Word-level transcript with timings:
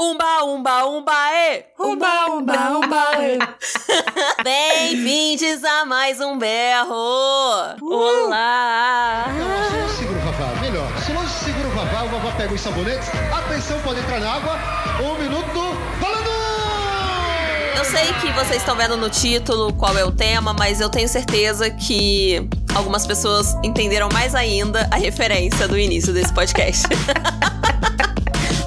Umba, 0.00 0.44
umba, 0.44 0.86
umba, 0.86 1.12
e! 1.32 1.64
Umba, 1.76 2.26
umba, 2.30 2.70
umba, 2.70 3.04
e! 3.18 3.36
Bem-vindos 4.44 5.64
a 5.64 5.84
mais 5.84 6.20
um 6.20 6.38
berro! 6.38 6.94
Olá! 7.82 9.24
Não, 9.26 9.68
se 9.68 9.76
não 9.76 9.88
segura 9.88 10.18
o 10.20 10.22
Vavá, 10.22 10.60
melhor. 10.60 10.98
Se 11.04 11.12
não 11.12 11.26
segura 11.26 11.66
o 11.66 11.70
Vavá, 11.72 12.02
o 12.04 12.08
Vavá 12.10 12.30
pega 12.36 12.54
os 12.54 12.60
sabonetes. 12.60 13.08
Atenção, 13.36 13.80
pode 13.80 13.98
entrar 13.98 14.20
na 14.20 14.34
água. 14.34 14.56
Um 15.02 15.20
minuto, 15.20 15.76
valendo! 15.98 16.30
Eu 17.76 17.84
sei 17.84 18.12
que 18.20 18.30
vocês 18.34 18.58
estão 18.58 18.76
vendo 18.76 18.96
no 18.96 19.10
título 19.10 19.72
qual 19.72 19.98
é 19.98 20.04
o 20.04 20.12
tema, 20.12 20.52
mas 20.52 20.80
eu 20.80 20.88
tenho 20.88 21.08
certeza 21.08 21.70
que 21.70 22.48
algumas 22.72 23.04
pessoas 23.04 23.52
entenderam 23.64 24.08
mais 24.12 24.36
ainda 24.36 24.88
a 24.92 24.96
referência 24.96 25.66
do 25.66 25.76
início 25.76 26.12
desse 26.12 26.32
podcast. 26.32 26.86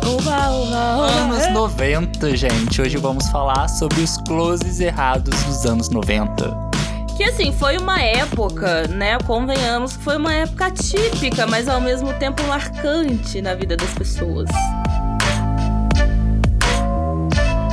Uba, 0.05 0.49
uba, 0.49 0.95
uba, 0.97 1.07
Anos 1.07 1.45
e! 1.45 1.49
90, 1.51 2.35
gente. 2.35 2.81
Hoje 2.81 2.97
vamos 2.97 3.27
falar 3.29 3.67
sobre 3.67 4.01
os 4.01 4.17
closes 4.17 4.79
errados 4.79 5.43
dos 5.43 5.65
anos 5.65 5.89
90. 5.89 6.71
Que 7.15 7.23
assim, 7.23 7.51
foi 7.51 7.77
uma 7.77 8.01
época, 8.01 8.87
né? 8.87 9.17
Convenhamos 9.19 9.95
que 9.95 10.03
foi 10.03 10.17
uma 10.17 10.33
época 10.33 10.71
típica, 10.71 11.45
mas 11.45 11.67
ao 11.67 11.79
mesmo 11.79 12.11
tempo 12.13 12.41
marcante 12.43 13.41
na 13.41 13.53
vida 13.53 13.77
das 13.77 13.93
pessoas. 13.93 14.49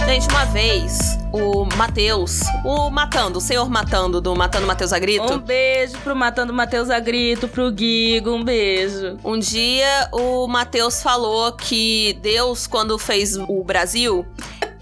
Gente, 0.08 0.26
uma 0.30 0.46
vez, 0.46 1.18
o 1.30 1.66
Matheus, 1.76 2.40
o 2.64 2.88
Matando, 2.88 3.36
o 3.36 3.40
senhor 3.42 3.68
Matando, 3.68 4.22
do 4.22 4.34
Matando 4.34 4.66
Matheus 4.66 4.90
Agrito, 4.90 5.34
Um 5.34 5.38
beijo 5.38 5.98
pro 5.98 6.16
Matando 6.16 6.50
Matheus 6.50 6.88
Agrito, 6.88 7.46
pro 7.46 7.70
Guigo, 7.70 8.30
um 8.30 8.42
beijo. 8.42 9.18
Um 9.22 9.38
dia 9.38 10.08
o 10.10 10.48
Matheus 10.48 11.02
falou 11.02 11.52
que 11.52 12.18
Deus, 12.22 12.66
quando 12.66 12.98
fez 12.98 13.36
o 13.36 13.62
Brasil, 13.62 14.26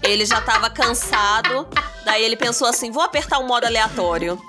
ele 0.01 0.25
já 0.25 0.39
tava 0.39 0.69
cansado. 0.69 1.67
Daí 2.05 2.23
ele 2.23 2.37
pensou 2.37 2.65
assim: 2.65 2.89
vou 2.89 3.03
apertar 3.03 3.37
um 3.39 3.47
modo 3.47 3.65
aleatório. 3.65 4.41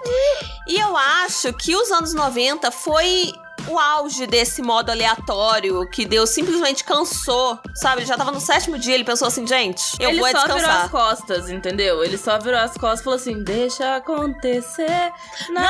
E 0.68 0.78
eu 0.78 0.96
acho 0.96 1.52
que 1.54 1.74
os 1.74 1.90
anos 1.90 2.14
90 2.14 2.70
foi 2.70 3.32
o 3.68 3.78
auge 3.78 4.26
desse 4.26 4.62
modo 4.62 4.90
aleatório 4.90 5.88
que 5.90 6.04
Deus 6.04 6.30
simplesmente 6.30 6.84
cansou, 6.84 7.58
sabe? 7.74 8.00
Ele 8.02 8.06
já 8.06 8.16
tava 8.16 8.30
no 8.30 8.40
sétimo 8.40 8.78
dia, 8.78 8.94
ele 8.94 9.04
pensou 9.04 9.28
assim: 9.28 9.46
gente, 9.46 9.96
eu 10.00 10.10
ele 10.10 10.18
vou 10.18 10.28
é 10.28 10.32
só 10.32 10.42
virou 10.42 10.56
as 10.56 10.62
descansar. 10.62 10.90
costas, 10.90 11.50
entendeu? 11.50 12.04
Ele 12.04 12.18
só 12.18 12.38
virou 12.38 12.58
as 12.58 12.76
costas 12.76 13.00
e 13.00 13.04
falou 13.04 13.18
assim: 13.18 13.42
deixa 13.42 13.96
acontecer. 13.96 15.12
Na... 15.50 15.68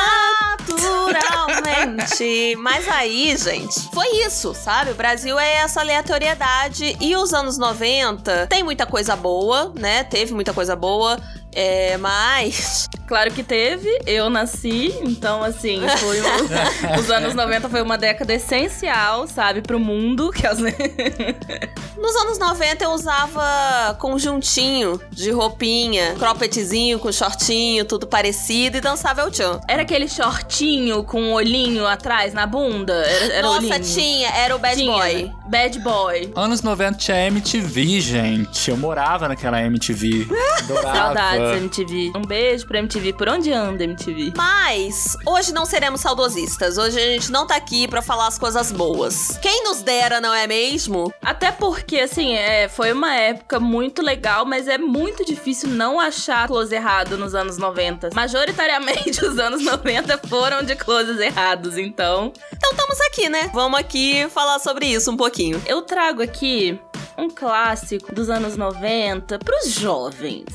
Naturalmente. 0.59 2.57
Mas 2.61 2.89
aí, 2.89 3.37
gente, 3.37 3.81
foi 3.93 4.09
isso, 4.27 4.55
sabe? 4.55 4.91
O 4.91 4.95
Brasil 4.95 5.39
é 5.39 5.57
essa 5.57 5.81
aleatoriedade. 5.81 6.97
E 7.01 7.17
os 7.17 7.33
anos 7.33 7.59
90 7.59 8.47
tem 8.49 8.63
muita 8.63 8.87
coisa 8.87 9.17
boa, 9.17 9.73
né? 9.75 10.05
Teve 10.05 10.35
muita 10.35 10.53
coisa 10.53 10.77
boa. 10.77 11.19
É, 11.61 11.97
mas. 11.97 12.89
Claro 13.09 13.33
que 13.33 13.43
teve, 13.43 13.89
eu 14.07 14.29
nasci, 14.31 14.95
então 15.03 15.43
assim, 15.43 15.81
foi 15.99 16.21
um- 16.21 17.01
os 17.01 17.11
anos 17.11 17.35
90 17.35 17.69
foi 17.71 17.81
uma 17.83 17.97
década 17.97 18.35
essencial, 18.35 19.27
sabe, 19.27 19.63
pro 19.63 19.81
mundo, 19.81 20.31
que 20.31 20.47
as... 20.47 20.59
Nos 21.97 22.15
anos 22.17 22.39
90 22.39 22.85
eu 22.85 22.91
usava 22.91 23.97
conjuntinho 23.99 25.01
de 25.11 25.31
roupinha, 25.33 26.15
croppedzinho 26.17 26.99
com 27.01 27.11
shortinho, 27.11 27.85
tudo 27.85 28.07
parecido 28.07 28.77
e 28.77 28.81
dançava 28.81 29.23
el 29.23 29.33
chan. 29.35 29.59
Era 29.67 29.83
aquele 29.83 30.07
shortinho 30.07 31.03
com 31.03 31.21
um 31.21 31.33
olhinho 31.33 31.87
atrás 31.87 32.33
na 32.33 32.47
bunda? 32.47 32.93
Era, 32.93 33.33
era 33.35 33.43
Nossa, 33.49 33.59
olhinho? 33.59 33.81
tinha, 33.81 34.29
era 34.31 34.55
o 34.55 34.59
bad 34.61 34.77
Tinha. 34.77 34.93
boy. 34.93 35.33
Bad 35.49 35.79
boy. 35.79 36.31
Anos 36.37 36.61
90 36.61 36.99
tinha 36.99 37.27
MTV, 37.29 38.01
gente. 38.03 38.71
Eu 38.71 38.77
morava 38.77 39.29
naquela 39.29 39.63
MTV. 39.63 40.29
Saudades, 40.67 41.63
MTV. 41.63 42.13
Um 42.15 42.21
beijo 42.21 42.67
pra 42.67 42.81
MTV. 42.81 43.15
Por 43.15 43.31
onde 43.31 43.51
anda, 43.51 43.83
MTV? 43.83 44.35
Mas 44.37 45.17
hoje 45.27 45.55
não 45.55 45.65
seremos 45.65 46.03
saudosistas. 46.03 46.77
Hoje 46.77 46.99
a 46.99 47.07
gente 47.07 47.33
não 47.33 47.47
tá 47.47 47.57
aqui 47.57 47.89
pra 47.89 48.03
falar 48.03 48.27
as 48.27 48.39
coisas 48.39 48.71
boas. 48.71 49.39
Quem 49.41 49.65
nos 49.65 49.81
dera, 49.81 50.21
não 50.21 50.35
é 50.35 50.47
mesmo? 50.47 51.11
Até 51.23 51.51
porque, 51.51 52.01
assim, 52.01 52.35
é, 52.35 52.69
foi 52.69 52.93
uma 52.93 53.15
época 53.15 53.59
muito 53.59 54.03
legal, 54.03 54.45
mas 54.45 54.69
é 54.69 54.77
muito 54.77 55.25
difícil 55.25 55.71
não 55.71 55.99
achar 55.99 56.47
close 56.47 56.75
errado 56.75 57.17
nos 57.17 57.35
anos 57.35 57.57
90. 57.57 58.11
Majoritariamente, 58.15 59.25
os 59.25 59.39
anos 59.39 59.63
90 59.65 60.19
foram 60.29 60.63
de 60.63 60.77
closes 60.77 61.19
errados, 61.19 61.79
então... 61.79 62.35
Então 62.53 62.71
estamos 62.73 63.01
aqui, 63.01 63.31
né? 63.31 63.51
Vamos 63.55 63.81
aqui 63.81 64.29
falar 64.29 64.59
sobre 64.59 64.85
isso 64.85 65.11
um 65.11 65.17
pouquinho. 65.17 65.38
Eu 65.67 65.83
trago 65.83 66.21
aqui 66.21 66.81
um 67.17 67.31
clássico 67.31 68.13
dos 68.13 68.29
anos 68.29 68.57
90 68.57 69.39
pros 69.39 69.71
jovens. 69.71 70.47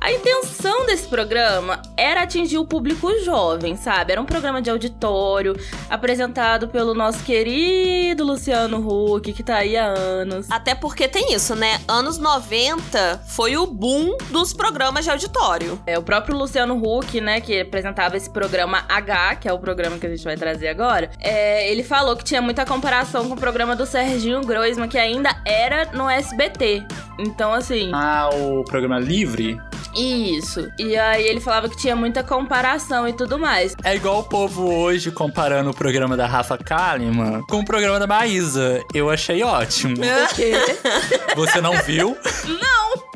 A 0.00 0.12
intenção 0.12 0.86
desse 0.86 1.08
programa 1.08 1.82
era 1.96 2.22
atingir 2.22 2.56
o 2.56 2.64
público 2.64 3.12
jovem, 3.24 3.76
sabe? 3.76 4.12
Era 4.12 4.20
um 4.20 4.24
programa 4.24 4.62
de 4.62 4.70
auditório 4.70 5.56
apresentado 5.90 6.68
pelo 6.68 6.94
nosso 6.94 7.24
querido 7.24 8.24
Luciano 8.24 8.78
Huck, 8.78 9.32
que 9.32 9.42
tá 9.42 9.56
aí 9.56 9.76
há 9.76 9.86
anos. 9.86 10.48
Até 10.50 10.74
porque 10.74 11.08
tem 11.08 11.34
isso, 11.34 11.56
né? 11.56 11.80
Anos 11.88 12.16
90 12.16 13.22
foi 13.26 13.56
o 13.56 13.66
boom 13.66 14.16
dos 14.30 14.52
programas 14.52 15.04
de 15.04 15.10
auditório. 15.10 15.78
É, 15.84 15.98
o 15.98 16.02
próprio 16.02 16.36
Luciano 16.36 16.76
Huck, 16.76 17.20
né, 17.20 17.40
que 17.40 17.60
apresentava 17.60 18.16
esse 18.16 18.30
programa 18.30 18.84
H, 18.88 19.36
que 19.36 19.48
é 19.48 19.52
o 19.52 19.58
programa 19.58 19.98
que 19.98 20.06
a 20.06 20.10
gente 20.10 20.24
vai 20.24 20.36
trazer 20.36 20.68
agora, 20.68 21.10
é, 21.18 21.70
ele 21.70 21.82
falou 21.82 22.16
que 22.16 22.24
tinha 22.24 22.40
muita 22.40 22.64
comparação 22.64 23.28
com 23.28 23.34
o 23.34 23.38
programa 23.38 23.74
do 23.74 23.84
Serginho 23.84 24.42
Groisman, 24.42 24.88
que 24.88 24.96
ainda 24.98 25.36
era 25.44 25.86
no 25.92 26.08
SBT. 26.08 26.84
Então, 27.18 27.52
assim, 27.52 27.90
Ah, 27.92 28.30
o 28.32 28.62
programa 28.62 28.98
Livre 29.00 29.60
isso. 29.98 30.70
E 30.78 30.96
aí 30.96 31.26
ele 31.26 31.40
falava 31.40 31.68
que 31.68 31.76
tinha 31.76 31.96
muita 31.96 32.22
comparação 32.22 33.06
e 33.08 33.12
tudo 33.12 33.38
mais. 33.38 33.74
é 33.84 33.96
igual 33.96 34.20
o 34.20 34.24
povo 34.24 34.72
hoje 34.72 35.10
comparando 35.10 35.70
o 35.70 35.74
programa 35.74 36.16
da 36.16 36.26
Rafa 36.26 36.56
Kalimann 36.58 37.42
com 37.48 37.60
o 37.60 37.64
programa 37.64 37.98
da 37.98 38.06
Maísa. 38.06 38.82
Eu 38.94 39.10
achei 39.10 39.42
ótimo. 39.42 39.96
O 39.96 40.34
quê? 40.34 40.52
Você 41.36 41.60
não 41.60 41.72
viu? 41.82 42.16
Não! 42.46 43.07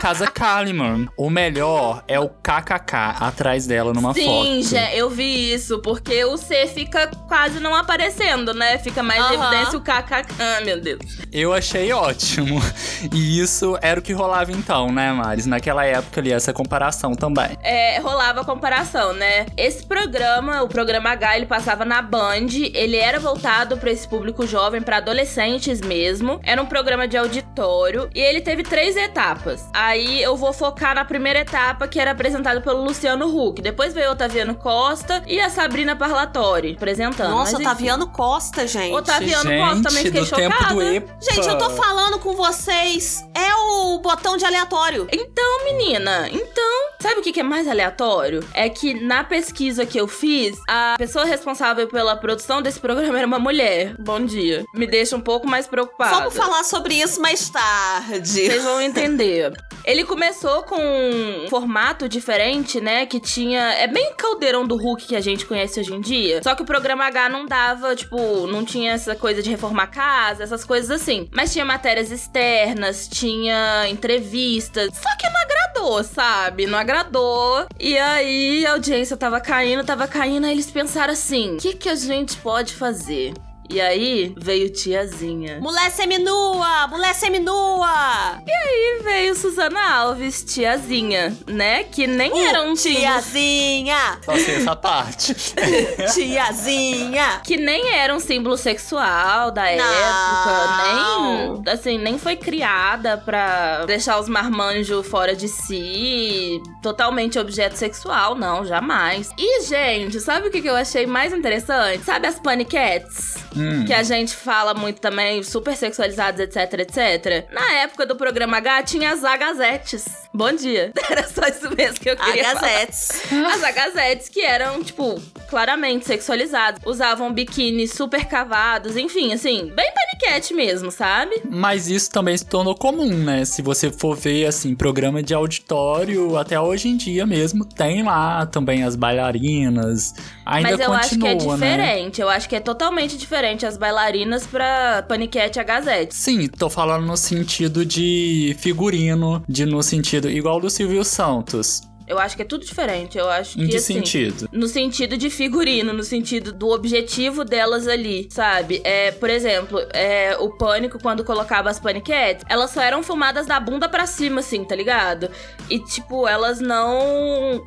Casa 0.00 0.26
Kalimann. 0.26 1.08
O 1.16 1.28
melhor 1.30 2.02
é 2.08 2.18
o 2.18 2.28
KKK 2.28 3.16
atrás 3.20 3.66
dela 3.66 3.92
numa 3.92 4.14
Sim, 4.14 4.62
foto. 4.62 4.74
já, 4.74 4.92
eu 4.94 5.10
vi 5.10 5.52
isso, 5.52 5.80
porque 5.80 6.24
o 6.24 6.36
C 6.36 6.66
fica 6.66 7.08
quase 7.28 7.60
não 7.60 7.74
aparecendo, 7.74 8.54
né? 8.54 8.78
Fica 8.78 9.02
mais 9.02 9.20
Aham. 9.20 9.34
evidência 9.52 9.78
o 9.78 9.82
KKK, 9.82 10.64
meu 10.64 10.80
Deus. 10.80 11.18
Eu 11.32 11.52
achei 11.52 11.92
ótimo. 11.92 12.60
E 13.12 13.40
isso 13.40 13.78
era 13.80 14.00
o 14.00 14.02
que 14.02 14.12
rolava 14.12 14.50
então, 14.50 14.90
né, 14.90 15.12
Maris? 15.12 15.46
Naquela 15.46 15.84
época 15.84 16.20
ali, 16.20 16.32
essa 16.32 16.52
comparação 16.52 17.14
também. 17.14 17.56
é, 17.62 17.98
rolava 18.00 18.40
a 18.40 18.44
comparação, 18.44 19.12
né? 19.12 19.46
Esse 19.56 19.84
programa, 19.86 20.62
o 20.62 20.68
programa 20.68 21.10
H, 21.10 21.36
ele 21.36 21.46
passava 21.46 21.84
na 21.84 22.02
Band, 22.02 22.48
ele 22.74 22.96
era 22.96 23.20
voltado 23.20 23.76
pra 23.76 23.90
esse 23.90 24.06
público 24.08 24.46
jovem, 24.46 24.82
pra 24.82 24.96
adolescentes 24.98 25.80
mesmo. 25.80 26.40
Era 26.42 26.60
um 26.60 26.66
programa 26.66 27.06
de 27.06 27.16
auditório 27.16 28.10
e 28.14 28.20
ele 28.20 28.40
teve 28.40 28.62
três 28.62 28.96
etapas. 28.96 29.57
Aí 29.72 30.22
eu 30.22 30.36
vou 30.36 30.52
focar 30.52 30.94
na 30.94 31.04
primeira 31.04 31.40
etapa, 31.40 31.86
que 31.86 31.98
era 31.98 32.10
apresentada 32.10 32.60
pelo 32.60 32.82
Luciano 32.82 33.26
Huck. 33.26 33.60
Depois 33.60 33.94
veio 33.94 34.10
o 34.10 34.12
Otaviano 34.12 34.54
Costa 34.54 35.22
e 35.26 35.40
a 35.40 35.50
Sabrina 35.50 35.94
Parlatori 35.96 36.74
apresentando. 36.76 37.30
Nossa, 37.30 37.52
Mas, 37.52 37.60
enfim. 37.60 37.66
Otaviano 37.66 38.08
Costa, 38.08 38.66
gente. 38.66 38.94
Otaviano 38.94 39.50
Costa 39.50 39.88
também 39.88 40.04
fiquei 40.04 40.20
do 40.20 40.30
tempo 40.30 40.56
do 40.56 40.62
chocada. 40.62 40.94
EPA. 40.94 41.16
Gente, 41.20 41.48
eu 41.48 41.58
tô 41.58 41.70
falando 41.70 42.18
com 42.18 42.34
vocês. 42.34 43.24
É 43.34 43.54
o 43.54 43.98
botão 43.98 44.36
de 44.36 44.44
aleatório. 44.44 45.06
Então, 45.12 45.64
menina, 45.64 46.28
então, 46.30 46.90
sabe 47.00 47.20
o 47.20 47.22
que 47.22 47.32
que 47.32 47.40
é 47.40 47.42
mais 47.42 47.68
aleatório? 47.68 48.44
É 48.54 48.68
que 48.68 48.94
na 48.94 49.24
pesquisa 49.24 49.84
que 49.86 49.98
eu 49.98 50.08
fiz, 50.08 50.58
a 50.68 50.96
pessoa 50.98 51.24
responsável 51.24 51.86
pela 51.88 52.16
produção 52.16 52.62
desse 52.62 52.80
programa 52.80 53.18
era 53.18 53.26
uma 53.26 53.38
mulher. 53.38 53.94
Bom 53.98 54.20
dia. 54.20 54.64
Me 54.74 54.86
deixa 54.86 55.16
um 55.16 55.20
pouco 55.20 55.46
mais 55.46 55.66
preocupada. 55.66 56.16
Vamos 56.16 56.34
falar 56.34 56.64
sobre 56.64 56.94
isso 56.94 57.20
mais 57.20 57.48
tarde. 57.48 58.26
Vocês 58.26 58.64
vão 58.64 58.80
entender. 58.80 59.47
Ele 59.84 60.04
começou 60.04 60.62
com 60.62 60.76
um 60.76 61.48
formato 61.48 62.08
diferente, 62.08 62.80
né? 62.80 63.06
Que 63.06 63.20
tinha. 63.20 63.74
É 63.74 63.86
bem 63.86 64.12
caldeirão 64.16 64.66
do 64.66 64.76
Hulk 64.76 65.06
que 65.06 65.16
a 65.16 65.20
gente 65.20 65.46
conhece 65.46 65.80
hoje 65.80 65.94
em 65.94 66.00
dia. 66.00 66.42
Só 66.42 66.54
que 66.54 66.62
o 66.62 66.66
programa 66.66 67.06
H 67.06 67.28
não 67.28 67.46
dava, 67.46 67.94
tipo, 67.94 68.46
não 68.46 68.64
tinha 68.64 68.92
essa 68.92 69.14
coisa 69.14 69.42
de 69.42 69.50
reformar 69.50 69.88
casa, 69.88 70.42
essas 70.42 70.64
coisas 70.64 70.90
assim. 70.90 71.28
Mas 71.32 71.52
tinha 71.52 71.64
matérias 71.64 72.10
externas, 72.10 73.08
tinha 73.08 73.88
entrevistas. 73.88 74.90
Só 74.94 75.16
que 75.16 75.28
não 75.28 75.40
agradou, 75.40 76.04
sabe? 76.04 76.66
Não 76.66 76.78
agradou. 76.78 77.66
E 77.78 77.96
aí 77.96 78.66
a 78.66 78.72
audiência 78.72 79.16
tava 79.16 79.40
caindo, 79.40 79.84
tava 79.84 80.06
caindo. 80.06 80.46
Aí 80.46 80.52
eles 80.52 80.70
pensaram 80.70 81.12
assim: 81.12 81.54
o 81.54 81.58
que, 81.58 81.74
que 81.74 81.88
a 81.88 81.94
gente 81.94 82.36
pode 82.36 82.74
fazer? 82.74 83.32
E 83.70 83.80
aí 83.80 84.32
veio 84.36 84.70
tiazinha. 84.70 85.58
Mulher 85.60 85.90
seminua! 85.90 86.86
Mulher 86.88 87.14
seminua! 87.14 88.40
E 88.46 89.02
veio 89.02 89.34
Suzana 89.34 89.94
Alves, 89.98 90.42
tiazinha, 90.42 91.36
né? 91.46 91.84
Que 91.84 92.06
nem 92.06 92.32
Uh, 92.32 92.38
era 92.38 92.62
um 92.62 92.74
tiazinha! 92.74 94.18
Só 94.24 94.36
sei 94.36 94.56
essa 94.56 94.74
parte. 94.74 95.34
tiazinha! 96.14 97.40
que 97.44 97.56
nem 97.56 97.90
era 97.94 98.14
um 98.14 98.20
símbolo 98.20 98.56
sexual 98.56 99.50
da 99.50 99.62
Não. 99.62 99.68
época, 99.70 101.62
nem 101.64 101.72
assim, 101.74 101.98
nem 101.98 102.18
foi 102.18 102.36
criada 102.36 103.18
pra 103.18 103.84
deixar 103.84 104.18
os 104.18 104.28
marmanjos 104.28 105.06
fora 105.06 105.34
de 105.36 105.48
si, 105.48 106.60
totalmente 106.82 107.38
objeto 107.38 107.76
sexual, 107.76 108.34
não, 108.34 108.64
jamais. 108.64 109.30
E 109.38 109.62
gente, 109.64 110.20
sabe 110.20 110.48
o 110.48 110.50
que 110.50 110.62
que 110.62 110.68
eu 110.68 110.76
achei 110.76 111.06
mais 111.06 111.32
interessante? 111.32 112.04
Sabe 112.04 112.26
as 112.26 112.38
paniquetes? 112.38 113.36
Hum. 113.58 113.84
Que 113.84 113.92
a 113.92 114.02
gente 114.02 114.34
fala 114.34 114.74
muito 114.74 115.00
também, 115.00 115.42
super 115.42 115.76
sexualizadas, 115.76 116.40
etc, 116.40 116.80
etc. 116.80 117.46
Na 117.52 117.72
época 117.78 118.06
do 118.06 118.16
programa 118.16 118.58
H, 118.58 118.82
tinha 118.84 119.12
as 119.12 119.24
agazetes. 119.24 120.06
Bom 120.32 120.52
dia. 120.52 120.92
Era 121.10 121.26
só 121.26 121.42
isso 121.46 121.74
mesmo 121.74 122.00
que 122.00 122.10
eu 122.10 122.16
queria 122.16 122.44
falar. 122.44 122.58
Agazetes. 122.58 123.22
As 123.48 123.64
agazetes 123.64 124.28
que 124.28 124.40
eram, 124.40 124.82
tipo, 124.84 125.20
claramente 125.48 126.06
sexualizadas. 126.06 126.80
Usavam 126.84 127.32
biquínis 127.32 127.92
super 127.92 128.24
cavados, 128.26 128.96
enfim, 128.96 129.32
assim, 129.32 129.72
bem 129.74 129.90
paniquete 129.92 130.54
mesmo, 130.54 130.90
sabe? 130.90 131.42
Mas 131.48 131.88
isso 131.88 132.10
também 132.10 132.36
se 132.36 132.44
tornou 132.44 132.74
comum, 132.74 133.08
né? 133.08 133.44
Se 133.44 133.62
você 133.62 133.90
for 133.90 134.14
ver, 134.16 134.46
assim, 134.46 134.74
programa 134.74 135.22
de 135.22 135.34
auditório, 135.34 136.36
até 136.36 136.60
hoje 136.60 136.88
em 136.88 136.96
dia 136.96 137.26
mesmo, 137.26 137.64
tem 137.64 138.02
lá 138.02 138.46
também 138.46 138.84
as 138.84 138.94
bailarinas. 138.94 140.14
Ainda 140.44 140.70
Mas 140.70 140.80
eu 140.80 140.86
continua, 140.86 140.98
acho 140.98 141.18
que 141.18 141.26
é 141.26 141.34
né? 141.34 141.54
diferente. 141.54 142.20
Eu 142.20 142.28
acho 142.28 142.48
que 142.48 142.56
é 142.56 142.60
totalmente 142.60 143.16
diferente 143.16 143.47
as 143.66 143.76
bailarinas 143.76 144.46
pra 144.46 145.02
paniquete 145.02 145.58
agazete. 145.58 146.14
Sim, 146.14 146.48
tô 146.48 146.68
falando 146.68 147.06
no 147.06 147.16
sentido 147.16 147.84
de 147.84 148.56
figurino, 148.58 149.42
de 149.48 149.64
no 149.64 149.82
sentido 149.82 150.30
igual 150.30 150.60
do 150.60 150.68
Silvio 150.68 151.04
Santos. 151.04 151.82
Eu 152.08 152.18
acho 152.18 152.36
que 152.36 152.42
é 152.42 152.44
tudo 152.44 152.64
diferente. 152.64 153.18
Eu 153.18 153.28
acho 153.28 153.54
que, 153.54 153.64
Em 153.64 153.68
que 153.68 153.76
assim, 153.76 153.94
sentido? 153.94 154.48
No 154.52 154.66
sentido 154.66 155.16
de 155.16 155.30
figurino, 155.30 155.92
no 155.92 156.02
sentido 156.02 156.52
do 156.52 156.68
objetivo 156.68 157.44
delas 157.44 157.86
ali, 157.86 158.28
sabe? 158.30 158.80
É, 158.84 159.10
por 159.12 159.30
exemplo, 159.30 159.78
é, 159.92 160.36
o 160.38 160.50
pânico, 160.50 160.98
quando 161.00 161.24
colocava 161.24 161.70
as 161.70 161.78
paniquetes, 161.78 162.44
elas 162.48 162.70
só 162.70 162.80
eram 162.80 163.02
filmadas 163.02 163.46
da 163.46 163.58
bunda 163.60 163.88
pra 163.88 164.06
cima, 164.06 164.40
assim, 164.40 164.64
tá 164.64 164.74
ligado? 164.74 165.30
E, 165.68 165.78
tipo, 165.78 166.26
elas 166.26 166.60
não. 166.60 166.98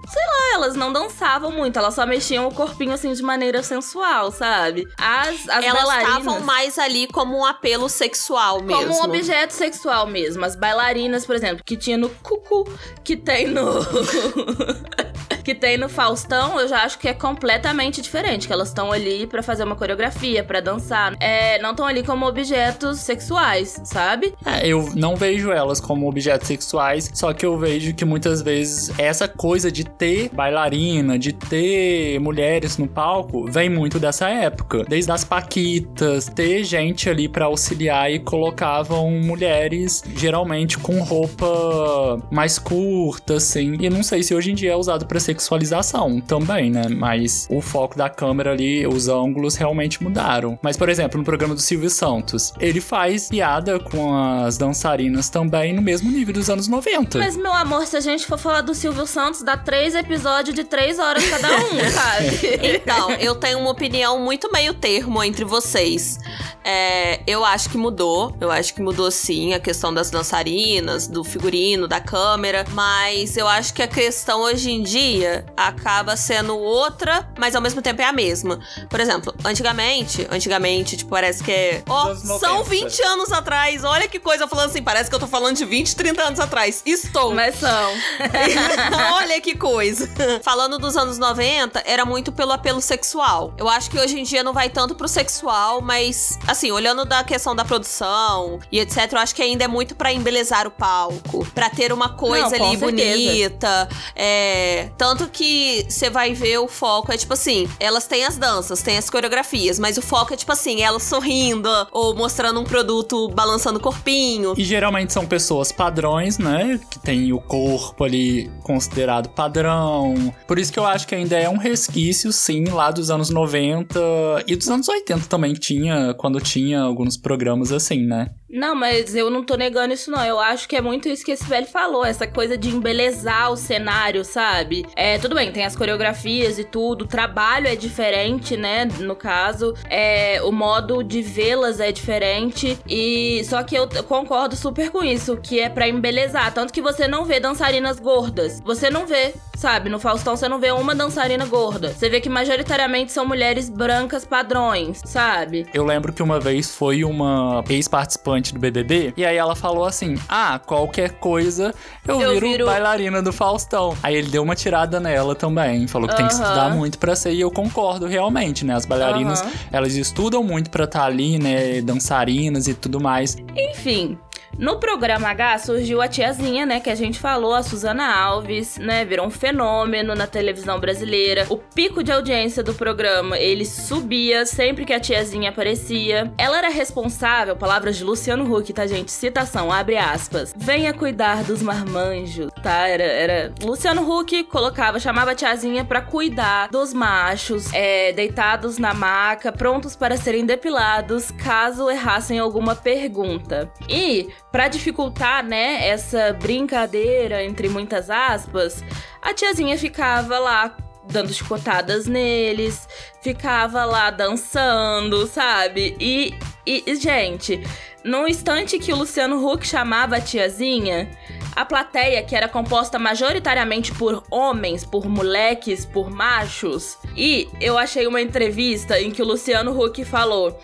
Sei 0.07 0.25
lá, 0.25 0.55
elas 0.55 0.75
não 0.75 0.91
dançavam 0.91 1.51
muito, 1.51 1.77
elas 1.77 1.93
só 1.93 2.05
mexiam 2.05 2.47
o 2.47 2.53
corpinho, 2.53 2.93
assim, 2.93 3.13
de 3.13 3.21
maneira 3.21 3.61
sensual, 3.63 4.31
sabe? 4.31 4.87
As, 4.97 5.47
as 5.49 5.65
Elas 5.65 5.83
bailarinas. 5.83 6.17
estavam 6.17 6.39
mais 6.41 6.79
ali 6.79 7.07
como 7.07 7.37
um 7.37 7.45
apelo 7.45 7.87
sexual 7.89 8.61
mesmo. 8.61 8.87
Como 8.87 8.99
um 8.99 9.03
objeto 9.03 9.51
sexual 9.53 10.07
mesmo. 10.07 10.43
As 10.43 10.55
bailarinas, 10.55 11.25
por 11.25 11.35
exemplo, 11.35 11.63
que 11.65 11.77
tinha 11.77 11.97
no 11.97 12.09
cucu, 12.09 12.67
que 13.03 13.15
tem 13.15 13.47
no. 13.47 13.81
que 15.43 15.55
tem 15.55 15.77
no 15.77 15.89
Faustão, 15.89 16.59
eu 16.59 16.67
já 16.67 16.83
acho 16.83 16.99
que 16.99 17.07
é 17.07 17.13
completamente 17.13 18.01
diferente. 18.01 18.47
Que 18.47 18.53
elas 18.53 18.69
estão 18.69 18.91
ali 18.91 19.27
pra 19.27 19.43
fazer 19.43 19.63
uma 19.63 19.75
coreografia, 19.75 20.43
pra 20.43 20.59
dançar. 20.59 21.15
É, 21.19 21.59
não 21.61 21.71
estão 21.71 21.85
ali 21.85 22.03
como 22.03 22.25
objetos 22.25 22.99
sexuais, 22.99 23.81
sabe? 23.83 24.33
É, 24.45 24.67
eu 24.67 24.91
não 24.95 25.15
vejo 25.15 25.51
elas 25.51 25.79
como 25.79 26.07
objetos 26.07 26.47
sexuais, 26.47 27.11
só 27.13 27.33
que 27.33 27.45
eu 27.45 27.57
vejo 27.57 27.93
que 27.93 28.05
muitas 28.05 28.41
vezes 28.41 28.97
essa 28.99 29.27
coisa 29.27 29.71
de 29.71 29.83
ter 29.83 30.29
bailarina, 30.29 31.17
de 31.17 31.33
ter 31.33 32.19
mulheres 32.19 32.77
no 32.77 32.87
palco, 32.87 33.45
vem 33.49 33.69
muito 33.69 33.99
dessa 33.99 34.29
época. 34.29 34.83
Desde 34.87 35.11
as 35.11 35.23
paquitas, 35.23 36.25
ter 36.27 36.63
gente 36.63 37.09
ali 37.09 37.27
pra 37.27 37.45
auxiliar 37.45 38.11
e 38.11 38.19
colocavam 38.19 39.09
mulheres 39.11 40.03
geralmente 40.15 40.77
com 40.77 41.01
roupa 41.01 42.21
mais 42.31 42.59
curta, 42.59 43.35
assim. 43.35 43.77
E 43.79 43.89
não 43.89 44.03
sei 44.03 44.20
se 44.23 44.33
hoje 44.33 44.51
em 44.51 44.55
dia 44.55 44.71
é 44.71 44.75
usado 44.75 45.05
pra 45.05 45.19
sexualização 45.19 46.19
também, 46.19 46.71
né? 46.71 46.87
Mas 46.89 47.47
o 47.49 47.61
foco 47.61 47.97
da 47.97 48.09
câmera 48.09 48.51
ali, 48.51 48.85
os 48.85 49.07
ângulos 49.07 49.55
realmente 49.55 50.03
mudaram. 50.03 50.57
Mas, 50.61 50.77
por 50.77 50.89
exemplo, 50.89 51.17
no 51.17 51.23
programa 51.23 51.55
do 51.55 51.61
Silvio 51.61 51.89
Santos, 51.89 52.53
ele 52.59 52.81
faz 52.81 53.29
piada 53.29 53.79
com 53.79 54.13
as 54.15 54.57
dançarinas 54.57 55.29
também 55.29 55.73
no 55.73 55.81
mesmo 55.81 56.11
nível 56.11 56.33
dos 56.33 56.49
anos 56.49 56.67
90. 56.67 57.17
Mas, 57.17 57.35
meu 57.35 57.53
amor, 57.53 57.85
se 57.85 57.97
a 57.97 58.01
gente 58.01 58.25
for 58.25 58.37
falar 58.37 58.61
do 58.61 58.73
Silvio 58.73 59.05
Santos, 59.05 59.41
dá 59.41 59.57
três 59.57 59.95
episódios 59.95 60.55
de 60.55 60.63
três 60.63 60.99
horas 60.99 61.27
cada 61.29 61.47
um, 61.47 61.79
sabe? 61.89 62.39
Então, 62.75 63.11
eu 63.11 63.35
tenho 63.35 63.59
uma 63.59 63.71
opinião 63.71 64.19
muito 64.19 64.51
meio 64.51 64.73
termo 64.73 65.23
entre 65.23 65.43
vocês. 65.45 66.19
É, 66.63 67.21
eu 67.25 67.43
acho 67.43 67.69
que 67.69 67.77
mudou. 67.77 68.35
Eu 68.39 68.51
acho 68.51 68.73
que 68.73 68.81
mudou 68.81 69.09
sim 69.09 69.53
a 69.53 69.59
questão 69.59 69.93
das 69.93 70.09
dançarinas, 70.09 71.07
do 71.07 71.23
figurino, 71.23 71.87
da 71.87 71.99
câmera. 71.99 72.65
Mas 72.71 73.37
eu 73.37 73.47
acho 73.47 73.73
que 73.73 73.81
a 73.81 73.87
questão 73.87 74.10
hoje 74.35 74.71
em 74.71 74.83
dia 74.83 75.45
acaba 75.55 76.15
sendo 76.15 76.57
outra, 76.57 77.27
mas 77.37 77.55
ao 77.55 77.61
mesmo 77.61 77.81
tempo 77.81 78.01
é 78.01 78.05
a 78.05 78.13
mesma. 78.13 78.59
Por 78.89 78.99
exemplo, 78.99 79.33
antigamente, 79.43 80.27
antigamente, 80.31 80.97
tipo, 80.97 81.09
parece 81.09 81.43
que 81.43 81.51
é. 81.51 81.83
Ó, 81.87 82.07
anos 82.07 82.21
são 82.21 82.57
90. 82.59 82.69
20 82.69 83.01
anos 83.03 83.31
atrás. 83.31 83.83
Olha 83.83 84.07
que 84.07 84.19
coisa 84.19 84.47
falando 84.47 84.69
assim. 84.69 84.81
Parece 84.81 85.09
que 85.09 85.15
eu 85.15 85.19
tô 85.19 85.27
falando 85.27 85.57
de 85.57 85.65
20, 85.65 85.95
30 85.95 86.23
anos 86.23 86.39
atrás. 86.39 86.81
Estou. 86.85 87.33
Mas 87.33 87.55
são. 87.55 87.91
Olha 89.15 89.39
que 89.41 89.55
coisa. 89.55 90.09
Falando 90.43 90.77
dos 90.77 90.95
anos 90.97 91.17
90, 91.17 91.83
era 91.85 92.05
muito 92.05 92.31
pelo 92.31 92.51
apelo 92.51 92.81
sexual. 92.81 93.53
Eu 93.57 93.67
acho 93.69 93.89
que 93.89 93.99
hoje 93.99 94.19
em 94.19 94.23
dia 94.23 94.43
não 94.43 94.53
vai 94.53 94.69
tanto 94.69 94.95
pro 94.95 95.07
sexual, 95.07 95.81
mas, 95.81 96.37
assim, 96.47 96.71
olhando 96.71 97.05
da 97.05 97.23
questão 97.23 97.55
da 97.55 97.63
produção 97.65 98.59
e 98.71 98.79
etc., 98.79 99.11
eu 99.11 99.19
acho 99.19 99.35
que 99.35 99.41
ainda 99.41 99.63
é 99.63 99.67
muito 99.67 99.95
pra 99.95 100.11
embelezar 100.11 100.67
o 100.67 100.71
palco, 100.71 101.45
pra 101.53 101.69
ter 101.69 101.91
uma 101.91 102.09
coisa 102.09 102.57
Não, 102.57 102.69
ali 102.69 102.77
certeza. 102.77 102.85
bonita. 102.85 103.89
É, 104.15 104.89
tanto 104.97 105.27
que 105.27 105.85
você 105.87 106.09
vai 106.09 106.33
ver 106.33 106.59
o 106.59 106.67
foco 106.67 107.11
é 107.11 107.17
tipo 107.17 107.33
assim: 107.33 107.67
elas 107.79 108.07
têm 108.07 108.25
as 108.25 108.37
danças, 108.37 108.81
têm 108.81 108.97
as 108.97 109.09
coreografias, 109.09 109.79
mas 109.79 109.97
o 109.97 110.01
foco 110.01 110.33
é 110.33 110.37
tipo 110.37 110.51
assim, 110.51 110.81
elas 110.81 111.03
sorrindo 111.03 111.69
ou 111.91 112.15
mostrando 112.15 112.59
um 112.59 112.63
produto 112.63 113.29
balançando 113.29 113.79
o 113.79 113.81
corpinho. 113.81 114.53
E 114.57 114.63
geralmente 114.63 115.13
são 115.13 115.25
pessoas 115.25 115.71
padrões, 115.71 116.37
né? 116.37 116.79
Que 116.89 116.99
tem 116.99 117.33
o 117.33 117.39
corpo 117.39 118.03
ali 118.03 118.51
considerado 118.63 119.29
padrão. 119.29 120.33
Por 120.47 120.59
isso 120.59 120.71
que 120.71 120.79
eu 120.79 120.85
acho 120.85 121.07
que 121.07 121.15
ainda 121.15 121.37
é 121.37 121.49
um 121.49 121.57
resquício, 121.57 122.31
sim, 122.31 122.65
lá 122.65 122.91
dos 122.91 123.09
anos 123.09 123.29
90 123.29 123.99
e 124.47 124.55
dos 124.55 124.69
anos 124.69 124.87
80 124.87 125.27
também 125.27 125.53
tinha, 125.53 126.13
quando 126.13 126.39
tinha 126.39 126.81
alguns 126.81 127.17
programas 127.17 127.71
assim, 127.71 128.05
né? 128.05 128.29
Não, 128.51 128.75
mas 128.75 129.15
eu 129.15 129.29
não 129.29 129.43
tô 129.43 129.55
negando 129.55 129.93
isso, 129.93 130.11
não. 130.11 130.23
Eu 130.25 130.37
acho 130.37 130.67
que 130.67 130.75
é 130.75 130.81
muito 130.81 131.07
isso 131.07 131.23
que 131.23 131.31
esse 131.31 131.45
velho 131.45 131.67
falou, 131.67 132.03
essa 132.03 132.27
coisa 132.27 132.57
de 132.57 132.69
embelezar 132.69 133.49
o 133.49 133.55
cenário, 133.55 133.80
sabe? 134.23 134.85
É, 134.95 135.17
tudo 135.17 135.35
bem, 135.35 135.51
tem 135.51 135.65
as 135.65 135.75
coreografias 135.75 136.57
e 136.59 136.63
tudo, 136.63 137.03
o 137.03 137.07
trabalho 137.07 137.67
é 137.67 137.75
diferente, 137.75 138.55
né? 138.57 138.85
No 138.99 139.15
caso, 139.15 139.73
é, 139.89 140.41
o 140.43 140.51
modo 140.51 141.03
de 141.03 141.21
vê-las 141.21 141.79
é 141.79 141.91
diferente. 141.91 142.77
E 142.87 143.43
só 143.45 143.63
que 143.63 143.75
eu 143.75 143.87
concordo 144.07 144.55
super 144.55 144.89
com 144.89 145.03
isso, 145.03 145.37
que 145.37 145.59
é 145.59 145.69
pra 145.69 145.87
embelezar. 145.87 146.53
Tanto 146.53 146.71
que 146.73 146.81
você 146.81 147.07
não 147.07 147.25
vê 147.25 147.39
dançarinas 147.39 147.99
gordas. 147.99 148.59
Você 148.63 148.89
não 148.89 149.05
vê, 149.05 149.33
sabe? 149.55 149.89
No 149.89 149.99
Faustão 149.99 150.35
você 150.35 150.47
não 150.47 150.59
vê 150.59 150.71
uma 150.71 150.93
dançarina 150.95 151.45
gorda. 151.45 151.89
Você 151.93 152.09
vê 152.09 152.19
que 152.21 152.29
majoritariamente 152.29 153.11
são 153.11 153.25
mulheres 153.25 153.69
brancas 153.69 154.25
padrões, 154.25 155.01
sabe? 155.05 155.65
Eu 155.73 155.85
lembro 155.85 156.13
que 156.13 156.21
uma 156.23 156.39
vez 156.39 156.73
foi 156.75 157.03
uma 157.03 157.63
ex-participante 157.69 158.53
do 158.53 158.59
BBB 158.59 159.13
e 159.17 159.25
aí 159.25 159.37
ela 159.37 159.55
falou 159.55 159.85
assim: 159.85 160.15
"Ah, 160.27 160.59
qualquer 160.59 161.11
coisa 161.13 161.73
eu, 162.07 162.21
Eu 162.21 162.29
viro, 162.33 162.47
viro- 162.47 162.65
bailarina 162.65 163.21
do 163.21 163.31
Faustão". 163.33 163.70
Aí 164.03 164.15
ele 164.15 164.29
deu 164.29 164.43
uma 164.43 164.55
tirada 164.55 164.99
nela 164.99 165.35
também, 165.35 165.87
falou 165.87 166.07
que 166.07 166.15
tem 166.15 166.27
que 166.27 166.33
estudar 166.33 166.75
muito 166.75 166.97
pra 166.97 167.15
ser 167.15 167.33
e 167.33 167.41
eu 167.41 167.51
concordo 167.51 168.05
realmente, 168.07 168.65
né? 168.65 168.75
As 168.75 168.85
bailarinas, 168.85 169.41
Aham. 169.41 169.51
elas 169.71 169.95
estudam 169.95 170.43
muito 170.43 170.69
pra 170.69 170.85
estar 170.85 171.05
ali, 171.05 171.37
né, 171.39 171.81
dançarinas 171.81 172.67
e 172.67 172.73
tudo 172.73 172.99
mais. 172.99 173.37
Enfim, 173.55 174.17
no 174.57 174.79
programa 174.79 175.29
H 175.29 175.59
surgiu 175.59 176.01
a 176.01 176.07
tiazinha, 176.07 176.65
né, 176.65 176.79
que 176.79 176.89
a 176.89 176.95
gente 176.95 177.19
falou, 177.19 177.53
a 177.55 177.63
Suzana 177.63 178.15
Alves, 178.15 178.77
né, 178.77 179.03
virou 179.05 179.25
um 179.25 179.31
fenômeno 179.31 180.13
na 180.13 180.27
televisão 180.27 180.79
brasileira. 180.79 181.45
O 181.49 181.57
pico 181.57 182.03
de 182.03 182.11
audiência 182.11 182.61
do 182.61 182.73
programa, 182.73 183.37
ele 183.37 183.65
subia 183.65 184.45
sempre 184.45 184.85
que 184.85 184.93
a 184.93 184.99
tiazinha 184.99 185.49
aparecia. 185.49 186.31
Ela 186.37 186.59
era 186.59 186.69
responsável, 186.69 187.55
palavras 187.55 187.97
de 187.97 188.03
Luciano 188.03 188.53
Huck, 188.53 188.71
tá, 188.73 188.85
gente? 188.85 189.11
Citação, 189.11 189.71
abre 189.71 189.97
aspas. 189.97 190.53
Venha 190.55 190.93
cuidar 190.93 191.43
dos 191.43 191.61
marmanjos, 191.61 192.51
tá? 192.61 192.87
Era, 192.87 193.03
era... 193.03 193.53
Luciano 193.63 194.01
Huck 194.01 194.43
colocava, 194.43 194.99
chamava 194.99 195.31
a 195.31 195.35
tiazinha 195.35 195.83
pra 195.83 196.01
cuidar 196.01 196.69
dos 196.69 196.93
machos, 196.93 197.73
é, 197.73 198.11
deitados 198.11 198.77
na 198.77 198.93
maca, 198.93 199.51
prontos 199.51 199.95
para 199.95 200.17
serem 200.17 200.45
depilados, 200.45 201.31
caso 201.31 201.89
errassem 201.89 202.37
alguma 202.37 202.75
pergunta. 202.75 203.71
E, 203.89 204.29
pra 204.51 204.67
dificultar, 204.67 205.43
né, 205.43 205.87
essa 205.87 206.33
brincadeira, 206.33 207.43
entre 207.43 207.69
muitas 207.69 208.09
aspas, 208.09 208.83
a 209.21 209.33
tiazinha 209.33 209.77
ficava 209.77 210.37
lá 210.39 210.75
dando 211.09 211.33
chicotadas 211.33 212.05
neles, 212.05 212.87
ficava 213.21 213.85
lá 213.85 214.11
dançando, 214.11 215.25
sabe? 215.27 215.95
E, 215.99 216.33
e, 216.65 216.83
e, 216.85 216.95
gente, 216.95 217.61
no 218.03 218.27
instante 218.27 218.79
que 218.79 218.93
o 218.93 218.97
Luciano 218.97 219.45
Huck 219.45 219.65
chamava 219.65 220.17
a 220.17 220.21
tiazinha, 220.21 221.09
A 221.53 221.65
plateia, 221.65 222.23
que 222.23 222.33
era 222.33 222.47
composta 222.47 222.97
majoritariamente 222.97 223.91
por 223.93 224.23
homens, 224.31 224.85
por 224.85 225.05
moleques, 225.05 225.85
por 225.85 226.09
machos. 226.09 226.97
E 227.15 227.49
eu 227.59 227.77
achei 227.77 228.07
uma 228.07 228.21
entrevista 228.21 228.99
em 228.99 229.11
que 229.11 229.21
o 229.21 229.25
Luciano 229.25 229.77
Huck 229.77 230.05
falou 230.05 230.57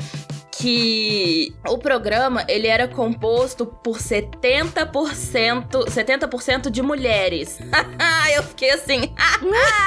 que 0.57 1.55
o 1.67 1.77
programa 1.77 2.43
ele 2.47 2.67
era 2.67 2.87
composto 2.87 3.65
por 3.65 3.97
70%, 3.97 5.85
70% 5.85 6.69
de 6.69 6.81
mulheres. 6.81 7.59
eu 8.35 8.43
fiquei 8.43 8.71
assim. 8.71 9.13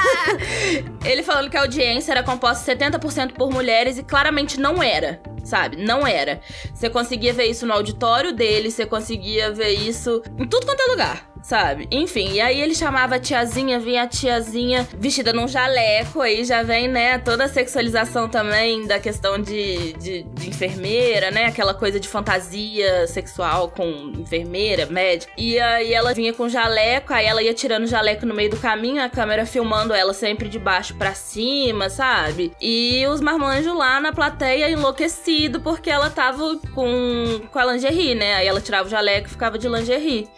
ele 1.03 1.23
falando 1.23 1.49
que 1.49 1.57
a 1.57 1.61
audiência 1.61 2.13
era 2.13 2.23
composta 2.23 2.73
70% 2.73 3.33
por 3.33 3.51
mulheres 3.51 3.97
e 3.97 4.03
claramente 4.03 4.59
não 4.59 4.81
era 4.81 5.21
sabe? 5.43 5.75
Não 5.75 6.05
era. 6.05 6.39
Você 6.71 6.87
conseguia 6.87 7.33
ver 7.33 7.45
isso 7.45 7.65
no 7.65 7.73
auditório 7.73 8.31
dele, 8.31 8.69
você 8.69 8.85
conseguia 8.85 9.51
ver 9.51 9.71
isso 9.71 10.21
em 10.37 10.47
tudo 10.47 10.67
quanto 10.67 10.81
é 10.81 10.85
lugar 10.91 11.30
sabe? 11.43 11.87
Enfim, 11.91 12.33
e 12.33 12.41
aí 12.41 12.61
ele 12.61 12.75
chamava 12.75 13.15
a 13.15 13.19
tiazinha, 13.19 13.79
vinha 13.79 14.03
a 14.03 14.07
tiazinha 14.07 14.87
vestida 14.97 15.33
num 15.33 15.47
jaleco, 15.47 16.21
aí 16.21 16.43
já 16.43 16.63
vem, 16.63 16.87
né, 16.87 17.17
toda 17.17 17.45
a 17.45 17.47
sexualização 17.47 18.29
também 18.29 18.85
da 18.85 18.99
questão 18.99 19.39
de, 19.39 19.93
de, 19.93 20.23
de, 20.23 20.49
enfermeira, 20.49 21.31
né? 21.31 21.45
Aquela 21.45 21.73
coisa 21.73 21.99
de 21.99 22.07
fantasia 22.07 23.07
sexual 23.07 23.69
com 23.69 24.11
enfermeira, 24.17 24.85
médica. 24.85 25.31
E 25.37 25.59
aí 25.59 25.93
ela 25.93 26.13
vinha 26.13 26.33
com 26.33 26.47
jaleco, 26.47 27.13
aí 27.13 27.25
ela 27.25 27.41
ia 27.41 27.53
tirando 27.53 27.83
o 27.83 27.87
jaleco 27.87 28.25
no 28.25 28.33
meio 28.33 28.49
do 28.49 28.57
caminho, 28.57 29.01
a 29.03 29.09
câmera 29.09 29.45
filmando 29.45 29.93
ela 29.93 30.13
sempre 30.13 30.49
de 30.49 30.59
baixo 30.59 30.95
para 30.95 31.13
cima, 31.13 31.89
sabe? 31.89 32.51
E 32.61 33.05
os 33.07 33.21
marmanjos 33.21 33.75
lá 33.75 33.99
na 33.99 34.11
plateia 34.13 34.69
enlouquecido 34.69 35.61
porque 35.61 35.89
ela 35.89 36.09
tava 36.09 36.57
com, 36.73 37.41
com 37.51 37.59
a 37.59 37.65
lingerie, 37.65 38.15
né? 38.15 38.35
Aí 38.35 38.47
ela 38.47 38.61
tirava 38.61 38.87
o 38.87 38.91
jaleco 38.91 39.27
e 39.27 39.31
ficava 39.31 39.57
de 39.57 39.67
lingerie. 39.67 40.29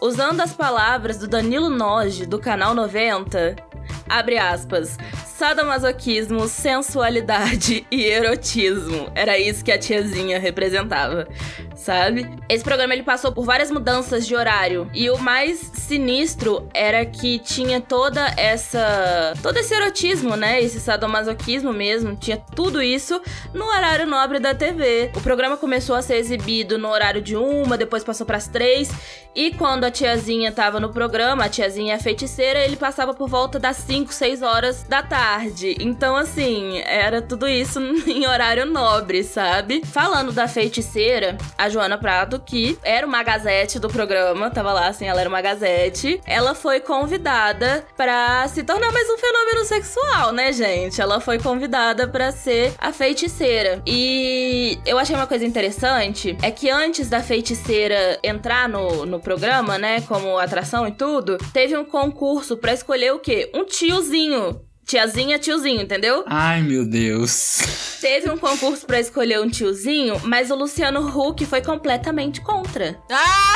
Usando 0.00 0.40
as 0.40 0.52
palavras 0.52 1.18
do 1.18 1.28
Danilo 1.28 1.70
Noge, 1.70 2.26
do 2.26 2.38
canal 2.38 2.74
90, 2.74 3.56
abre 4.08 4.38
aspas, 4.38 4.98
sadomasoquismo, 5.24 6.46
sensualidade 6.48 7.86
e 7.90 8.04
erotismo. 8.04 9.10
Era 9.14 9.38
isso 9.38 9.64
que 9.64 9.72
a 9.72 9.78
tiazinha 9.78 10.38
representava, 10.38 11.26
sabe? 11.74 12.28
Esse 12.48 12.62
programa 12.62 12.94
ele 12.94 13.02
passou 13.02 13.32
por 13.32 13.44
várias 13.44 13.70
mudanças 13.70 14.26
de 14.26 14.34
horário 14.34 14.88
e 14.94 15.10
o 15.10 15.18
mais 15.18 15.58
sinistro 15.74 16.68
era 16.72 17.04
que 17.04 17.38
tinha 17.38 17.80
toda 17.80 18.32
essa 18.36 19.34
todo 19.42 19.56
esse 19.56 19.74
erotismo, 19.74 20.36
né? 20.36 20.62
Esse 20.62 20.78
sadomasoquismo 20.80 21.72
mesmo, 21.72 22.16
tinha 22.16 22.36
tudo 22.36 22.80
isso 22.80 23.20
no 23.52 23.64
horário 23.64 24.06
nobre 24.06 24.38
da 24.38 24.54
TV. 24.54 25.10
O 25.16 25.20
programa 25.20 25.56
começou 25.56 25.96
a 25.96 26.02
ser 26.02 26.16
exibido 26.16 26.78
no 26.78 26.88
horário 26.88 27.20
de 27.20 27.36
uma, 27.36 27.76
depois 27.76 28.04
passou 28.04 28.24
para 28.24 28.36
as 28.36 28.46
três 28.46 28.90
e 29.34 29.50
quando 29.52 29.82
a 29.82 29.90
tiazinha 29.90 30.52
tava 30.52 30.78
no 30.78 30.90
programa, 30.90 31.44
a 31.44 31.48
tiazinha 31.48 31.94
é 31.94 31.98
feiticeira, 31.98 32.64
ele 32.64 32.76
passava 32.76 33.12
por 33.12 33.28
volta 33.28 33.58
das 33.58 33.73
5, 33.76 34.12
6 34.12 34.42
horas 34.42 34.82
da 34.84 35.02
tarde. 35.02 35.76
Então, 35.80 36.16
assim, 36.16 36.80
era 36.84 37.20
tudo 37.20 37.46
isso 37.48 37.80
em 38.06 38.26
horário 38.26 38.66
nobre, 38.66 39.22
sabe? 39.22 39.82
Falando 39.84 40.32
da 40.32 40.48
feiticeira, 40.48 41.36
a 41.56 41.68
Joana 41.68 41.98
Prato, 41.98 42.38
que 42.38 42.78
era 42.82 43.06
uma 43.06 43.22
gazete 43.22 43.78
do 43.78 43.88
programa, 43.88 44.50
tava 44.50 44.72
lá 44.72 44.88
assim, 44.88 45.06
ela 45.06 45.20
era 45.20 45.28
uma 45.28 45.40
gazete, 45.40 46.20
ela 46.26 46.54
foi 46.54 46.80
convidada 46.80 47.84
para 47.96 48.46
se 48.48 48.62
tornar 48.62 48.92
mais 48.92 49.08
um 49.10 49.18
fenômeno 49.18 49.64
sexual, 49.64 50.32
né, 50.32 50.52
gente? 50.52 51.00
Ela 51.00 51.20
foi 51.20 51.38
convidada 51.38 52.06
para 52.06 52.30
ser 52.32 52.72
a 52.78 52.92
feiticeira. 52.92 53.82
E 53.86 54.78
eu 54.86 54.98
achei 54.98 55.14
uma 55.14 55.26
coisa 55.26 55.44
interessante, 55.44 56.36
é 56.42 56.50
que 56.50 56.70
antes 56.70 57.08
da 57.08 57.22
feiticeira 57.22 58.18
entrar 58.22 58.68
no, 58.68 59.06
no 59.06 59.20
programa, 59.20 59.78
né, 59.78 60.00
como 60.02 60.38
atração 60.38 60.86
e 60.86 60.92
tudo, 60.92 61.38
teve 61.52 61.76
um 61.76 61.84
concurso 61.84 62.56
para 62.56 62.72
escolher 62.72 63.12
o 63.12 63.18
quê? 63.18 63.50
Um 63.54 63.63
tiozinho 63.64 64.60
tiazinha, 64.84 65.38
tiozinho, 65.38 65.82
entendeu? 65.82 66.24
Ai, 66.26 66.62
meu 66.62 66.84
Deus. 66.84 67.58
Teve 68.00 68.30
um 68.30 68.36
concurso 68.36 68.86
para 68.86 69.00
escolher 69.00 69.40
um 69.40 69.48
tiozinho, 69.48 70.20
mas 70.24 70.50
o 70.50 70.54
Luciano 70.54 71.00
Huck 71.00 71.44
foi 71.46 71.62
completamente 71.62 72.40
contra. 72.40 72.98
Ah! 73.10 73.54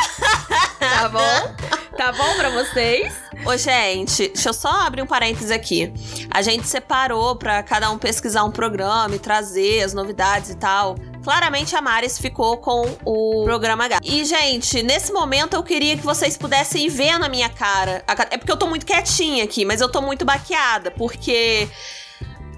Tá 0.79 1.09
bom? 1.09 1.77
Tá 1.97 2.13
bom 2.13 2.35
pra 2.37 2.51
vocês? 2.51 3.13
Ô, 3.45 3.57
gente, 3.57 4.29
deixa 4.29 4.49
eu 4.49 4.55
só 4.55 4.69
abrir 4.83 5.03
um 5.03 5.07
parênteses 5.07 5.51
aqui. 5.51 5.93
A 6.31 6.41
gente 6.43 6.67
separou 6.67 7.37
pra 7.37 7.63
cada 7.63 7.91
um 7.91 7.99
pesquisar 7.99 8.45
um 8.45 8.51
programa 8.51 9.15
e 9.15 9.19
trazer 9.19 9.83
as 9.83 9.93
novidades 9.93 10.51
e 10.51 10.57
tal. 10.57 10.97
Claramente 11.23 11.77
a 11.77 11.83
Maris 11.83 12.19
ficou 12.19 12.57
com 12.59 12.97
o 13.05 13.45
programa 13.45 13.85
H. 13.85 14.01
E, 14.03 14.25
gente, 14.25 14.83
nesse 14.83 15.13
momento 15.13 15.55
eu 15.55 15.63
queria 15.63 15.97
que 15.97 16.05
vocês 16.05 16.37
pudessem 16.37 16.89
ver 16.89 17.19
na 17.19 17.29
minha 17.29 17.49
cara. 17.49 18.05
É 18.31 18.37
porque 18.37 18.53
eu 18.53 18.57
tô 18.57 18.67
muito 18.67 18.87
quietinha 18.87 19.45
aqui, 19.45 19.65
mas 19.65 19.81
eu 19.81 19.89
tô 19.89 20.01
muito 20.01 20.25
baqueada, 20.25 20.91
porque 20.91 21.69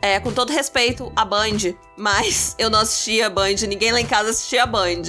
é, 0.02 0.18
com 0.18 0.32
todo 0.32 0.52
respeito, 0.52 1.12
a 1.14 1.24
Band, 1.24 1.74
mas 1.96 2.54
eu 2.58 2.70
não 2.70 2.80
assistia 2.80 3.26
a 3.26 3.30
Band, 3.30 3.54
ninguém 3.68 3.92
lá 3.92 4.00
em 4.00 4.06
casa 4.06 4.30
assistia 4.30 4.62
a 4.62 4.66
Band. 4.66 5.02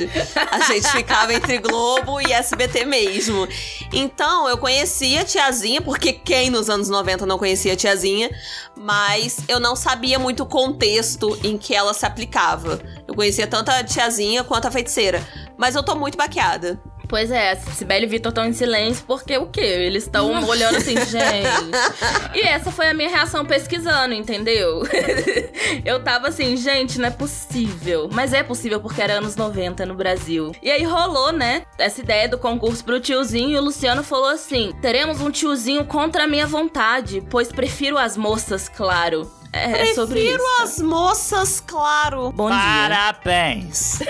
A 0.52 0.60
gente 0.62 0.88
ficava 0.92 1.34
entre 1.34 1.58
Globo 1.60 2.20
e 2.20 2.32
SBT 2.34 2.86
mesmo. 2.86 3.48
Então, 3.94 4.50
eu 4.50 4.58
conhecia 4.58 5.22
a 5.22 5.26
Tiazinha, 5.26 5.82
porque 5.82 6.12
quem 6.12 6.50
nos 6.50 6.70
anos 6.70 6.90
90 6.90 7.26
não 7.26 7.38
conhecia 7.38 7.74
a 7.74 7.76
Tiazinha, 7.76 8.30
mas 8.78 9.38
eu 9.48 9.60
não 9.60 9.76
sabia 9.76 10.20
muito 10.20 10.44
o 10.44 10.46
contexto 10.46 11.38
em 11.44 11.58
que 11.58 11.74
ela 11.74 11.94
se 11.94 12.06
aplicava. 12.06 12.82
Eu 13.08 13.16
conhecia 13.16 13.48
tanto 13.48 13.70
a 13.70 13.84
Tiazinha 13.84 14.44
quanto 14.44 14.68
a 14.68 14.72
Feiticeira, 14.72 15.26
mas 15.58 15.76
eu 15.76 15.84
tô 15.84 15.96
muito 15.96 16.18
baqueada. 16.18 16.82
Pois 17.12 17.30
é, 17.30 17.56
Sibeli 17.56 18.06
e 18.06 18.08
Vitor 18.08 18.30
estão 18.30 18.46
em 18.46 18.54
silêncio 18.54 19.04
porque 19.06 19.38
o 19.38 19.46
quê? 19.46 19.60
Eles 19.60 20.04
estão 20.04 20.32
olhando 20.48 20.78
assim, 20.78 20.96
gente. 20.96 22.32
E 22.34 22.40
essa 22.40 22.72
foi 22.72 22.88
a 22.88 22.94
minha 22.94 23.10
reação 23.10 23.46
pesquisando, 23.46 24.14
entendeu? 24.14 24.84
eu 25.84 26.02
tava 26.02 26.30
assim, 26.30 26.56
gente, 26.56 26.98
não 26.98 27.10
é 27.10 27.12
possível. 27.12 28.10
Mas 28.14 28.32
é 28.32 28.42
possível 28.42 28.80
porque 28.80 29.02
era 29.02 29.16
anos 29.16 29.36
90 29.36 29.86
no 29.86 29.94
Brasil. 29.94 30.56
E 30.64 30.72
aí 30.72 30.86
rolou, 30.86 31.34
né? 31.34 31.64
Essa 31.78 32.00
ideia 32.00 32.30
do 32.30 32.38
concurso 32.38 32.82
pro 32.86 33.02
tiozinho 33.02 33.50
e 33.50 33.58
o 33.58 33.62
Luciano 33.62 34.04
falou 34.04 34.30
assim: 34.30 34.72
teremos 34.82 35.20
um 35.20 35.30
tiozinho 35.30 35.84
contra 35.84 36.24
a 36.24 36.28
minha 36.28 36.48
vontade, 36.48 37.22
pois 37.30 37.50
prefiro 37.50 37.98
as 37.98 38.16
moças, 38.16 38.70
claro. 38.70 39.30
É, 39.54 39.90
é 39.90 39.94
sobre 39.94 40.22
isso. 40.22 40.38
Prefiro 40.38 40.64
as 40.64 40.80
moças, 40.80 41.60
claro. 41.60 42.32
Bom 42.32 42.48
Parabéns. 42.50 44.00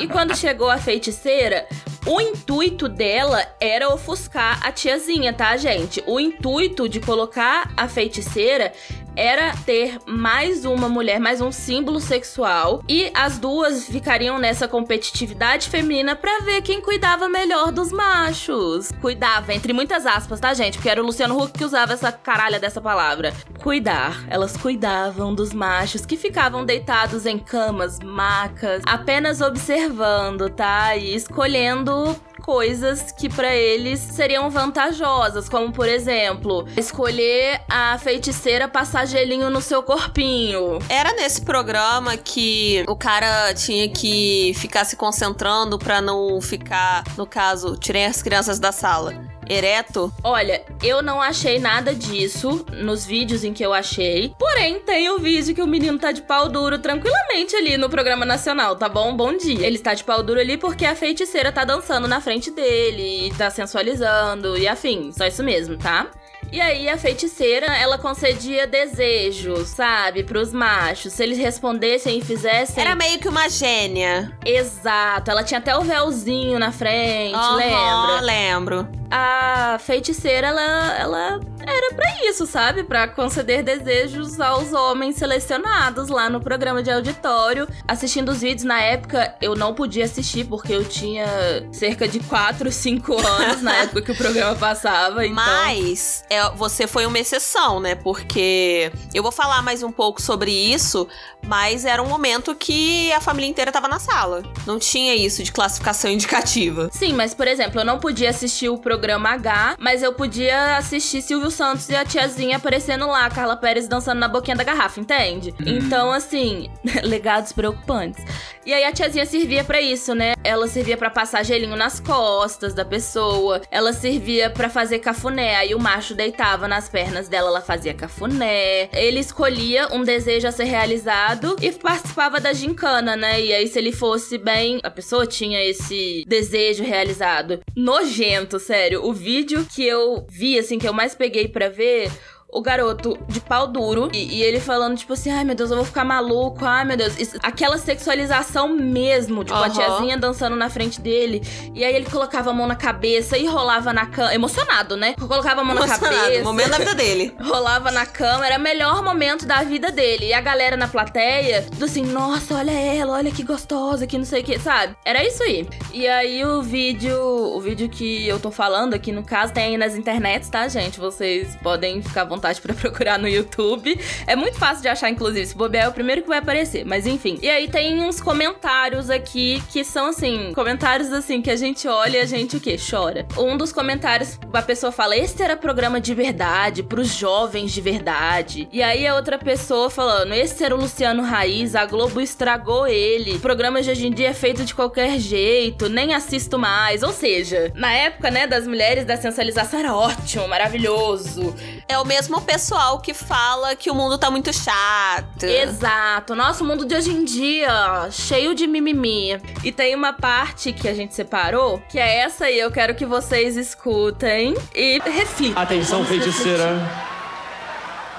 e 0.00 0.06
quando 0.06 0.36
chegou 0.36 0.70
a 0.70 0.78
feiticeira, 0.78 1.66
o 2.06 2.20
intuito 2.20 2.88
dela 2.88 3.44
era 3.60 3.88
ofuscar 3.92 4.64
a 4.64 4.72
tiazinha, 4.72 5.32
tá, 5.32 5.56
gente? 5.56 6.02
O 6.06 6.20
intuito 6.20 6.88
de 6.88 7.00
colocar 7.00 7.72
a 7.76 7.88
feiticeira 7.88 8.72
era 9.16 9.54
ter 9.64 9.98
mais 10.06 10.64
uma 10.64 10.88
mulher, 10.88 11.20
mais 11.20 11.40
um 11.40 11.52
símbolo 11.52 12.00
sexual 12.00 12.82
e 12.88 13.10
as 13.14 13.38
duas 13.38 13.86
ficariam 13.86 14.38
nessa 14.38 14.66
competitividade 14.66 15.68
feminina 15.68 16.16
para 16.16 16.44
ver 16.44 16.62
quem 16.62 16.80
cuidava 16.80 17.28
melhor 17.28 17.70
dos 17.72 17.92
machos. 17.92 18.90
Cuidava, 19.00 19.52
entre 19.52 19.72
muitas 19.72 20.06
aspas, 20.06 20.40
tá, 20.40 20.54
gente? 20.54 20.78
Porque 20.78 20.88
era 20.88 21.02
o 21.02 21.06
Luciano 21.06 21.40
Huck 21.40 21.52
que 21.58 21.64
usava 21.64 21.92
essa 21.92 22.10
caralha 22.10 22.58
dessa 22.58 22.80
palavra. 22.80 23.32
Cuidar. 23.62 24.24
Elas 24.28 24.56
cuidavam 24.56 25.34
dos 25.34 25.52
machos 25.52 26.06
que 26.06 26.16
ficavam 26.16 26.64
deitados 26.64 27.26
em 27.26 27.38
camas, 27.38 27.98
macas, 28.00 28.82
apenas 28.86 29.40
observando, 29.40 30.48
tá? 30.48 30.96
E 30.96 31.14
escolhendo 31.14 32.16
coisas 32.42 33.12
que 33.12 33.28
para 33.28 33.54
eles 33.54 34.00
seriam 34.00 34.50
vantajosas, 34.50 35.48
como 35.48 35.72
por 35.72 35.88
exemplo, 35.88 36.66
escolher 36.76 37.62
a 37.68 37.96
feiticeira 37.98 38.68
passar 38.68 39.06
gelinho 39.06 39.48
no 39.48 39.60
seu 39.60 39.82
corpinho. 39.82 40.78
Era 40.88 41.12
nesse 41.14 41.40
programa 41.42 42.16
que 42.16 42.84
o 42.88 42.96
cara 42.96 43.54
tinha 43.54 43.88
que 43.88 44.52
ficar 44.56 44.84
se 44.84 44.96
concentrando 44.96 45.78
para 45.78 46.02
não 46.02 46.40
ficar, 46.40 47.04
no 47.16 47.26
caso, 47.26 47.76
tirem 47.76 48.04
as 48.04 48.22
crianças 48.22 48.58
da 48.58 48.72
sala 48.72 49.31
ereto? 49.48 50.12
Olha, 50.22 50.64
eu 50.82 51.02
não 51.02 51.20
achei 51.20 51.58
nada 51.58 51.94
disso 51.94 52.64
nos 52.72 53.04
vídeos 53.04 53.44
em 53.44 53.52
que 53.52 53.64
eu 53.64 53.72
achei. 53.72 54.34
Porém, 54.38 54.80
tem 54.80 55.10
o 55.10 55.18
vídeo 55.18 55.54
que 55.54 55.62
o 55.62 55.66
menino 55.66 55.98
tá 55.98 56.12
de 56.12 56.22
pau 56.22 56.48
duro 56.48 56.78
tranquilamente 56.78 57.56
ali 57.56 57.76
no 57.76 57.90
programa 57.90 58.24
nacional, 58.24 58.76
tá 58.76 58.88
bom? 58.88 59.14
Bom 59.16 59.36
dia. 59.36 59.66
Ele 59.66 59.76
está 59.76 59.94
de 59.94 60.04
pau 60.04 60.22
duro 60.22 60.40
ali 60.40 60.56
porque 60.56 60.84
a 60.84 60.96
feiticeira 60.96 61.52
tá 61.52 61.64
dançando 61.64 62.08
na 62.08 62.20
frente 62.20 62.50
dele 62.50 63.32
tá 63.36 63.50
sensualizando 63.50 64.56
e 64.56 64.66
afim. 64.68 65.12
Só 65.12 65.26
isso 65.26 65.42
mesmo, 65.42 65.76
tá? 65.76 66.10
E 66.50 66.60
aí 66.60 66.88
a 66.88 66.98
feiticeira, 66.98 67.66
ela 67.66 67.96
concedia 67.96 68.66
desejos, 68.66 69.68
sabe, 69.68 70.22
pros 70.22 70.52
machos. 70.52 71.12
Se 71.12 71.22
eles 71.22 71.38
respondessem 71.38 72.18
e 72.18 72.20
fizessem. 72.22 72.82
Era 72.82 72.94
meio 72.94 73.18
que 73.18 73.28
uma 73.28 73.48
gênia. 73.48 74.32
Exato. 74.44 75.30
Ela 75.30 75.44
tinha 75.44 75.58
até 75.58 75.76
o 75.76 75.82
véuzinho 75.82 76.58
na 76.58 76.72
frente, 76.72 77.34
uhum, 77.36 77.54
lembra? 77.56 78.20
lembro. 78.20 78.88
a 79.10 79.78
feiticeira, 79.78 80.48
ela, 80.48 80.98
ela 80.98 81.40
era 81.66 81.94
pra 81.94 82.28
isso, 82.28 82.46
sabe? 82.46 82.82
Pra 82.82 83.06
conceder 83.08 83.62
desejos 83.62 84.40
aos 84.40 84.72
homens 84.72 85.16
selecionados 85.16 86.08
lá 86.08 86.28
no 86.28 86.40
programa 86.40 86.82
de 86.82 86.90
auditório. 86.90 87.68
Assistindo 87.86 88.30
os 88.30 88.40
vídeos 88.40 88.64
na 88.64 88.80
época, 88.80 89.34
eu 89.40 89.54
não 89.54 89.74
podia 89.74 90.04
assistir 90.04 90.44
porque 90.44 90.72
eu 90.72 90.84
tinha 90.84 91.26
cerca 91.72 92.08
de 92.08 92.20
4, 92.20 92.70
5 92.70 93.26
anos 93.26 93.62
na 93.62 93.76
época 93.84 94.02
que 94.02 94.12
o 94.12 94.16
programa 94.16 94.54
passava. 94.56 95.24
Então... 95.24 95.34
Mas 95.34 96.24
é, 96.32 96.50
você 96.50 96.86
foi 96.86 97.04
uma 97.04 97.18
exceção, 97.18 97.78
né? 97.78 97.94
Porque 97.94 98.90
eu 99.12 99.22
vou 99.22 99.30
falar 99.30 99.60
mais 99.60 99.82
um 99.82 99.92
pouco 99.92 100.20
sobre 100.22 100.50
isso, 100.50 101.06
mas 101.46 101.84
era 101.84 102.02
um 102.02 102.08
momento 102.08 102.54
que 102.54 103.12
a 103.12 103.20
família 103.20 103.50
inteira 103.50 103.70
tava 103.70 103.86
na 103.86 103.98
sala. 103.98 104.42
Não 104.66 104.78
tinha 104.78 105.14
isso 105.14 105.42
de 105.42 105.52
classificação 105.52 106.08
indicativa. 106.12 106.88
Sim, 106.90 107.12
mas 107.12 107.34
por 107.34 107.46
exemplo, 107.46 107.80
eu 107.80 107.84
não 107.84 107.98
podia 107.98 108.30
assistir 108.30 108.70
o 108.70 108.78
programa 108.78 109.28
H, 109.30 109.76
mas 109.78 110.02
eu 110.02 110.14
podia 110.14 110.78
assistir 110.78 111.20
Silvio 111.20 111.50
Santos 111.50 111.88
e 111.90 111.94
a 111.94 112.04
tiazinha 112.04 112.56
aparecendo 112.56 113.06
lá, 113.06 113.28
Carla 113.28 113.56
Pérez 113.56 113.86
dançando 113.86 114.18
na 114.18 114.28
boquinha 114.28 114.56
da 114.56 114.64
garrafa, 114.64 115.00
entende? 115.00 115.54
Então, 115.66 116.12
assim, 116.12 116.70
legados 117.04 117.52
preocupantes. 117.52 118.24
E 118.64 118.72
aí 118.72 118.84
a 118.84 118.92
tiazinha 118.92 119.26
servia 119.26 119.64
para 119.64 119.80
isso, 119.80 120.14
né? 120.14 120.34
Ela 120.44 120.68
servia 120.68 120.96
para 120.96 121.10
passar 121.10 121.42
gelinho 121.42 121.76
nas 121.76 121.98
costas 121.98 122.72
da 122.72 122.84
pessoa, 122.84 123.60
ela 123.70 123.92
servia 123.92 124.48
para 124.48 124.70
fazer 124.70 125.00
cafuné. 125.00 125.56
Aí 125.56 125.74
o 125.74 125.80
macho 125.80 126.14
deitava 126.22 126.68
nas 126.68 126.88
pernas 126.88 127.28
dela, 127.28 127.48
ela 127.48 127.60
fazia 127.60 127.92
cafuné. 127.92 128.88
Ele 128.92 129.18
escolhia 129.18 129.88
um 129.92 130.04
desejo 130.04 130.46
a 130.46 130.52
ser 130.52 130.64
realizado 130.64 131.56
e 131.60 131.72
participava 131.72 132.38
da 132.40 132.52
gincana, 132.52 133.16
né? 133.16 133.40
E 133.40 133.52
aí 133.52 133.66
se 133.66 133.78
ele 133.78 133.92
fosse 133.92 134.38
bem, 134.38 134.80
a 134.84 134.90
pessoa 134.90 135.26
tinha 135.26 135.62
esse 135.64 136.24
desejo 136.26 136.84
realizado. 136.84 137.60
Nojento, 137.74 138.60
sério. 138.60 139.04
O 139.04 139.12
vídeo 139.12 139.66
que 139.74 139.84
eu 139.84 140.24
vi 140.28 140.58
assim 140.58 140.78
que 140.78 140.88
eu 140.88 140.92
mais 140.92 141.14
peguei 141.14 141.48
para 141.48 141.68
ver 141.68 142.10
o 142.52 142.60
garoto 142.60 143.18
de 143.26 143.40
pau 143.40 143.66
duro 143.66 144.10
e, 144.12 144.36
e, 144.36 144.42
ele 144.42 144.60
falando, 144.60 144.98
tipo 144.98 145.14
assim, 145.14 145.30
ai 145.30 145.42
meu 145.42 145.54
Deus, 145.54 145.70
eu 145.70 145.76
vou 145.76 145.86
ficar 145.86 146.04
maluco, 146.04 146.66
ai 146.66 146.84
meu 146.84 146.98
Deus. 146.98 147.18
Isso, 147.18 147.38
aquela 147.42 147.78
sexualização 147.78 148.68
mesmo, 148.68 149.42
tipo, 149.42 149.58
uhum. 149.58 149.64
a 149.64 149.70
tiazinha 149.70 150.18
dançando 150.18 150.54
na 150.54 150.68
frente 150.68 151.00
dele. 151.00 151.42
E 151.74 151.82
aí 151.82 151.94
ele 151.94 152.04
colocava 152.04 152.50
a 152.50 152.52
mão 152.52 152.66
na 152.66 152.76
cabeça 152.76 153.38
e 153.38 153.46
rolava 153.46 153.90
na 153.94 154.04
cama. 154.04 154.34
Emocionado, 154.34 154.96
né? 154.98 155.14
Colocava 155.14 155.62
a 155.62 155.64
mão 155.64 155.74
Emocionado, 155.74 156.14
na 156.14 156.22
cabeça. 156.22 156.44
Momento 156.44 156.70
da 156.70 156.78
vida 156.78 156.94
dele. 156.94 157.34
Rolava 157.40 157.90
na 157.90 158.04
cama, 158.04 158.46
era 158.46 158.58
o 158.58 158.60
melhor 158.60 159.02
momento 159.02 159.46
da 159.46 159.62
vida 159.62 159.90
dele. 159.90 160.26
E 160.26 160.34
a 160.34 160.40
galera 160.40 160.76
na 160.76 160.88
plateia, 160.88 161.62
tudo 161.62 161.86
assim, 161.86 162.02
nossa, 162.02 162.56
olha 162.56 162.72
ela, 162.72 163.14
olha 163.14 163.30
que 163.30 163.42
gostosa, 163.42 164.06
que 164.06 164.18
não 164.18 164.26
sei 164.26 164.42
o 164.42 164.44
que, 164.44 164.58
sabe? 164.58 164.94
Era 165.06 165.24
isso 165.24 165.42
aí. 165.42 165.66
E 165.92 166.06
aí 166.06 166.44
o 166.44 166.60
vídeo, 166.60 167.18
o 167.18 167.60
vídeo 167.60 167.88
que 167.88 168.28
eu 168.28 168.38
tô 168.38 168.50
falando 168.50 168.92
aqui 168.92 169.10
no 169.10 169.22
caso, 169.22 169.54
tem 169.54 169.64
aí 169.64 169.76
nas 169.78 169.96
internets, 169.96 170.50
tá, 170.50 170.68
gente? 170.68 171.00
Vocês 171.00 171.56
podem 171.62 172.02
ficar 172.02 172.22
à 172.22 172.24
vontade 172.24 172.41
vontade 172.42 172.60
para 172.60 172.74
procurar 172.74 173.18
no 173.18 173.28
YouTube. 173.28 173.98
É 174.26 174.34
muito 174.34 174.58
fácil 174.58 174.82
de 174.82 174.88
achar, 174.88 175.08
inclusive. 175.08 175.46
Se 175.46 175.56
bobear, 175.56 175.86
é 175.86 175.88
o 175.88 175.92
primeiro 175.92 176.22
que 176.22 176.28
vai 176.28 176.38
aparecer. 176.38 176.84
Mas 176.84 177.06
enfim. 177.06 177.38
E 177.40 177.48
aí 177.48 177.68
tem 177.68 178.02
uns 178.02 178.20
comentários 178.20 179.08
aqui 179.08 179.62
que 179.70 179.84
são 179.84 180.06
assim, 180.06 180.52
comentários 180.52 181.12
assim 181.12 181.40
que 181.40 181.50
a 181.50 181.56
gente 181.56 181.86
olha 181.86 182.18
e 182.18 182.20
a 182.20 182.26
gente 182.26 182.56
o 182.56 182.60
quê? 182.60 182.76
Chora. 182.76 183.24
Um 183.38 183.56
dos 183.56 183.72
comentários, 183.72 184.38
a 184.52 184.62
pessoa 184.62 184.90
fala: 184.90 185.16
"Este 185.16 185.42
era 185.42 185.56
programa 185.56 186.00
de 186.00 186.14
verdade, 186.14 186.82
pros 186.82 187.08
jovens 187.08 187.70
de 187.70 187.80
verdade". 187.80 188.68
E 188.72 188.82
aí 188.82 189.06
a 189.06 189.14
outra 189.14 189.38
pessoa 189.38 189.88
falando: 189.88 190.34
"Esse 190.34 190.64
era 190.64 190.74
o 190.74 190.80
Luciano 190.80 191.22
Raiz, 191.22 191.76
a 191.76 191.86
Globo 191.86 192.20
estragou 192.20 192.86
ele. 192.86 193.36
O 193.36 193.40
programa 193.40 193.80
de 193.80 193.90
hoje 193.90 194.06
em 194.06 194.10
dia 194.10 194.30
é 194.30 194.34
feito 194.34 194.64
de 194.64 194.74
qualquer 194.74 195.18
jeito, 195.18 195.88
nem 195.88 196.14
assisto 196.14 196.58
mais". 196.58 197.02
Ou 197.02 197.12
seja, 197.12 197.70
na 197.74 197.92
época, 197.92 198.30
né, 198.30 198.46
das 198.46 198.66
mulheres 198.66 199.04
da 199.04 199.16
sensualização 199.16 199.78
era 199.78 199.94
ótimo, 199.94 200.48
maravilhoso. 200.48 201.54
É 201.88 201.98
o 201.98 202.04
mesmo 202.04 202.31
mesmo 202.32 202.40
pessoal 202.40 202.98
que 202.98 203.12
fala 203.12 203.76
que 203.76 203.90
o 203.90 203.94
mundo 203.94 204.16
tá 204.16 204.30
muito 204.30 204.52
chato. 204.52 205.44
Exato. 205.44 206.34
Nosso 206.34 206.64
mundo 206.64 206.86
de 206.86 206.94
hoje 206.94 207.10
em 207.10 207.24
dia, 207.24 208.08
cheio 208.10 208.54
de 208.54 208.66
mimimi. 208.66 209.38
E 209.62 209.70
tem 209.70 209.94
uma 209.94 210.14
parte 210.14 210.72
que 210.72 210.88
a 210.88 210.94
gente 210.94 211.14
separou, 211.14 211.82
que 211.90 211.98
é 211.98 212.20
essa 212.20 212.46
aí. 212.46 212.58
Eu 212.58 212.70
quero 212.70 212.94
que 212.94 213.04
vocês 213.04 213.56
escutem 213.56 214.54
e 214.74 214.98
reflitam. 215.04 215.62
Atenção, 215.62 216.04
feiticeira. 216.04 216.80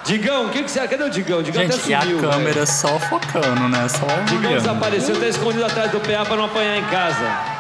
Digão, 0.06 0.48
o 0.48 0.50
que, 0.50 0.62
que 0.64 0.70
você. 0.70 0.86
Cadê 0.86 1.04
o 1.04 1.10
Digão? 1.10 1.42
Digão 1.42 1.64
Gente, 1.64 1.74
até 1.74 1.82
sumiu, 1.82 2.18
e 2.18 2.26
a 2.26 2.30
câmera 2.30 2.54
véio. 2.54 2.68
só 2.68 3.00
focando, 3.00 3.70
né? 3.70 3.88
Só 3.88 4.06
Digão 4.26 4.52
olhando. 4.52 4.62
desapareceu, 4.62 5.20
tá 5.20 5.28
escondido 5.28 5.66
atrás 5.66 5.92
do 5.92 6.00
PA 6.02 6.26
pra 6.26 6.36
não 6.36 6.46
apanhar 6.46 6.78
em 6.78 6.86
casa. 6.86 7.53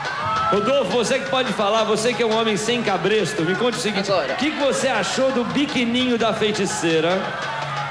Rodolfo, 0.51 0.91
você 0.91 1.19
que 1.19 1.29
pode 1.29 1.51
falar, 1.53 1.83
você 1.83 2.13
que 2.13 2.21
é 2.21 2.25
um 2.25 2.37
homem 2.37 2.55
sem 2.57 2.81
cabresto, 2.83 3.43
me 3.43 3.55
conte 3.55 3.77
o 3.77 3.81
seguinte: 3.81 4.09
o 4.11 4.35
que, 4.35 4.51
que 4.51 4.59
você 4.59 4.87
achou 4.87 5.31
do 5.31 5.43
biquininho 5.45 6.17
da 6.17 6.33
feiticeira? 6.33 7.21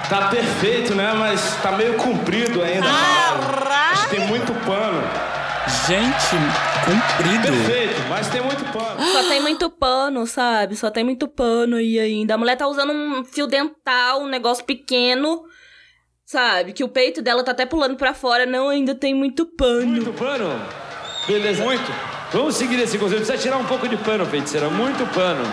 Tá 0.09 0.29
perfeito, 0.29 0.95
né? 0.95 1.13
Mas 1.15 1.57
tá 1.63 1.73
meio 1.73 1.95
comprido 1.95 2.63
ainda. 2.63 2.87
Acho 3.93 4.09
que 4.09 4.17
tem 4.17 4.27
muito 4.27 4.53
pano. 4.67 5.03
Gente, 5.87 6.37
comprido. 6.85 7.43
Perfeito, 7.45 8.03
mas 8.09 8.29
tem 8.29 8.43
muito 8.43 8.65
pano. 8.73 9.03
Só 9.13 9.29
tem 9.29 9.41
muito 9.41 9.71
pano, 9.71 10.27
sabe? 10.27 10.77
Só 10.77 10.91
tem 10.91 11.05
muito 11.05 11.29
pano 11.29 11.77
aí 11.77 11.99
ainda. 11.99 12.35
A 12.35 12.39
mulher 12.39 12.57
tá 12.57 12.67
usando 12.67 12.93
um 12.93 13.25
fio 13.25 13.47
dental, 13.47 14.23
um 14.23 14.29
negócio 14.29 14.65
pequeno. 14.65 15.45
Sabe? 16.27 16.73
Que 16.73 16.85
o 16.85 16.89
peito 16.89 17.23
dela 17.23 17.43
tá 17.43 17.53
até 17.53 17.65
pulando 17.65 17.97
pra 17.97 18.13
fora. 18.15 18.45
Não, 18.45 18.69
ainda 18.69 18.95
tem 18.95 19.15
muito 19.15 19.47
pano. 19.47 19.87
Muito 19.87 20.13
pano? 20.13 20.61
Beleza. 21.27 21.63
Muito. 21.65 21.93
Vamos 22.33 22.57
seguir 22.57 22.79
esse 22.81 22.97
conselho. 22.99 23.21
Precisa 23.21 23.37
tirar 23.37 23.59
um 23.59 23.65
pouco 23.65 23.87
de 23.87 23.97
pano, 23.97 24.25
feiticeira. 24.25 24.71
Muito 24.71 25.07
pano. 25.13 25.45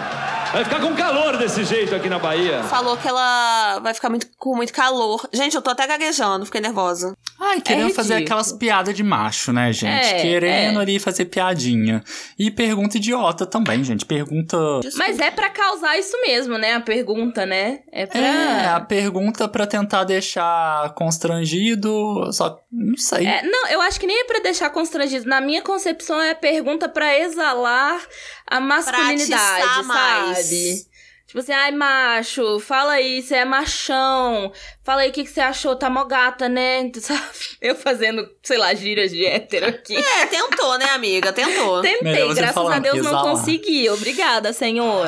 Vai 0.52 0.64
ficar 0.64 0.80
com 0.80 0.96
calor 0.96 1.38
desse 1.38 1.64
jeito 1.64 1.94
aqui 1.94 2.10
na 2.10 2.18
Bahia. 2.18 2.64
Falou 2.64 2.98
que 2.98 3.08
ela 3.08 3.80
vai 3.80 3.94
ficar 3.94 4.10
muito, 4.10 4.28
com 4.36 4.56
muito 4.56 4.74
calor. 4.74 5.30
Gente, 5.32 5.56
eu 5.56 5.62
tô 5.62 5.70
até 5.70 5.86
gaguejando, 5.86 6.46
fiquei 6.46 6.60
nervosa. 6.60 7.16
Ai, 7.40 7.62
querendo 7.62 7.92
é 7.92 7.94
fazer 7.94 8.16
aquelas 8.16 8.52
piadas 8.52 8.96
de 8.96 9.04
macho, 9.04 9.54
né, 9.54 9.72
gente? 9.72 10.08
É, 10.08 10.22
querendo 10.22 10.80
é. 10.80 10.82
ali 10.82 11.00
fazer 11.00 11.26
piadinha. 11.26 12.04
E 12.38 12.50
pergunta 12.50 12.98
idiota 12.98 13.46
também, 13.46 13.84
gente. 13.84 14.06
Pergunta. 14.06 14.58
Mas 14.96 15.20
é 15.20 15.32
para 15.32 15.50
causar 15.50 15.98
isso 15.98 16.20
mesmo, 16.22 16.58
né? 16.58 16.74
A 16.74 16.82
pergunta, 16.82 17.46
né? 17.46 17.80
É 17.92 18.06
pra. 18.06 18.20
É, 18.20 18.68
a 18.70 18.80
pergunta 18.82 19.48
para 19.48 19.68
tentar 19.68 20.04
deixar 20.04 20.94
constrangido. 20.96 22.34
Só. 22.34 22.60
Não 22.72 22.98
sei. 22.98 23.26
É, 23.26 23.44
não, 23.44 23.68
eu 23.70 23.82
acho 23.82 24.00
que 24.00 24.08
nem 24.08 24.20
é 24.20 24.24
pra 24.26 24.40
deixar 24.40 24.70
constrangido. 24.72 25.30
Na 25.30 25.40
minha 25.40 25.62
concepção, 25.62 26.20
é 26.20 26.32
a 26.32 26.36
pergunta 26.36 26.90
para 26.90 27.18
exalar 27.20 28.02
a 28.50 28.60
masculinidade, 28.60 29.86
sabe? 29.86 30.90
Tipo 31.30 31.42
assim, 31.42 31.52
ai, 31.52 31.72
macho, 31.72 32.60
fala 32.60 32.94
aí, 32.94 33.22
você 33.22 33.36
é 33.36 33.46
machão. 33.46 34.52
Fala 34.84 35.02
aí 35.02 35.12
o 35.12 35.14
que, 35.14 35.24
que 35.24 35.30
você 35.30 35.42
achou, 35.42 35.76
tá 35.76 35.88
mó 35.88 36.04
gata, 36.04 36.50
né? 36.50 36.90
Sabe? 37.00 37.22
Eu 37.62 37.76
fazendo, 37.76 38.28
sei 38.42 38.58
lá, 38.58 38.74
giras 38.74 39.12
de 39.12 39.24
hétero 39.24 39.68
aqui. 39.68 39.96
É, 39.96 40.26
tentou, 40.26 40.76
né, 40.80 40.90
amiga? 40.90 41.32
Tentou. 41.32 41.82
Tentei, 41.86 42.34
graças 42.34 42.72
a 42.72 42.80
Deus 42.80 43.06
não 43.06 43.22
consegui. 43.22 43.88
Obrigada, 43.92 44.52
senhor. 44.54 45.08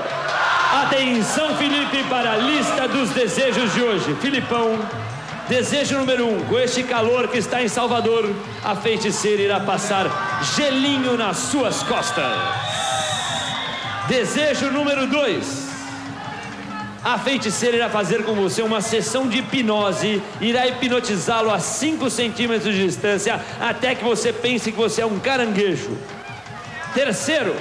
Atenção, 0.84 1.58
Felipe, 1.58 2.04
para 2.08 2.34
a 2.34 2.38
lista 2.38 2.88
dos 2.88 3.10
desejos 3.10 3.74
de 3.74 3.82
hoje. 3.82 4.16
Filipão, 4.22 4.78
desejo 5.50 5.98
número 5.98 6.28
um. 6.28 6.46
Com 6.46 6.60
este 6.60 6.84
calor 6.84 7.30
que 7.30 7.40
está 7.40 7.64
em 7.64 7.68
Salvador, 7.68 8.32
a 8.64 8.76
feiticeira 8.76 9.42
irá 9.42 9.60
passar 9.60 10.06
gelinho 10.56 11.18
nas 11.18 11.38
suas 11.38 11.82
costas. 11.82 12.91
Desejo 14.08 14.72
número 14.72 15.08
dois. 15.08 15.70
A 17.04 17.18
feiticeira 17.18 17.78
irá 17.78 17.90
fazer 17.90 18.24
com 18.24 18.36
você 18.36 18.62
uma 18.62 18.80
sessão 18.80 19.28
de 19.28 19.40
hipnose, 19.40 20.22
irá 20.40 20.68
hipnotizá-lo 20.68 21.52
a 21.52 21.60
5 21.60 22.10
centímetros 22.12 22.76
de 22.76 22.86
distância 22.86 23.42
até 23.60 23.96
que 23.96 24.04
você 24.04 24.32
pense 24.32 24.72
que 24.72 24.78
você 24.78 25.02
é 25.02 25.06
um 25.06 25.20
caranguejo. 25.20 25.98
Terceiro, 26.94 27.56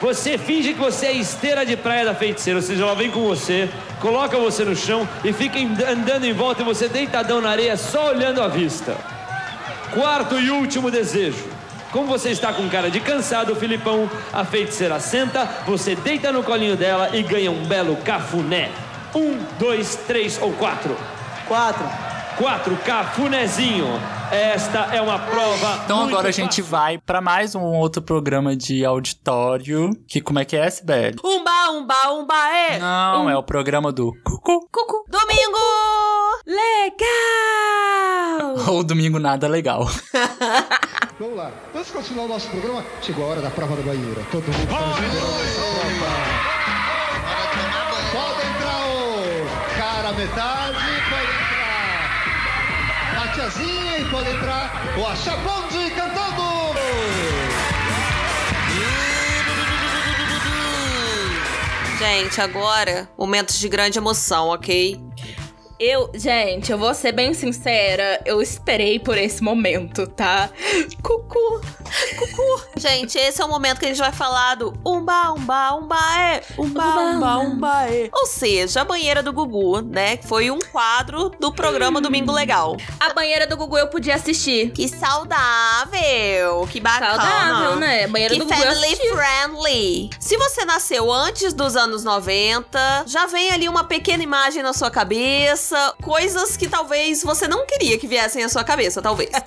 você 0.00 0.36
finge 0.36 0.72
que 0.72 0.80
você 0.80 1.06
é 1.06 1.12
esteira 1.12 1.64
de 1.64 1.76
praia 1.76 2.04
da 2.06 2.14
feiticeira, 2.14 2.58
ou 2.58 2.64
seja, 2.64 2.82
ela 2.82 2.94
vem 2.94 3.10
com 3.10 3.22
você, 3.22 3.68
coloca 4.00 4.36
você 4.36 4.64
no 4.64 4.74
chão 4.74 5.08
e 5.22 5.32
fica 5.32 5.58
andando 5.88 6.24
em 6.24 6.32
volta 6.32 6.62
e 6.62 6.64
você 6.64 6.88
deitadão 6.88 7.40
na 7.40 7.50
areia 7.50 7.76
só 7.76 8.08
olhando 8.08 8.42
a 8.42 8.48
vista. 8.48 8.96
Quarto 9.92 10.40
e 10.40 10.50
último 10.50 10.90
desejo. 10.90 11.59
Como 11.92 12.06
você 12.06 12.30
está 12.30 12.52
com 12.52 12.68
cara 12.68 12.88
de 12.88 13.00
cansado, 13.00 13.56
Filipão, 13.56 14.08
a 14.32 14.44
feiticeira 14.44 15.00
senta, 15.00 15.44
você 15.66 15.96
deita 15.96 16.30
no 16.30 16.42
colinho 16.42 16.76
dela 16.76 17.10
e 17.16 17.22
ganha 17.22 17.50
um 17.50 17.64
belo 17.64 17.96
cafuné. 17.96 18.70
Um, 19.14 19.38
dois, 19.58 19.96
três 20.06 20.40
ou 20.40 20.52
quatro? 20.52 20.96
Quatro. 21.48 21.84
Quatro, 22.36 22.76
cafunézinho. 22.76 24.00
Esta 24.30 24.94
é 24.94 25.00
uma 25.00 25.18
prova. 25.18 25.80
Então 25.84 26.04
agora 26.04 26.28
a 26.28 26.32
fácil. 26.32 26.44
gente 26.44 26.62
vai 26.62 26.98
para 26.98 27.20
mais 27.20 27.56
um 27.56 27.62
outro 27.62 28.00
programa 28.00 28.54
de 28.54 28.84
auditório. 28.84 29.90
Que 30.06 30.20
como 30.20 30.38
é 30.38 30.44
que 30.44 30.56
é, 30.56 30.66
SBL? 30.66 31.16
Umba, 31.24 31.70
umba, 31.72 32.12
umba, 32.12 32.34
é! 32.48 32.78
Não, 32.78 33.24
um... 33.24 33.30
é 33.30 33.36
o 33.36 33.42
programa 33.42 33.90
do 33.90 34.12
Cucu. 34.24 34.68
Cucu. 34.70 35.04
Domingo! 35.08 35.58
Legal! 36.46 37.10
Ou 38.72 38.84
domingo 38.84 39.18
nada 39.18 39.48
legal. 39.48 39.84
Vamos 41.18 41.36
lá. 41.36 41.50
Antes 41.74 41.88
de 41.88 41.92
continuar 41.92 42.24
o 42.26 42.28
nosso 42.28 42.48
programa, 42.50 42.84
chegou 43.02 43.24
a 43.24 43.28
hora 43.28 43.40
da 43.42 43.50
prova 43.50 43.74
da 43.74 43.82
banheira. 43.82 44.22
Todo 44.30 44.44
mundo 44.44 44.62
está 44.62 44.90
esperando 44.90 45.40
essa 45.42 45.60
prova. 45.60 46.06
Pode 48.12 48.46
entrar 48.46 48.86
o 48.86 49.44
cara 49.76 50.12
metade, 50.12 50.78
pode 51.10 51.32
entrar 51.32 51.60
a 53.22 53.28
tiazinha 53.34 53.69
o 54.98 55.06
Achabonde 55.06 55.90
cantando. 55.90 56.40
Gente, 61.98 62.40
agora, 62.40 63.08
momentos 63.18 63.58
de 63.58 63.68
grande 63.68 63.98
emoção, 63.98 64.48
ok? 64.48 64.98
Eu, 65.82 66.10
gente, 66.12 66.70
eu 66.70 66.76
vou 66.76 66.92
ser 66.92 67.10
bem 67.10 67.32
sincera, 67.32 68.20
eu 68.26 68.42
esperei 68.42 68.98
por 68.98 69.16
esse 69.16 69.42
momento, 69.42 70.06
tá? 70.06 70.50
Cucu, 71.02 71.62
cucu. 72.18 72.62
Gente, 72.76 73.16
esse 73.16 73.40
é 73.40 73.44
o 73.46 73.48
momento 73.48 73.78
que 73.78 73.86
a 73.86 73.88
gente 73.88 73.96
vai 73.96 74.12
falar 74.12 74.56
do 74.56 74.74
umba, 74.84 75.32
umba, 75.32 75.74
umbaê, 75.76 76.42
umba, 76.58 76.84
umba, 76.84 77.38
umbaê. 77.38 78.10
Ou 78.12 78.26
seja, 78.26 78.82
a 78.82 78.84
banheira 78.84 79.22
do 79.22 79.32
Gugu, 79.32 79.80
né? 79.80 80.18
Que 80.18 80.28
foi 80.28 80.50
um 80.50 80.58
quadro 80.58 81.30
do 81.40 81.50
programa 81.50 81.98
Domingo 81.98 82.30
Legal. 82.30 82.76
A 83.00 83.14
banheira 83.14 83.46
do 83.46 83.56
Gugu 83.56 83.78
eu 83.78 83.88
podia 83.88 84.16
assistir. 84.16 84.72
Que 84.72 84.86
saudável, 84.86 86.68
que 86.70 86.78
bacana. 86.78 87.22
Saudável, 87.22 87.76
né? 87.76 88.06
Banheira 88.06 88.34
que 88.34 88.40
do 88.40 88.44
Gugu 88.44 88.54
family 88.54 88.96
friendly. 88.96 90.10
Se 90.20 90.36
você 90.36 90.66
nasceu 90.66 91.10
antes 91.10 91.54
dos 91.54 91.74
anos 91.74 92.04
90, 92.04 93.04
já 93.06 93.24
vem 93.24 93.50
ali 93.50 93.66
uma 93.66 93.84
pequena 93.84 94.22
imagem 94.22 94.62
na 94.62 94.74
sua 94.74 94.90
cabeça, 94.90 95.69
coisas 96.02 96.56
que 96.56 96.68
talvez 96.68 97.22
você 97.22 97.46
não 97.48 97.66
queria 97.66 97.98
que 97.98 98.06
viessem 98.06 98.44
à 98.44 98.48
sua 98.48 98.64
cabeça, 98.64 99.00
talvez. 99.02 99.30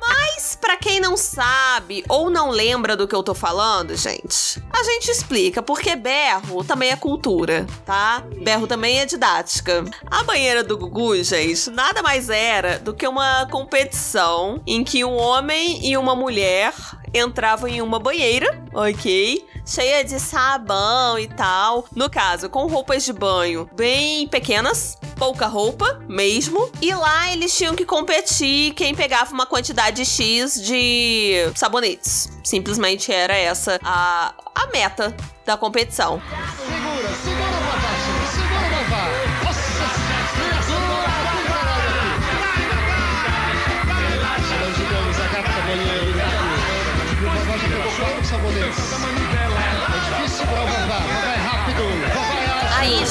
Mas 0.00 0.56
pra 0.56 0.76
quem 0.76 1.00
não 1.00 1.16
sabe 1.16 2.04
ou 2.08 2.30
não 2.30 2.50
lembra 2.50 2.96
do 2.96 3.08
que 3.08 3.14
eu 3.14 3.22
tô 3.22 3.34
falando, 3.34 3.96
gente, 3.96 4.62
a 4.70 4.82
gente 4.84 5.10
explica 5.10 5.62
porque 5.62 5.96
berro 5.96 6.62
também 6.62 6.90
é 6.90 6.96
cultura, 6.96 7.66
tá? 7.84 8.22
Berro 8.42 8.66
também 8.66 9.00
é 9.00 9.06
didática. 9.06 9.84
A 10.10 10.22
banheira 10.22 10.62
do 10.62 10.76
Gugu, 10.76 11.22
gente, 11.22 11.70
nada 11.70 12.02
mais 12.02 12.30
era 12.30 12.78
do 12.78 12.94
que 12.94 13.06
uma 13.06 13.46
competição 13.50 14.60
em 14.66 14.84
que 14.84 15.04
um 15.04 15.16
homem 15.16 15.84
e 15.84 15.96
uma 15.96 16.14
mulher 16.14 16.72
entravam 17.18 17.68
em 17.68 17.82
uma 17.82 17.98
banheira, 17.98 18.62
ok? 18.72 19.46
Cheia 19.64 20.04
de 20.04 20.18
sabão 20.20 21.18
e 21.18 21.26
tal. 21.28 21.86
No 21.94 22.08
caso, 22.08 22.48
com 22.48 22.66
roupas 22.66 23.04
de 23.04 23.12
banho 23.12 23.68
bem 23.74 24.28
pequenas, 24.28 24.96
pouca 25.16 25.46
roupa 25.46 26.00
mesmo. 26.08 26.70
E 26.80 26.94
lá 26.94 27.32
eles 27.32 27.56
tinham 27.56 27.74
que 27.74 27.84
competir 27.84 28.74
quem 28.74 28.94
pegava 28.94 29.32
uma 29.32 29.46
quantidade 29.46 30.04
X 30.04 30.62
de 30.62 31.50
sabonetes. 31.54 32.30
Simplesmente 32.44 33.12
era 33.12 33.36
essa 33.36 33.80
a, 33.82 34.34
a 34.54 34.66
meta 34.68 35.14
da 35.44 35.56
competição. 35.56 36.20
Segura, 36.58 37.14
segura 37.22 38.05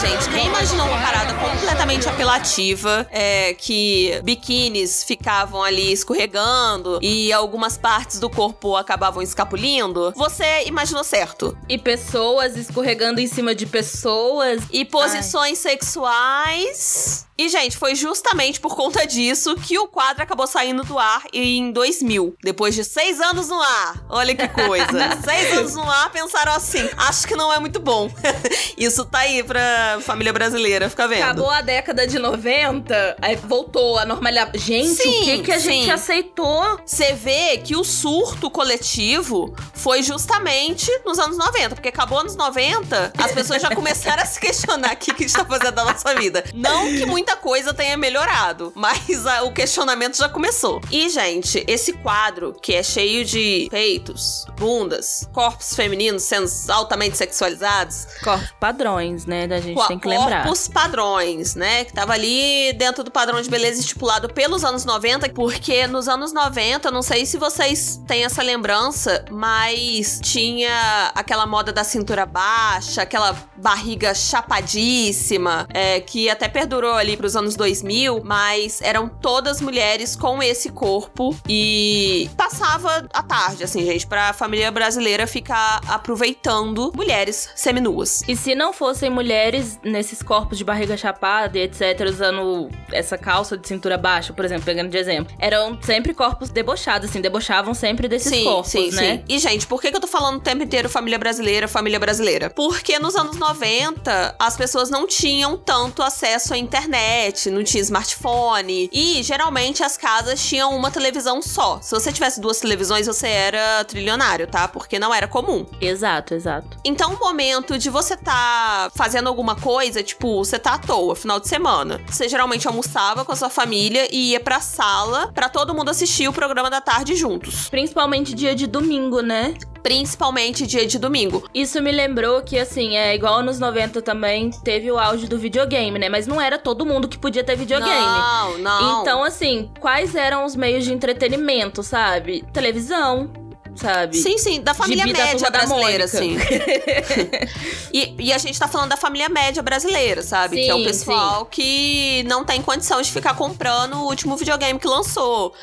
gente, 0.05 0.29
quem 0.29 0.45
imaginou 0.45 0.85
uma 0.85 1.01
parada 1.01 1.33
completamente 1.33 2.07
apelativa, 2.07 3.07
é, 3.11 3.55
que 3.55 4.19
biquínis 4.23 5.03
ficavam 5.03 5.63
ali 5.63 5.91
escorregando 5.91 6.99
e 7.01 7.33
algumas 7.33 7.75
partes 7.75 8.19
do 8.19 8.29
corpo 8.29 8.75
acabavam 8.75 9.23
escapulindo, 9.23 10.13
você 10.15 10.65
imaginou 10.65 11.03
certo. 11.03 11.57
E 11.67 11.77
pessoas 11.77 12.55
escorregando 12.55 13.19
em 13.19 13.27
cima 13.27 13.55
de 13.55 13.65
pessoas. 13.65 14.61
E 14.71 14.85
posições 14.85 15.57
sexuais. 15.57 17.25
E, 17.37 17.49
gente, 17.49 17.75
foi 17.75 17.95
justamente 17.95 18.61
por 18.61 18.75
conta 18.75 19.05
disso 19.05 19.55
que 19.57 19.77
o 19.77 19.87
quadro 19.87 20.23
acabou 20.23 20.47
saindo 20.47 20.83
do 20.85 20.97
ar 20.97 21.21
em 21.33 21.69
2000. 21.69 22.33
Depois 22.41 22.73
de 22.73 22.83
seis 22.85 23.19
anos 23.19 23.49
no 23.49 23.61
ar. 23.61 24.05
Olha 24.09 24.33
que 24.33 24.47
coisa. 24.47 24.85
seis 25.21 25.57
anos 25.57 25.75
no 25.75 25.83
ar, 25.83 26.09
pensaram 26.11 26.53
assim: 26.53 26.89
acho 26.95 27.27
que 27.27 27.35
não 27.35 27.51
é 27.51 27.59
muito 27.59 27.79
bom. 27.79 28.09
Isso 28.77 29.03
tá 29.03 29.19
aí 29.19 29.43
pra 29.43 29.94
família 30.01 30.33
brasileira 30.33 30.89
ficar 30.89 31.07
vendo. 31.07 31.23
Acabou 31.23 31.49
a 31.49 31.61
década 31.61 32.07
de 32.07 32.19
90, 32.19 33.17
aí 33.21 33.35
voltou 33.35 33.97
a 33.97 34.05
normalidade. 34.05 34.57
Gente, 34.57 34.95
Sim, 34.95 35.21
o 35.21 35.23
que, 35.23 35.39
que 35.39 35.51
a 35.51 35.59
sim. 35.59 35.81
gente 35.81 35.91
aceitou? 35.91 36.79
Você 36.85 37.13
vê 37.13 37.57
que 37.57 37.75
o 37.75 37.83
surto 37.83 38.49
coletivo 38.49 39.55
foi 39.73 40.01
justamente 40.03 40.91
nos 41.05 41.19
anos 41.19 41.37
90, 41.37 41.75
porque 41.75 41.89
acabou 41.89 42.19
anos 42.19 42.35
90, 42.35 43.13
as 43.17 43.31
pessoas 43.31 43.61
já 43.61 43.73
começaram 43.73 44.23
a 44.23 44.25
se 44.25 44.39
questionar 44.39 44.93
o 44.93 44.97
que, 44.97 45.13
que 45.13 45.23
a 45.23 45.27
gente 45.27 45.37
tá 45.37 45.45
fazendo 45.45 45.75
da 45.75 45.85
nossa 45.85 46.15
vida. 46.15 46.43
Não 46.53 46.85
que 46.85 47.05
muita 47.05 47.35
coisa 47.35 47.73
tenha 47.73 47.97
melhorado, 47.97 48.71
mas 48.75 49.25
ah, 49.25 49.43
o 49.43 49.53
questionamento 49.53 50.17
já 50.17 50.29
começou. 50.29 50.81
E, 50.91 51.09
gente, 51.09 51.63
esse 51.67 51.93
quadro 51.93 52.53
que 52.61 52.73
é 52.73 52.83
cheio 52.83 53.25
de 53.25 53.67
peitos, 53.69 54.45
bundas, 54.57 55.27
corpos 55.33 55.75
femininos 55.75 56.23
sendo 56.23 56.49
altamente 56.69 57.17
sexualizados, 57.17 58.07
Corpos 58.23 58.51
padrões, 58.59 59.25
né? 59.25 59.47
Da 59.47 59.59
gente 59.59 59.75
co- 59.85 59.89
tem 59.89 59.99
que 59.99 60.07
lembrar. 60.07 60.43
corpos 60.43 60.67
padrões, 60.67 61.55
né? 61.55 61.85
Que 61.85 61.93
tava 61.93 62.13
ali 62.13 62.73
dentro 62.73 63.03
do 63.03 63.11
padrão 63.11 63.41
de 63.41 63.49
beleza 63.49 63.79
estipulado 63.79 64.29
pelos 64.33 64.63
anos 64.63 64.85
90, 64.85 65.29
porque 65.29 65.87
nos 65.87 66.07
anos 66.07 66.31
90, 66.33 66.91
não 66.91 67.01
sei 67.01 67.25
se 67.25 67.37
vocês 67.37 68.01
têm 68.07 68.23
essa 68.25 68.41
lembrança, 68.41 69.23
mas 69.31 70.19
tinha 70.21 71.11
aquela 71.15 71.45
moda 71.45 71.71
da 71.73 71.83
cintura 71.83 72.25
baixa, 72.25 73.01
aquela 73.01 73.35
barriga 73.57 74.13
chapadíssima, 74.13 75.67
é, 75.73 75.99
que 75.99 76.29
até 76.29 76.47
perdurou 76.47 76.93
ali 76.95 77.15
pros 77.17 77.35
anos 77.35 77.55
2000, 77.55 78.21
mas 78.23 78.81
eram 78.81 79.07
todas 79.07 79.61
mulheres 79.61 80.15
com 80.15 80.41
esse 80.43 80.69
corpo 80.69 81.35
e 81.47 82.29
passava 82.37 83.07
a 83.13 83.23
tarde, 83.23 83.63
assim, 83.63 83.85
gente, 83.85 84.05
pra 84.05 84.33
família 84.33 84.71
brasileira 84.71 85.25
ficar 85.27 85.81
aproveitando 85.87 86.91
mulheres 86.95 87.49
seminuas. 87.55 88.23
E 88.27 88.35
se 88.35 88.53
não 88.55 88.73
fossem 88.73 89.09
mulheres 89.09 89.64
nesses 89.83 90.21
corpos 90.21 90.57
de 90.57 90.63
barriga 90.63 90.95
chapada 90.97 91.57
e 91.57 91.61
etc., 91.61 92.07
usando 92.09 92.69
essa 92.91 93.17
calça 93.17 93.57
de 93.57 93.67
cintura 93.67 93.97
baixa, 93.97 94.33
por 94.33 94.45
exemplo, 94.45 94.65
pegando 94.65 94.89
de 94.89 94.97
exemplo, 94.97 95.35
eram 95.39 95.79
sempre 95.81 96.13
corpos 96.13 96.49
debochados, 96.49 97.09
assim, 97.09 97.21
debochavam 97.21 97.73
sempre 97.73 98.07
desses 98.07 98.43
corpos, 98.43 98.93
né? 98.93 99.23
E, 99.27 99.39
gente, 99.39 99.67
por 99.67 99.81
que, 99.81 99.89
que 99.91 99.97
eu 99.97 100.01
tô 100.01 100.07
falando 100.07 100.37
o 100.37 100.41
tempo 100.41 100.63
inteiro 100.63 100.89
família 100.89 101.17
brasileira, 101.17 101.67
família 101.67 101.99
brasileira? 101.99 102.49
Porque 102.49 102.99
nos 102.99 103.15
anos 103.15 103.37
90, 103.37 104.35
as 104.39 104.57
pessoas 104.57 104.89
não 104.89 105.07
tinham 105.07 105.57
tanto 105.57 106.01
acesso 106.01 106.53
à 106.53 106.57
internet, 106.57 107.49
não 107.49 107.63
tinha 107.63 107.81
smartphone. 107.81 108.89
E, 108.91 109.21
geralmente, 109.23 109.83
as 109.83 109.97
casas 109.97 110.43
tinham 110.43 110.75
uma 110.75 110.91
televisão 110.91 111.41
só. 111.41 111.79
Se 111.81 111.91
você 111.91 112.11
tivesse 112.11 112.39
duas 112.39 112.59
televisões, 112.59 113.07
você 113.07 113.27
era 113.27 113.83
trilionário, 113.85 114.47
tá? 114.47 114.67
Porque 114.67 114.99
não 114.99 115.13
era 115.13 115.27
comum. 115.27 115.65
Exato, 115.81 116.33
exato. 116.33 116.77
Então, 116.83 117.13
o 117.13 117.19
momento 117.19 117.77
de 117.77 117.89
você 117.89 118.15
tá 118.15 118.91
fazendo 118.95 119.27
alguma 119.27 119.54
coisa, 119.55 120.03
tipo, 120.03 120.43
você 120.43 120.59
tá 120.59 120.73
à 120.73 120.77
toa, 120.77 121.15
final 121.15 121.39
de 121.39 121.47
semana. 121.47 122.01
Você 122.07 122.27
geralmente 122.29 122.67
almoçava 122.67 123.25
com 123.25 123.31
a 123.31 123.35
sua 123.35 123.49
família 123.49 124.07
e 124.11 124.31
ia 124.31 124.39
pra 124.39 124.59
sala 124.59 125.31
pra 125.33 125.49
todo 125.49 125.73
mundo 125.73 125.89
assistir 125.89 126.27
o 126.27 126.33
programa 126.33 126.69
da 126.69 126.81
tarde 126.81 127.15
juntos. 127.15 127.69
Principalmente 127.69 128.33
dia 128.33 128.55
de 128.55 128.67
domingo, 128.67 129.21
né? 129.21 129.55
Principalmente 129.81 130.65
dia 130.65 130.85
de 130.85 130.97
domingo. 130.97 131.47
Isso 131.53 131.79
me 131.81 131.91
lembrou 131.91 132.41
que, 132.41 132.57
assim, 132.57 132.95
é 132.95 133.13
igual 133.13 133.35
anos 133.35 133.59
90 133.59 134.01
também 134.01 134.49
teve 134.63 134.91
o 134.91 134.97
auge 134.97 135.27
do 135.27 135.37
videogame, 135.37 135.99
né? 135.99 136.09
Mas 136.09 136.25
não 136.25 136.41
era 136.41 136.57
todo 136.57 136.85
mundo 136.85 137.07
que 137.07 137.19
podia 137.19 137.43
ter 137.43 137.55
videogame. 137.55 137.93
Não, 137.93 138.57
não. 138.57 139.01
Então, 139.01 139.23
assim, 139.23 139.69
quais 139.79 140.15
eram 140.15 140.43
os 140.43 140.55
meios 140.55 140.83
de 140.83 140.91
entretenimento, 140.91 141.83
sabe? 141.83 142.43
Televisão, 142.51 143.29
sabe? 143.75 144.17
Sim, 144.17 144.37
sim, 144.37 144.61
da 144.61 144.73
família 144.73 145.05
Gibi 145.05 145.17
média 145.19 145.39
da 145.51 145.57
brasileira, 145.57 146.05
Mônica. 146.07 146.17
sim. 146.17 146.37
e, 147.93 148.15
e 148.19 148.33
a 148.33 148.37
gente 148.37 148.57
tá 148.57 148.67
falando 148.67 148.89
da 148.89 148.97
família 148.97 149.29
média 149.29 149.61
brasileira, 149.61 150.21
sabe? 150.21 150.55
que 150.63 150.69
é 150.69 150.73
o 150.73 150.79
Sim, 150.79 150.83
pessoal 150.85 151.45
que 151.45 152.23
não 152.27 152.43
tem 152.43 152.61
condição 152.61 153.01
de 153.01 153.11
ficar 153.11 153.35
comprando 153.35 153.95
o 153.95 154.05
último 154.05 154.35
videogame 154.37 154.79
que 154.79 154.87
lançou. 154.87 155.53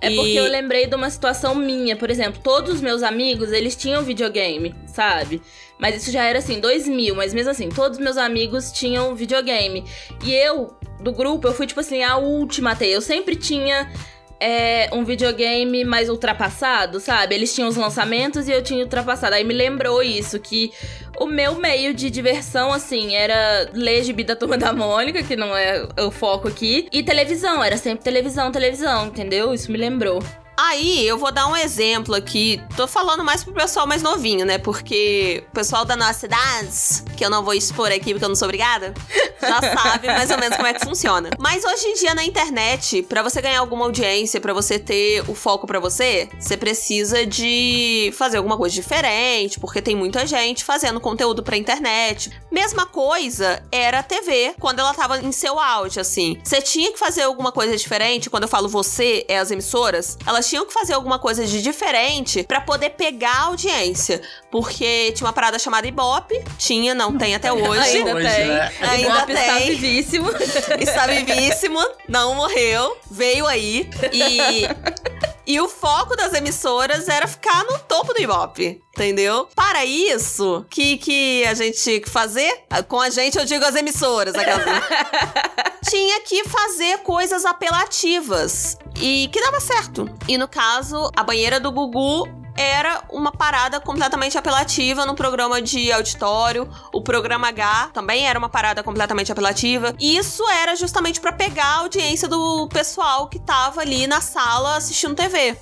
É 0.00 0.10
E- 0.10 0.16
porque 0.16 0.32
eu 0.38 0.44
lembrei 0.44 0.86
de 0.86 0.94
uma 0.94 1.08
situação 1.10 1.54
minha, 1.54 1.96
por 1.96 2.10
exemplo, 2.10 2.40
todos 2.42 2.74
os 2.76 2.80
meus 2.80 3.02
amigos, 3.02 3.50
eles 3.52 3.74
tinham 3.74 4.02
videogame, 4.02 4.74
sabe? 4.86 5.40
Mas 5.78 5.96
isso 6.02 6.10
já 6.10 6.22
era 6.24 6.38
assim, 6.38 6.60
2000, 6.60 7.14
mas 7.14 7.34
mesmo 7.34 7.50
assim, 7.50 7.68
todos 7.68 7.98
os 7.98 8.04
meus 8.04 8.16
amigos 8.16 8.72
tinham 8.72 9.14
videogame. 9.14 9.84
E 10.24 10.32
eu, 10.32 10.74
do 11.00 11.12
grupo, 11.12 11.46
eu 11.48 11.54
fui 11.54 11.66
tipo 11.66 11.80
assim, 11.80 12.02
a 12.02 12.16
última 12.16 12.72
a 12.72 12.76
ter. 12.76 12.88
Eu 12.88 13.02
sempre 13.02 13.36
tinha 13.36 13.90
é 14.40 14.88
um 14.92 15.04
videogame 15.04 15.84
mais 15.84 16.08
ultrapassado, 16.08 17.00
sabe? 17.00 17.34
Eles 17.34 17.54
tinham 17.54 17.68
os 17.68 17.76
lançamentos 17.76 18.48
e 18.48 18.52
eu 18.52 18.62
tinha 18.62 18.84
ultrapassado. 18.84 19.34
Aí 19.34 19.44
me 19.44 19.54
lembrou 19.54 20.02
isso, 20.02 20.38
que 20.38 20.70
o 21.18 21.26
meu 21.26 21.54
meio 21.54 21.94
de 21.94 22.10
diversão, 22.10 22.72
assim, 22.72 23.14
era 23.14 23.70
ler 23.72 24.04
gibi 24.04 24.24
da 24.24 24.36
Turma 24.36 24.58
da 24.58 24.72
Mônica, 24.72 25.22
que 25.22 25.36
não 25.36 25.56
é 25.56 25.86
o 25.98 26.10
foco 26.10 26.48
aqui, 26.48 26.88
e 26.92 27.02
televisão. 27.02 27.62
Era 27.62 27.76
sempre 27.76 28.04
televisão, 28.04 28.52
televisão, 28.52 29.06
entendeu? 29.06 29.54
Isso 29.54 29.70
me 29.70 29.78
lembrou. 29.78 30.22
Aí, 30.58 31.06
eu 31.06 31.18
vou 31.18 31.30
dar 31.30 31.46
um 31.48 31.56
exemplo 31.56 32.14
aqui. 32.14 32.62
Tô 32.76 32.88
falando 32.88 33.22
mais 33.22 33.44
pro 33.44 33.52
pessoal 33.52 33.86
mais 33.86 34.00
novinho, 34.00 34.46
né? 34.46 34.56
Porque 34.56 35.44
o 35.48 35.52
pessoal 35.52 35.84
da 35.84 35.94
nossa 35.94 36.24
idade, 36.24 37.04
que 37.14 37.22
eu 37.22 37.28
não 37.28 37.44
vou 37.44 37.52
expor 37.52 37.88
aqui 37.92 38.12
porque 38.12 38.24
eu 38.24 38.28
não 38.28 38.34
sou 38.34 38.46
obrigada, 38.46 38.94
já 39.40 39.60
sabe 39.76 40.06
mais 40.06 40.30
ou 40.30 40.38
menos 40.38 40.56
como 40.56 40.66
é 40.66 40.72
que 40.72 40.84
funciona. 40.84 41.30
Mas 41.38 41.62
hoje 41.62 41.88
em 41.88 41.94
dia 41.94 42.14
na 42.14 42.24
internet, 42.24 43.02
para 43.02 43.22
você 43.22 43.42
ganhar 43.42 43.60
alguma 43.60 43.84
audiência, 43.84 44.40
para 44.40 44.54
você 44.54 44.78
ter 44.78 45.22
o 45.28 45.34
foco 45.34 45.66
para 45.66 45.78
você, 45.78 46.28
você 46.38 46.56
precisa 46.56 47.26
de 47.26 48.10
fazer 48.16 48.38
alguma 48.38 48.56
coisa 48.56 48.74
diferente, 48.74 49.60
porque 49.60 49.82
tem 49.82 49.94
muita 49.94 50.26
gente 50.26 50.64
fazendo 50.64 51.00
conteúdo 51.00 51.42
pra 51.42 51.56
internet. 51.56 52.30
Mesma 52.50 52.86
coisa 52.86 53.62
era 53.70 53.98
a 53.98 54.02
TV, 54.02 54.54
quando 54.58 54.78
ela 54.78 54.94
tava 54.94 55.18
em 55.18 55.32
seu 55.32 55.60
auge, 55.60 56.00
assim. 56.00 56.38
Você 56.42 56.62
tinha 56.62 56.92
que 56.92 56.98
fazer 56.98 57.22
alguma 57.22 57.52
coisa 57.52 57.76
diferente, 57.76 58.30
quando 58.30 58.44
eu 58.44 58.48
falo 58.48 58.68
você, 58.68 59.24
é 59.28 59.38
as 59.38 59.50
emissoras, 59.50 60.16
elas 60.26 60.45
tinham 60.48 60.66
que 60.66 60.72
fazer 60.72 60.94
alguma 60.94 61.18
coisa 61.18 61.44
de 61.46 61.62
diferente 61.62 62.42
para 62.44 62.60
poder 62.60 62.90
pegar 62.90 63.32
a 63.32 63.42
audiência. 63.44 64.20
Porque 64.50 65.12
tinha 65.12 65.26
uma 65.26 65.32
parada 65.32 65.58
chamada 65.58 65.86
Ibope, 65.86 66.42
tinha, 66.58 66.94
não 66.94 67.16
tem 67.16 67.34
até 67.34 67.52
hoje. 67.52 67.80
Ainda 67.80 68.14
Hoje, 68.14 68.28
tem. 68.28 68.46
né? 68.46 68.72
Ainda 68.80 69.08
Ibope 69.16 69.32
está 69.32 69.54
tem. 69.56 69.66
vivíssimo. 69.76 70.30
Está 70.80 71.06
vivíssimo, 71.06 71.78
não 72.08 72.34
morreu, 72.34 72.96
veio 73.10 73.46
aí. 73.46 73.88
E, 74.12 74.62
e 75.46 75.60
o 75.60 75.68
foco 75.68 76.16
das 76.16 76.32
emissoras 76.32 77.08
era 77.08 77.26
ficar 77.26 77.64
no 77.64 77.78
topo 77.80 78.12
do 78.12 78.20
Ibope, 78.20 78.82
entendeu? 78.94 79.48
Para 79.54 79.84
isso, 79.84 80.66
que, 80.68 80.96
que 80.98 81.44
a 81.44 81.54
gente 81.54 81.78
tinha 81.80 82.00
que 82.00 82.10
fazer? 82.10 82.64
Com 82.88 83.00
a 83.00 83.10
gente, 83.10 83.38
eu 83.38 83.44
digo 83.44 83.64
as 83.64 83.76
emissoras, 83.76 84.34
aquela... 84.34 84.64
tinha 85.88 86.20
que 86.22 86.42
fazer 86.48 86.98
coisas 86.98 87.44
apelativas. 87.44 88.76
E 89.00 89.28
que 89.32 89.40
dava 89.40 89.60
certo. 89.60 90.08
E 90.26 90.36
no 90.36 90.48
caso, 90.48 91.10
a 91.14 91.22
banheira 91.22 91.60
do 91.60 91.70
Gugu 91.70 92.26
era 92.56 93.02
uma 93.10 93.32
parada 93.32 93.80
completamente 93.80 94.36
apelativa 94.36 95.04
no 95.06 95.14
programa 95.14 95.60
de 95.60 95.92
auditório. 95.92 96.68
O 96.92 97.02
programa 97.02 97.48
H 97.48 97.90
também 97.92 98.26
era 98.26 98.38
uma 98.38 98.48
parada 98.48 98.82
completamente 98.82 99.30
apelativa. 99.30 99.94
E 99.98 100.16
isso 100.16 100.42
era 100.48 100.74
justamente 100.74 101.20
pra 101.20 101.32
pegar 101.32 101.66
a 101.66 101.78
audiência 101.80 102.28
do 102.28 102.68
pessoal 102.68 103.28
que 103.28 103.38
tava 103.38 103.80
ali 103.80 104.06
na 104.06 104.20
sala 104.20 104.76
assistindo 104.76 105.14
TV. 105.14 105.56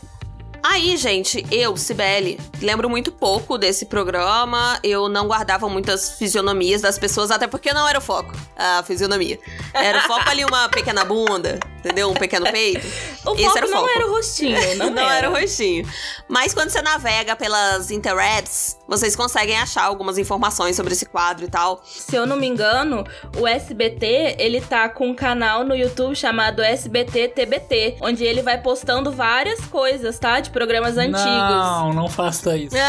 Aí, 0.67 0.97
gente, 0.97 1.45
eu, 1.51 1.77
Cibele, 1.77 2.41
lembro 2.63 2.89
muito 2.89 3.13
pouco 3.13 3.59
desse 3.59 3.85
programa. 3.85 4.79
Eu 4.83 5.11
não 5.11 5.29
guardava 5.29 5.69
muitas 5.69 6.13
fisionomias 6.13 6.81
das 6.81 6.99
pessoas, 6.99 7.31
até 7.31 7.47
porque 7.47 7.71
não 7.75 7.87
era 7.87 7.99
o 7.99 8.01
foco, 8.01 8.33
a 8.57 8.83
fisionomia. 8.83 9.39
Era 9.75 9.99
o 9.99 10.03
foco 10.09 10.27
ali 10.27 10.43
uma 10.43 10.67
pequena 10.71 11.05
bunda, 11.05 11.61
entendeu? 11.81 12.11
Um 12.11 12.15
pequeno 12.15 12.51
peito. 12.51 12.87
O 13.27 13.35
Esse 13.35 13.45
foco 13.45 13.59
era 13.59 13.67
o 13.67 13.71
não 13.71 13.79
foco. 13.81 13.91
era 13.95 14.07
o 14.07 14.11
rostinho, 14.11 14.77
não, 14.77 14.89
Não 14.95 15.11
era 15.11 15.29
o 15.29 15.35
rostinho. 15.35 15.87
Mas 16.29 16.55
quando 16.55 16.71
você 16.71 16.81
navega 16.81 17.37
pelas 17.37 17.91
interwebs, 17.91 18.79
vocês 18.87 19.17
conseguem 19.17 19.59
achar 19.59 19.85
algumas 19.85 20.19
informações 20.19 20.77
sobre 20.77 20.93
esse 20.93 21.07
quadro 21.07 21.45
e 21.45 21.49
tal. 21.49 21.83
Se 21.85 22.15
eu 22.15 22.27
não 22.27 22.37
me 22.37 22.47
engano, 22.47 23.05
o 23.39 23.47
SBT, 23.47 24.37
ele 24.39 24.61
tá 24.61 24.89
com 24.89 25.09
um 25.09 25.15
canal 25.15 25.65
no 25.65 25.75
YouTube 25.75 26.15
chamado 26.15 26.63
SBT 26.63 27.29
TBT, 27.29 27.97
onde 28.01 28.25
ele 28.25 28.43
vai 28.43 28.61
postando 28.61 29.11
várias 29.11 29.61
coisas, 29.67 30.19
tá? 30.19 30.41
De 30.41 30.51
programas 30.51 30.97
antigos. 30.97 31.21
Não, 31.21 31.93
não 31.93 32.09
faça 32.09 32.57
isso. 32.57 32.77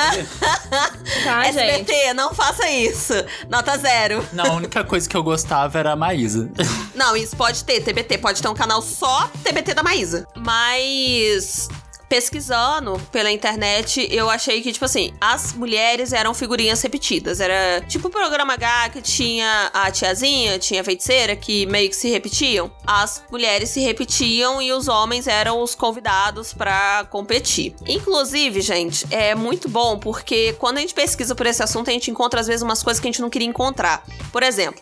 Tá, 1.24 1.44
gente? 1.52 1.60
SBT, 1.60 2.14
não 2.14 2.34
faça 2.34 2.70
isso. 2.70 3.14
Nota 3.50 3.78
zero. 3.78 4.26
Não, 4.34 4.46
a 4.46 4.54
única 4.54 4.84
coisa 4.84 5.08
que 5.08 5.16
eu 5.16 5.24
gostava 5.24 5.78
era 5.80 5.92
a 5.92 5.96
Maísa. 5.96 6.50
Não, 6.94 7.16
isso 7.16 7.36
pode 7.36 7.64
ter, 7.64 7.82
TBT. 7.82 8.18
Pode 8.18 8.42
ter 8.42 8.48
um 8.48 8.54
canal 8.54 8.82
só 8.82 9.30
TBT 9.44 9.74
da 9.74 9.84
Maísa. 9.84 10.28
Mas. 10.36 11.68
Pesquisando 12.15 12.97
pela 13.12 13.30
internet, 13.30 14.08
eu 14.10 14.30
achei 14.30 14.62
que, 14.62 14.71
tipo 14.71 14.86
assim, 14.86 15.13
as 15.19 15.51
mulheres 15.51 16.13
eram 16.13 16.34
figurinhas 16.34 16.82
repetidas. 16.82 17.41
Era 17.41 17.82
tipo 17.89 18.08
o 18.08 18.10
programa 18.10 18.54
H 18.54 18.91
que 18.93 19.01
tinha 19.01 19.69
a 19.73 19.91
tiazinha, 19.91 20.58
tinha 20.58 20.80
a 20.80 20.84
feiticeira, 20.86 21.36
que 21.36 21.65
meio 21.65 21.89
que 21.89 21.95
se 21.95 22.10
repetiam. 22.10 22.71
As 22.88 23.21
mulheres 23.30 23.69
se 23.69 23.82
repetiam 23.82 24.62
e 24.62 24.71
os 24.71 24.88
homens 24.88 25.28
eram 25.28 25.62
os 25.62 25.75
convidados 25.75 26.54
pra 26.54 27.06
competir. 27.10 27.75
Inclusive, 27.86 28.62
gente, 28.62 29.06
é 29.12 29.36
muito 29.36 29.67
bom 29.67 29.99
porque 29.99 30.54
quando 30.54 30.78
a 30.78 30.80
gente 30.80 30.93
pesquisa 30.93 31.36
por 31.36 31.45
esse 31.45 31.62
assunto, 31.62 31.89
a 31.89 31.93
gente 31.93 32.10
encontra 32.10 32.39
às 32.39 32.47
vezes 32.47 32.62
umas 32.62 32.82
coisas 32.82 33.01
que 33.01 33.10
a 33.10 33.12
gente 33.12 33.21
não 33.21 33.30
queria 33.30 33.49
encontrar. 33.49 34.06
Por 34.32 34.41
exemplo, 34.41 34.80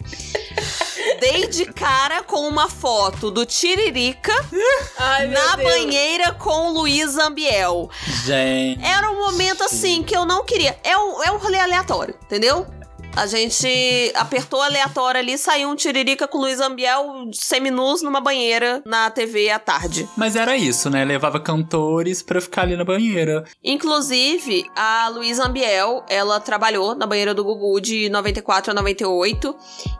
dei 1.19 1.47
de 1.47 1.65
cara 1.65 2.21
com 2.21 2.47
uma 2.47 2.69
foto 2.69 3.31
do 3.31 3.45
Tiririca 3.45 4.33
Ai, 4.99 5.27
na 5.27 5.57
banheira 5.57 6.33
com 6.33 6.69
o 6.69 6.73
Luiz 7.23 7.27
Ambiel. 7.27 7.89
Gente. 8.25 8.83
Era 8.83 9.09
um 9.11 9.19
momento 9.19 9.63
assim 9.63 10.03
que 10.03 10.15
eu 10.15 10.25
não 10.25 10.43
queria. 10.43 10.77
É 10.83 10.97
um, 10.97 11.23
é 11.23 11.31
um 11.31 11.37
rolê 11.37 11.59
aleatório, 11.59 12.15
entendeu? 12.23 12.65
A 13.15 13.27
gente 13.27 14.11
apertou 14.15 14.59
aleatório 14.61 15.19
ali, 15.19 15.37
saiu 15.37 15.69
um 15.69 15.75
Tiririca 15.75 16.27
com 16.27 16.39
o 16.39 16.41
Luiz 16.41 16.59
Ambiel 16.59 17.29
seminus 17.31 18.01
numa 18.01 18.19
banheira 18.19 18.81
na 18.85 19.11
TV 19.11 19.51
à 19.51 19.59
tarde. 19.59 20.09
Mas 20.17 20.35
era 20.35 20.57
isso, 20.57 20.89
né? 20.89 21.05
Levava 21.05 21.39
cantores 21.39 22.23
pra 22.23 22.41
ficar 22.41 22.63
ali 22.63 22.75
na 22.75 22.83
banheira. 22.83 23.43
Inclusive, 23.63 24.65
a 24.75 25.09
Luísa 25.09 25.45
Ambiel, 25.45 26.03
ela 26.09 26.39
trabalhou 26.39 26.95
na 26.95 27.05
banheira 27.05 27.35
do 27.35 27.43
Gugu 27.43 27.79
de 27.79 28.09
94 28.09 28.71
a 28.71 28.73
98. 28.73 29.55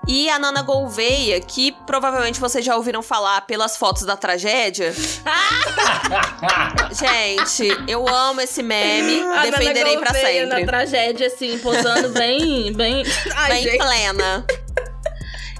E 0.08 0.28
a 0.30 0.40
Nana 0.40 0.64
Gouveia, 0.64 1.40
que 1.40 1.72
provavelmente 1.86 2.40
vocês 2.40 2.66
já 2.66 2.76
ouviram 2.76 3.04
falar 3.04 3.42
pelas 3.42 3.78
fotos 3.78 4.04
da 4.04 4.18
tragédia. 4.18 4.92
Gente, 6.92 7.70
eu 7.88 8.08
amo 8.08 8.42
esse 8.42 8.64
meme. 8.64 9.22
A 9.22 9.26
Nana 9.28 9.52
defenderei 9.52 9.98
pra 9.98 10.12
Gouveia 10.12 10.44
sempre. 10.44 10.60
Na 10.62 10.66
tragédia, 10.66 11.28
assim, 11.28 11.60
posando 11.60 12.10
bem, 12.10 12.74
bem... 12.74 13.03
Ai, 13.36 13.50
bem 13.52 13.64
gente. 13.64 13.78
plena. 13.78 14.46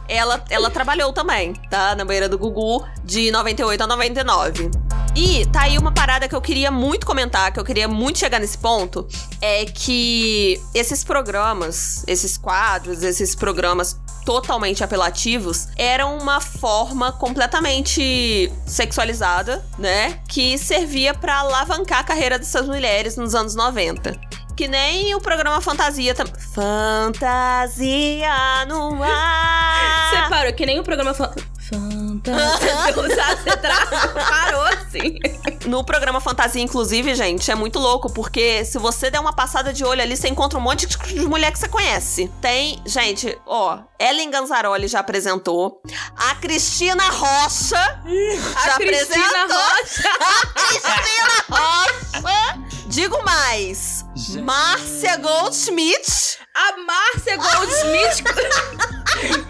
Ela, 0.08 0.44
ela 0.50 0.70
trabalhou 0.70 1.14
também, 1.14 1.54
tá? 1.70 1.96
Na 1.96 2.04
banheira 2.04 2.28
do 2.28 2.38
Gugu, 2.38 2.86
de 3.04 3.32
98 3.32 3.84
a 3.84 3.88
99. 3.88 4.70
E 5.16 5.46
tá 5.48 5.62
aí 5.62 5.78
uma 5.78 5.92
parada 5.92 6.28
que 6.28 6.36
eu 6.36 6.42
queria 6.42 6.72
muito 6.72 7.06
comentar, 7.06 7.52
que 7.54 7.60
eu 7.60 7.64
queria 7.64 7.88
muito 7.88 8.18
chegar 8.18 8.40
nesse 8.40 8.58
ponto, 8.58 9.08
é 9.40 9.64
que 9.66 10.60
esses 10.74 11.04
programas, 11.04 12.04
esses 12.08 12.36
quadros, 12.36 13.04
esses 13.04 13.36
programas 13.36 14.00
totalmente 14.26 14.84
apelativos, 14.84 15.68
eram 15.78 16.18
uma 16.18 16.42
forma 16.42 17.12
completamente 17.12 18.52
sexualizada, 18.66 19.64
né? 19.78 20.20
Que 20.28 20.58
servia 20.58 21.14
pra 21.14 21.40
alavancar 21.40 22.00
a 22.00 22.04
carreira 22.04 22.40
dessas 22.40 22.66
mulheres 22.66 23.16
nos 23.16 23.36
anos 23.36 23.54
90. 23.54 24.20
Que 24.56 24.68
nem 24.68 25.16
o 25.16 25.20
programa 25.20 25.60
Fantasia 25.62 26.14
também. 26.14 26.34
Fantasia 26.54 28.30
no 28.68 29.02
ar. 29.04 30.10
Você 30.14 30.30
parou, 30.30 30.54
que 30.54 30.66
nem 30.66 30.80
o 30.80 30.84
programa... 30.84 31.14
Fan... 31.14 31.34
Fantasia. 31.70 32.94
Você 33.44 33.58
tra... 33.58 33.86
parou, 33.88 34.62
assim. 34.64 35.18
No 35.66 35.84
programa 35.84 36.20
Fantasia, 36.20 36.62
inclusive, 36.62 37.16
gente, 37.16 37.50
é 37.50 37.56
muito 37.56 37.80
louco, 37.80 38.12
porque 38.12 38.66
se 38.66 38.78
você 38.78 39.10
der 39.10 39.20
uma 39.20 39.34
passada 39.34 39.72
de 39.72 39.84
olho 39.86 40.02
ali, 40.02 40.16
você 40.18 40.28
encontra 40.28 40.60
um 40.60 40.62
monte 40.62 40.86
de 40.86 41.26
mulher 41.26 41.52
que 41.52 41.60
você 41.60 41.70
conhece. 41.70 42.30
Tem, 42.42 42.82
gente, 42.86 43.38
ó, 43.46 43.80
Ellen 44.00 44.30
Ganzaroli 44.30 44.88
já 44.88 45.00
apresentou. 45.00 45.82
A 46.16 46.36
Cristina 46.36 47.04
Rocha 47.10 47.76
já 47.76 48.76
A 48.76 48.78
Cristina 48.78 49.26
apresentou. 49.26 49.58
Rocha. 49.58 50.10
Cristina 50.54 51.44
Rocha. 51.50 52.83
Digo 52.94 53.24
mais. 53.26 54.06
Gente. 54.16 54.42
Márcia 54.44 55.18
Goldschmidt. 55.18 56.38
A 56.54 56.78
Márcia 56.78 57.38
Goldsmith. 57.38 58.24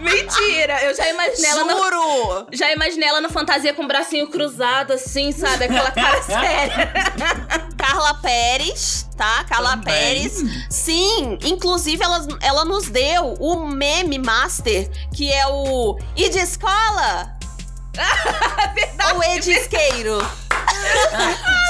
Mentira, 0.00 0.82
eu 0.82 0.94
já 0.96 1.10
imaginei 1.10 1.50
ela 1.50 1.64
no... 1.64 1.76
Juro. 1.76 2.46
Já 2.52 2.72
imaginei 2.72 3.06
ela 3.06 3.20
no 3.20 3.28
fantasia 3.28 3.74
com 3.74 3.84
o 3.84 3.86
bracinho 3.86 4.28
cruzado, 4.28 4.94
assim, 4.94 5.30
sabe? 5.30 5.64
Aquela 5.64 5.90
cara 5.90 6.22
séria. 6.24 6.92
Carla 7.76 8.14
Pérez, 8.14 9.06
tá? 9.14 9.44
Carla 9.44 9.72
Também. 9.72 9.92
Pérez. 9.92 10.42
Sim, 10.70 11.38
inclusive 11.44 12.02
ela, 12.02 12.26
ela 12.40 12.64
nos 12.64 12.88
deu 12.88 13.34
o 13.38 13.66
meme 13.66 14.18
master, 14.18 14.90
que 15.14 15.30
é 15.30 15.46
o 15.48 15.98
E 16.16 16.30
de 16.30 16.38
escola? 16.38 17.33
Ou 19.14 19.22
E 19.22 19.40
de 19.40 19.52
isqueiro? 19.52 20.18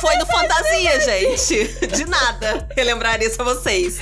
Foi 0.00 0.16
no 0.16 0.26
Fantasia, 0.26 1.00
gente. 1.00 1.86
De 1.88 2.04
nada 2.04 2.68
relembrar 2.76 3.22
isso 3.22 3.40
a 3.40 3.44
vocês. 3.44 3.98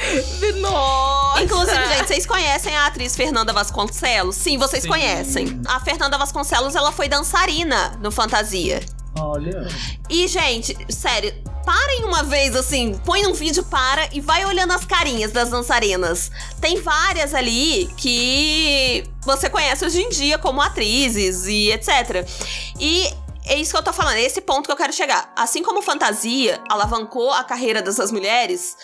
Nossa. 0.60 1.42
Inclusive, 1.42 1.86
gente, 1.88 2.08
vocês 2.08 2.26
conhecem 2.26 2.76
a 2.76 2.86
atriz 2.86 3.14
Fernanda 3.14 3.52
Vasconcelos? 3.52 4.36
Sim, 4.36 4.58
vocês 4.58 4.82
Sim. 4.82 4.88
conhecem. 4.88 5.60
A 5.66 5.80
Fernanda 5.80 6.18
Vasconcelos, 6.18 6.74
ela 6.74 6.92
foi 6.92 7.08
dançarina 7.08 7.96
no 8.00 8.10
Fantasia. 8.10 8.80
Olha. 9.18 9.66
E, 10.08 10.26
gente, 10.26 10.76
sério, 10.92 11.32
parem 11.64 12.04
uma 12.04 12.22
vez 12.22 12.56
assim, 12.56 12.98
põe 13.04 13.26
um 13.26 13.32
vídeo, 13.32 13.62
para 13.64 14.08
e 14.12 14.20
vai 14.20 14.44
olhando 14.44 14.72
as 14.72 14.84
carinhas 14.84 15.32
das 15.32 15.50
dançarinas. 15.50 16.30
Tem 16.60 16.80
várias 16.80 17.34
ali 17.34 17.90
que 17.96 19.04
você 19.24 19.48
conhece 19.48 19.84
hoje 19.84 20.02
em 20.02 20.08
dia 20.08 20.38
como 20.38 20.60
atrizes 20.60 21.46
e 21.46 21.70
etc. 21.72 22.26
E 22.78 23.06
é 23.44 23.56
isso 23.56 23.72
que 23.72 23.78
eu 23.78 23.82
tô 23.82 23.92
falando, 23.92 24.16
é 24.16 24.22
esse 24.22 24.40
ponto 24.40 24.66
que 24.66 24.72
eu 24.72 24.76
quero 24.76 24.92
chegar. 24.92 25.32
Assim 25.36 25.62
como 25.62 25.82
fantasia 25.82 26.60
alavancou 26.68 27.32
a 27.32 27.44
carreira 27.44 27.82
dessas 27.82 28.10
mulheres, 28.12 28.76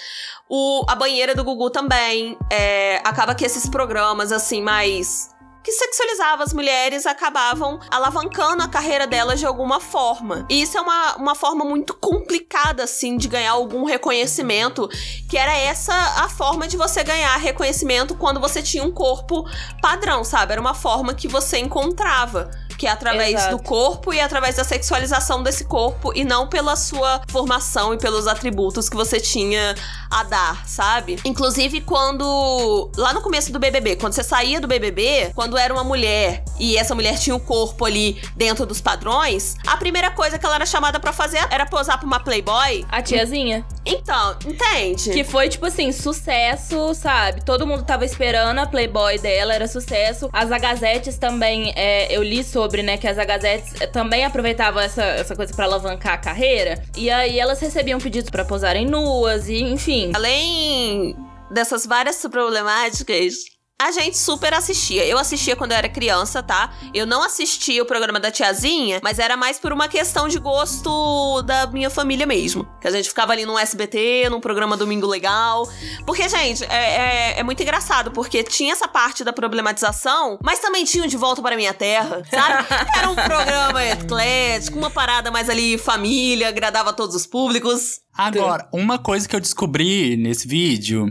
o, 0.48 0.84
a 0.88 0.94
banheira 0.94 1.34
do 1.34 1.44
Gugu 1.44 1.70
também. 1.70 2.36
É, 2.50 3.00
acaba 3.04 3.34
que 3.34 3.44
esses 3.44 3.68
programas, 3.68 4.32
assim, 4.32 4.62
mais 4.62 5.30
que 5.68 5.72
sexualizava 5.72 6.42
as 6.44 6.54
mulheres 6.54 7.04
acabavam 7.04 7.78
alavancando 7.90 8.62
a 8.62 8.68
carreira 8.68 9.06
delas 9.06 9.38
de 9.38 9.44
alguma 9.44 9.78
forma. 9.78 10.46
E 10.48 10.62
isso 10.62 10.78
é 10.78 10.80
uma, 10.80 11.16
uma 11.16 11.34
forma 11.34 11.62
muito 11.62 11.92
complicada, 11.92 12.84
assim, 12.84 13.18
de 13.18 13.28
ganhar 13.28 13.52
algum 13.52 13.84
reconhecimento, 13.84 14.88
que 15.28 15.36
era 15.36 15.54
essa 15.54 15.92
a 16.24 16.28
forma 16.30 16.66
de 16.66 16.78
você 16.78 17.04
ganhar 17.04 17.36
reconhecimento 17.36 18.14
quando 18.14 18.40
você 18.40 18.62
tinha 18.62 18.82
um 18.82 18.90
corpo 18.90 19.44
padrão, 19.82 20.24
sabe? 20.24 20.52
Era 20.52 20.60
uma 20.60 20.72
forma 20.72 21.12
que 21.12 21.28
você 21.28 21.58
encontrava 21.58 22.50
que 22.78 22.86
é 22.86 22.90
através 22.90 23.34
Exato. 23.34 23.56
do 23.56 23.62
corpo 23.62 24.14
e 24.14 24.20
através 24.20 24.54
da 24.54 24.62
sexualização 24.62 25.42
desse 25.42 25.64
corpo 25.64 26.12
e 26.14 26.24
não 26.24 26.46
pela 26.46 26.76
sua 26.76 27.20
formação 27.28 27.92
e 27.92 27.98
pelos 27.98 28.28
atributos 28.28 28.88
que 28.88 28.96
você 28.96 29.18
tinha 29.18 29.74
a 30.08 30.22
dar, 30.22 30.66
sabe? 30.66 31.18
Inclusive 31.24 31.80
quando 31.80 32.90
lá 32.96 33.12
no 33.12 33.20
começo 33.20 33.52
do 33.52 33.58
BBB, 33.58 33.96
quando 33.96 34.12
você 34.12 34.22
saía 34.22 34.60
do 34.60 34.68
BBB, 34.68 35.32
quando 35.34 35.58
era 35.58 35.74
uma 35.74 35.82
mulher 35.82 36.44
e 36.58 36.76
essa 36.76 36.94
mulher 36.94 37.18
tinha 37.18 37.34
o 37.34 37.40
corpo 37.40 37.84
ali 37.84 38.22
dentro 38.36 38.64
dos 38.64 38.80
padrões, 38.80 39.56
a 39.66 39.76
primeira 39.76 40.10
coisa 40.12 40.38
que 40.38 40.46
ela 40.46 40.54
era 40.54 40.66
chamada 40.66 41.00
pra 41.00 41.12
fazer 41.12 41.44
era 41.50 41.66
posar 41.66 41.98
pra 41.98 42.06
uma 42.06 42.20
Playboy. 42.20 42.86
A 42.88 43.02
tiazinha. 43.02 43.66
Então, 43.88 44.36
entende? 44.46 45.10
Que 45.10 45.24
foi, 45.24 45.48
tipo 45.48 45.64
assim, 45.66 45.90
sucesso, 45.92 46.94
sabe? 46.94 47.44
Todo 47.44 47.66
mundo 47.66 47.84
tava 47.84 48.04
esperando 48.04 48.58
a 48.58 48.66
Playboy 48.66 49.18
dela, 49.18 49.54
era 49.54 49.66
sucesso. 49.66 50.28
As 50.32 50.52
agazetes 50.52 51.16
também, 51.16 51.72
é, 51.74 52.14
eu 52.14 52.22
li 52.22 52.44
sobre, 52.44 52.82
né, 52.82 52.98
que 52.98 53.08
as 53.08 53.18
agazetes 53.18 53.80
eh, 53.80 53.86
também 53.86 54.24
aproveitavam 54.24 54.80
essa, 54.80 55.02
essa 55.02 55.34
coisa 55.34 55.54
pra 55.54 55.64
alavancar 55.64 56.14
a 56.14 56.18
carreira. 56.18 56.82
E 56.96 57.10
aí 57.10 57.38
elas 57.38 57.60
recebiam 57.60 57.98
pedidos 57.98 58.30
pra 58.30 58.44
posarem 58.44 58.86
nuas, 58.86 59.48
e 59.48 59.62
enfim. 59.62 60.12
Além 60.14 61.16
dessas 61.50 61.86
várias 61.86 62.20
problemáticas, 62.26 63.57
a 63.80 63.92
gente 63.92 64.18
super 64.18 64.52
assistia. 64.52 65.06
Eu 65.06 65.18
assistia 65.18 65.54
quando 65.54 65.70
eu 65.70 65.78
era 65.78 65.88
criança, 65.88 66.42
tá? 66.42 66.72
Eu 66.92 67.06
não 67.06 67.22
assistia 67.22 67.80
o 67.80 67.86
programa 67.86 68.18
da 68.18 68.28
tiazinha, 68.28 68.98
mas 69.04 69.20
era 69.20 69.36
mais 69.36 69.60
por 69.60 69.72
uma 69.72 69.86
questão 69.86 70.26
de 70.26 70.36
gosto 70.40 71.42
da 71.42 71.68
minha 71.68 71.88
família 71.88 72.26
mesmo. 72.26 72.68
Que 72.80 72.88
a 72.88 72.90
gente 72.90 73.08
ficava 73.08 73.30
ali 73.30 73.46
no 73.46 73.56
SBT, 73.56 74.30
num 74.30 74.40
programa 74.40 74.76
Domingo 74.76 75.06
Legal. 75.06 75.68
Porque, 76.04 76.28
gente, 76.28 76.64
é, 76.64 77.36
é, 77.36 77.38
é 77.38 77.42
muito 77.44 77.62
engraçado, 77.62 78.10
porque 78.10 78.42
tinha 78.42 78.72
essa 78.72 78.88
parte 78.88 79.22
da 79.22 79.32
problematização, 79.32 80.40
mas 80.42 80.58
também 80.58 80.84
tinha 80.84 81.04
o 81.04 81.06
De 81.08 81.16
Volta 81.16 81.40
para 81.40 81.54
Minha 81.54 81.72
Terra, 81.72 82.24
sabe? 82.28 82.66
Era 82.98 83.08
um 83.08 83.14
programa 83.14 83.84
eclético, 83.84 84.76
uma 84.76 84.90
parada 84.90 85.30
mais 85.30 85.48
ali 85.48 85.78
família, 85.78 86.48
agradava 86.48 86.90
a 86.90 86.92
todos 86.92 87.14
os 87.14 87.26
públicos. 87.28 88.00
Agora, 88.18 88.68
uma 88.72 88.98
coisa 88.98 89.28
que 89.28 89.36
eu 89.36 89.38
descobri 89.38 90.16
nesse 90.16 90.48
vídeo 90.48 91.06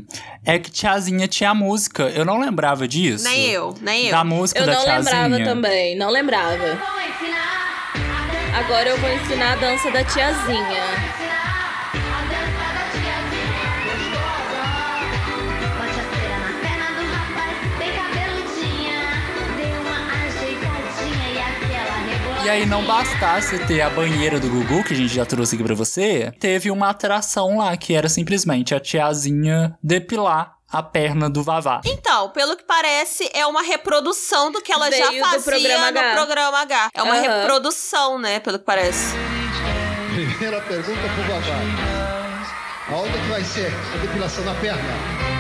é 0.47 0.57
que 0.57 0.71
Tiazinha 0.71 1.27
tinha 1.27 1.49
a 1.49 1.53
música. 1.53 2.03
Eu 2.03 2.23
não 2.23 2.39
lembrava 2.39 2.88
disso. 2.88 3.25
Nem 3.25 3.49
eu, 3.49 3.75
nem 3.81 4.05
eu. 4.05 4.12
Da 4.12 4.23
música 4.23 4.62
Eu 4.62 4.65
da 4.65 4.73
não 4.75 4.81
Tiazinha. 4.81 5.27
lembrava 5.27 5.43
também, 5.43 5.97
não 5.97 6.10
lembrava. 6.10 6.79
Agora 8.57 8.88
eu 8.89 8.97
vou 8.97 9.10
ensinar 9.12 9.51
a 9.51 9.55
dança 9.57 9.91
da 9.91 10.03
tiazinha. 10.05 11.16
E 22.47 22.49
aí, 22.49 22.65
não 22.65 22.81
bastasse 22.86 23.60
ter 23.67 23.81
a 23.81 23.89
banheira 23.89 24.39
do 24.39 24.47
Gugu, 24.47 24.81
que 24.81 24.93
a 24.93 24.95
gente 24.95 25.13
já 25.13 25.25
trouxe 25.25 25.55
aqui 25.55 25.63
pra 25.65 25.75
você, 25.75 26.31
teve 26.39 26.71
uma 26.71 26.91
atração 26.91 27.57
lá, 27.57 27.75
que 27.75 27.93
era 27.93 28.07
simplesmente 28.07 28.73
a 28.73 28.79
tiazinha 28.79 29.77
depilar 29.83 30.53
a 30.71 30.81
perna 30.81 31.29
do 31.29 31.43
Vavá. 31.43 31.81
Então, 31.83 32.29
pelo 32.29 32.55
que 32.55 32.63
parece, 32.63 33.29
é 33.33 33.45
uma 33.45 33.62
reprodução 33.62 34.49
do 34.49 34.62
que 34.62 34.71
ela 34.71 34.89
Veio 34.89 35.03
já 35.03 35.27
fazia 35.27 35.41
programa 35.41 35.91
no 35.91 35.99
H. 35.99 36.13
programa 36.13 36.62
H. 36.62 36.89
É 36.93 37.03
uma 37.03 37.15
Aham. 37.15 37.21
reprodução, 37.21 38.17
né? 38.17 38.39
Pelo 38.39 38.57
que 38.60 38.65
parece. 38.65 39.13
Primeira 40.15 40.62
pergunta 40.62 41.01
pro 41.01 41.23
Vavá. 41.23 42.95
Aonde 42.95 43.12
que 43.12 43.27
vai 43.27 43.43
ser 43.43 43.73
a 43.93 43.97
depilação 43.97 44.45
na 44.45 44.53
perna? 44.53 45.37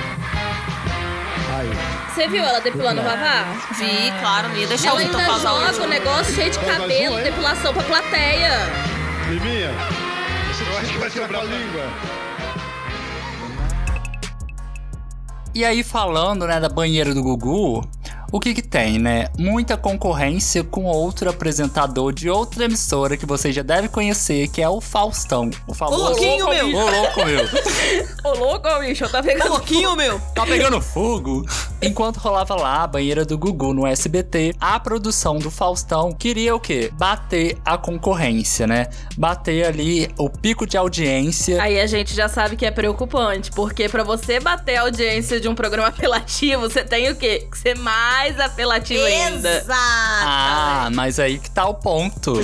Você 2.13 2.27
viu 2.27 2.43
ela 2.43 2.59
depilando 2.59 3.01
o 3.01 3.03
Vavá? 3.03 3.45
Vi, 3.77 4.11
claro, 4.19 4.49
não 4.49 4.57
ia 4.57 4.67
deixar 4.67 4.89
Ela 4.89 4.95
o 4.95 5.03
Vitor 5.03 5.19
ainda 5.19 5.39
joga 5.39 5.83
o 5.83 5.87
negócio 5.87 6.33
cheio 6.33 6.51
de 6.51 6.59
Vai 6.59 6.77
cabelo, 6.77 7.17
depilação 7.17 7.73
pra 7.73 7.83
plateia. 7.83 8.51
Liminha, 9.29 9.71
você 10.47 10.63
precisa 10.63 10.99
mostrar 10.99 11.27
com 11.27 11.35
a 11.37 11.43
língua. 11.43 12.17
E 15.53 15.65
aí, 15.65 15.83
falando, 15.83 16.45
né, 16.45 16.59
da 16.59 16.69
banheira 16.69 17.13
do 17.13 17.23
Gugu, 17.23 17.83
o 18.31 18.39
que 18.39 18.53
que 18.53 18.61
tem, 18.61 18.99
né? 18.99 19.27
Muita 19.37 19.77
concorrência 19.77 20.63
com 20.63 20.85
outro 20.85 21.29
apresentador 21.29 22.11
de 22.11 22.29
outra 22.29 22.65
emissora 22.65 23.15
que 23.15 23.25
você 23.25 23.51
já 23.51 23.61
deve 23.61 23.87
conhecer, 23.87 24.49
que 24.49 24.61
é 24.61 24.67
o 24.67 24.81
Faustão. 24.81 25.49
O 25.65 25.73
famoso... 25.73 26.03
louquinho, 26.03 26.49
meu! 26.49 26.67
Ô, 26.67 26.89
louco, 26.89 27.25
meu! 27.25 27.45
Ô, 28.23 28.37
louco, 28.37 28.79
bicho, 28.79 29.07
tá 29.09 29.23
pegando. 29.23 29.49
pouquinho, 29.49 29.95
meu. 29.95 30.19
Tá 30.35 30.45
pegando 30.45 30.81
fogo? 30.81 31.45
Enquanto 31.81 32.17
rolava 32.17 32.55
lá 32.55 32.83
a 32.83 32.87
banheira 32.87 33.23
do 33.23 33.37
Gugu 33.37 33.73
no 33.73 33.87
SBT, 33.87 34.55
a 34.59 34.79
produção 34.79 35.37
do 35.37 35.49
Faustão 35.49 36.11
queria 36.11 36.55
o 36.55 36.59
quê? 36.59 36.91
Bater 36.93 37.57
a 37.63 37.77
concorrência, 37.77 38.67
né? 38.67 38.87
Bater 39.17 39.65
ali 39.65 40.09
o 40.17 40.29
pico 40.29 40.67
de 40.67 40.75
audiência. 40.77 41.61
Aí 41.61 41.79
a 41.79 41.87
gente 41.87 42.13
já 42.13 42.27
sabe 42.27 42.55
que 42.55 42.65
é 42.65 42.71
preocupante, 42.71 43.51
porque 43.51 43.87
pra 43.87 44.03
você 44.03 44.39
bater 44.39 44.77
a 44.77 44.81
audiência 44.81 45.39
de 45.39 45.47
um 45.47 45.55
programa 45.55 45.87
apelativo, 45.89 46.63
você 46.63 46.83
tem 46.83 47.09
o 47.09 47.15
quê? 47.15 47.47
Que 47.49 47.57
ser 47.57 47.75
mais 47.77 48.16
apelativo 48.39 49.03
ainda. 49.03 49.57
Exato. 49.57 49.71
Ah, 49.71 50.89
mas 50.93 51.19
aí 51.19 51.39
que 51.39 51.49
tá 51.49 51.67
o 51.67 51.73
ponto. 51.73 52.33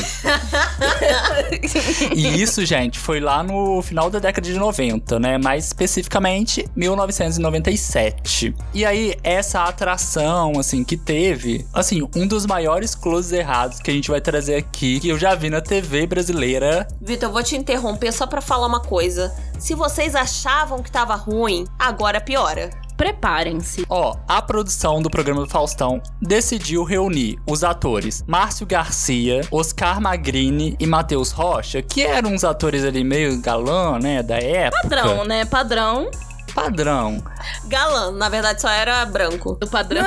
e 2.15 2.41
isso, 2.41 2.65
gente, 2.65 2.99
foi 2.99 3.19
lá 3.19 3.43
no 3.43 3.81
final 3.81 4.09
da 4.09 4.19
década 4.19 4.47
de 4.47 4.57
90, 4.57 5.19
né? 5.19 5.37
Mais 5.37 5.65
especificamente 5.65 6.65
1997. 6.75 8.53
E 8.73 8.85
aí, 8.85 9.15
essa 9.23 9.63
atração, 9.63 10.59
assim, 10.59 10.83
que 10.83 10.97
teve, 10.97 11.65
assim, 11.73 12.07
um 12.15 12.27
dos 12.27 12.45
maiores 12.45 12.95
closes 12.95 13.31
errados 13.31 13.79
que 13.79 13.89
a 13.89 13.93
gente 13.93 14.09
vai 14.09 14.21
trazer 14.21 14.55
aqui, 14.55 14.99
que 14.99 15.09
eu 15.09 15.17
já 15.17 15.35
vi 15.35 15.49
na 15.49 15.61
TV 15.61 16.05
brasileira. 16.05 16.87
Vitor, 17.01 17.29
eu 17.29 17.33
vou 17.33 17.43
te 17.43 17.55
interromper 17.55 18.11
só 18.11 18.27
pra 18.27 18.41
falar 18.41 18.67
uma 18.67 18.79
coisa. 18.79 19.33
Se 19.59 19.75
vocês 19.75 20.15
achavam 20.15 20.83
que 20.83 20.91
tava 20.91 21.15
ruim, 21.15 21.65
agora 21.79 22.19
piora. 22.19 22.69
Preparem-se. 23.03 23.85
Ó, 23.89 24.15
a 24.25 24.41
produção 24.41 25.01
do 25.01 25.09
programa 25.09 25.41
do 25.41 25.49
Faustão 25.49 26.01
decidiu 26.21 26.85
reunir 26.85 27.37
os 27.45 27.61
atores 27.61 28.23
Márcio 28.25 28.65
Garcia, 28.65 29.41
Oscar 29.51 29.99
Magrini 29.99 30.77
e 30.79 30.87
Matheus 30.87 31.31
Rocha, 31.31 31.81
que 31.81 32.01
eram 32.01 32.31
uns 32.33 32.45
atores 32.45 32.85
ali 32.85 33.03
meio 33.03 33.41
galã, 33.41 33.99
né, 33.99 34.23
da 34.23 34.37
época. 34.37 34.83
Padrão, 34.83 35.25
né? 35.25 35.43
Padrão. 35.43 36.09
Padrão. 36.53 37.23
Galã, 37.65 38.11
na 38.11 38.29
verdade 38.29 38.61
só 38.61 38.69
era 38.69 39.05
branco. 39.05 39.57
Do 39.59 39.67
padrão. 39.67 40.03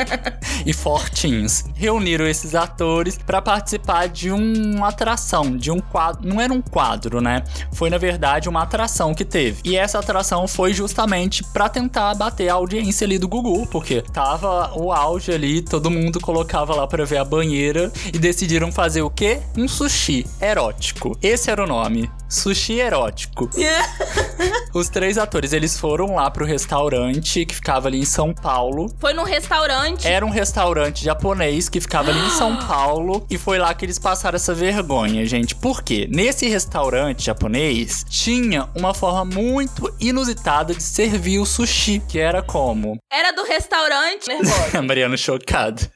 e 0.64 0.72
fortinhos. 0.72 1.64
Reuniram 1.74 2.26
esses 2.26 2.54
atores 2.54 3.18
pra 3.18 3.40
participar 3.40 4.08
de 4.08 4.30
uma 4.30 4.88
atração, 4.88 5.56
de 5.56 5.70
um 5.70 5.80
quadro. 5.80 6.28
Não 6.28 6.40
era 6.40 6.52
um 6.52 6.60
quadro, 6.60 7.20
né? 7.20 7.42
Foi 7.72 7.90
na 7.90 7.98
verdade 7.98 8.48
uma 8.48 8.62
atração 8.62 9.14
que 9.14 9.24
teve. 9.24 9.60
E 9.64 9.76
essa 9.76 9.98
atração 9.98 10.46
foi 10.46 10.72
justamente 10.72 11.42
pra 11.44 11.68
tentar 11.68 12.14
bater 12.14 12.48
a 12.48 12.54
audiência 12.54 13.04
ali 13.04 13.18
do 13.18 13.28
Gugu, 13.28 13.66
porque 13.66 14.02
tava 14.12 14.72
o 14.76 14.92
auge 14.92 15.32
ali, 15.32 15.62
todo 15.62 15.90
mundo 15.90 16.20
colocava 16.20 16.74
lá 16.74 16.86
pra 16.86 17.04
ver 17.04 17.18
a 17.18 17.24
banheira 17.24 17.92
e 18.12 18.18
decidiram 18.18 18.70
fazer 18.70 19.02
o 19.02 19.10
quê? 19.10 19.40
Um 19.56 19.66
sushi 19.66 20.26
erótico. 20.40 21.16
Esse 21.22 21.50
era 21.50 21.64
o 21.64 21.66
nome. 21.66 22.10
Sushi 22.28 22.78
erótico. 22.78 23.48
Os 24.74 24.88
três 24.88 25.16
atores, 25.16 25.52
eles 25.52 25.78
foram 25.78 26.14
lá 26.14 26.30
pro 26.30 26.44
restaurante 26.44 27.44
que 27.46 27.54
ficava 27.54 27.88
ali 27.88 27.98
em 27.98 28.04
São 28.04 28.34
Paulo. 28.34 28.92
Foi 28.98 29.12
num 29.12 29.22
restaurante. 29.24 30.06
Era 30.06 30.24
um 30.24 30.30
restaurante 30.30 31.02
japonês 31.02 31.68
que 31.68 31.80
ficava 31.80 32.10
ali 32.10 32.20
em 32.20 32.30
São 32.30 32.56
Paulo 32.66 33.26
e 33.30 33.38
foi 33.38 33.58
lá 33.58 33.72
que 33.74 33.84
eles 33.84 33.98
passaram 33.98 34.36
essa 34.36 34.54
vergonha, 34.54 35.24
gente. 35.26 35.54
Por 35.54 35.82
quê? 35.82 36.06
Nesse 36.10 36.46
restaurante 36.48 37.24
japonês 37.24 38.04
tinha 38.08 38.68
uma 38.74 38.92
forma 38.92 39.24
muito 39.24 39.92
inusitada 39.98 40.74
de 40.74 40.82
servir 40.82 41.38
o 41.38 41.46
sushi, 41.46 42.00
que 42.06 42.18
era 42.18 42.42
como? 42.42 42.98
Era 43.10 43.32
do 43.32 43.42
restaurante. 43.44 44.28
Nervosa. 44.28 44.82
Mariano 44.82 45.16
chocado. 45.16 45.88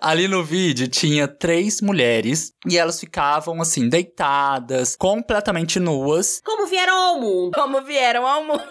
Ali 0.00 0.28
no 0.28 0.44
vídeo 0.44 0.88
tinha 0.88 1.26
três 1.26 1.80
mulheres 1.80 2.52
e 2.68 2.78
elas 2.78 3.00
ficavam 3.00 3.60
assim, 3.60 3.88
deitadas, 3.88 4.96
completamente 4.96 5.78
nuas. 5.78 6.40
Como 6.44 6.66
vieram 6.66 6.96
ao 6.96 7.20
mundo? 7.20 7.52
Como 7.54 7.82
vieram 7.82 8.26
ao 8.26 8.44
mundo. 8.44 8.62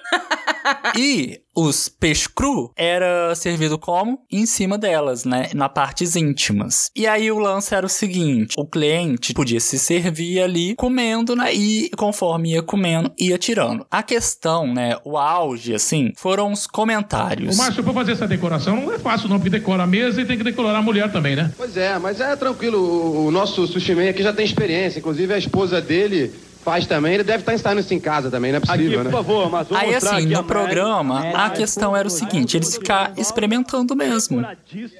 E 0.95 1.41
os 1.55 1.87
peixe 1.87 2.27
cru 2.29 2.71
era 2.75 3.33
servido 3.35 3.77
como? 3.77 4.19
Em 4.31 4.45
cima 4.45 4.77
delas, 4.77 5.23
né? 5.25 5.49
Na 5.53 5.69
partes 5.69 6.15
íntimas. 6.15 6.89
E 6.95 7.05
aí 7.05 7.31
o 7.31 7.37
lance 7.37 7.73
era 7.73 7.85
o 7.85 7.89
seguinte: 7.89 8.55
o 8.57 8.65
cliente 8.65 9.33
podia 9.33 9.59
se 9.59 9.77
servir 9.77 10.41
ali 10.41 10.75
comendo, 10.75 11.35
né? 11.35 11.53
E 11.53 11.89
conforme 11.97 12.53
ia 12.53 12.63
comendo, 12.63 13.11
ia 13.19 13.37
tirando. 13.37 13.85
A 13.89 14.01
questão, 14.01 14.71
né? 14.73 14.97
O 15.03 15.17
auge, 15.17 15.73
assim, 15.73 16.11
foram 16.17 16.51
os 16.51 16.65
comentários. 16.65 17.57
Ô, 17.57 17.61
Márcio, 17.61 17.83
pra 17.83 17.93
fazer 17.93 18.13
essa 18.13 18.27
decoração 18.27 18.81
não 18.81 18.93
é 18.93 18.99
fácil 18.99 19.29
não, 19.29 19.37
porque 19.37 19.49
decora 19.49 19.83
a 19.83 19.87
mesa 19.87 20.21
e 20.21 20.25
tem 20.25 20.37
que 20.37 20.43
decorar 20.43 20.77
a 20.77 20.81
mulher 20.81 21.11
também, 21.11 21.35
né? 21.35 21.51
Pois 21.57 21.77
é, 21.77 21.97
mas 21.99 22.19
é 22.19 22.35
tranquilo. 22.35 22.79
O, 22.79 23.27
o 23.27 23.31
nosso 23.31 23.67
sushi 23.67 23.93
man 23.93 24.09
aqui 24.09 24.23
já 24.23 24.33
tem 24.33 24.45
experiência. 24.45 24.99
Inclusive 24.99 25.33
a 25.33 25.37
esposa 25.37 25.81
dele 25.81 26.33
faz 26.63 26.87
também. 26.87 27.15
Ele 27.15 27.23
deve 27.23 27.39
estar 27.39 27.53
instalando 27.53 27.81
isso 27.81 27.93
em 27.93 27.99
casa 27.99 28.31
também, 28.31 28.51
não 28.51 28.57
é 28.57 28.59
possível, 28.59 29.03
né? 29.03 29.11
favor, 29.11 29.49
mas 29.51 29.67
vou 29.67 29.77
Aí, 29.77 29.93
assim, 29.93 30.07
aqui 30.07 30.25
no 30.27 30.39
a 30.39 30.43
programa, 30.43 31.29
a 31.33 31.49
questão 31.49 31.95
era 31.95 32.07
o 32.07 32.11
seguinte: 32.11 32.57
eles 32.57 32.75
ficar 32.75 33.13
experimentando 33.17 33.95
mesmo. 33.95 34.45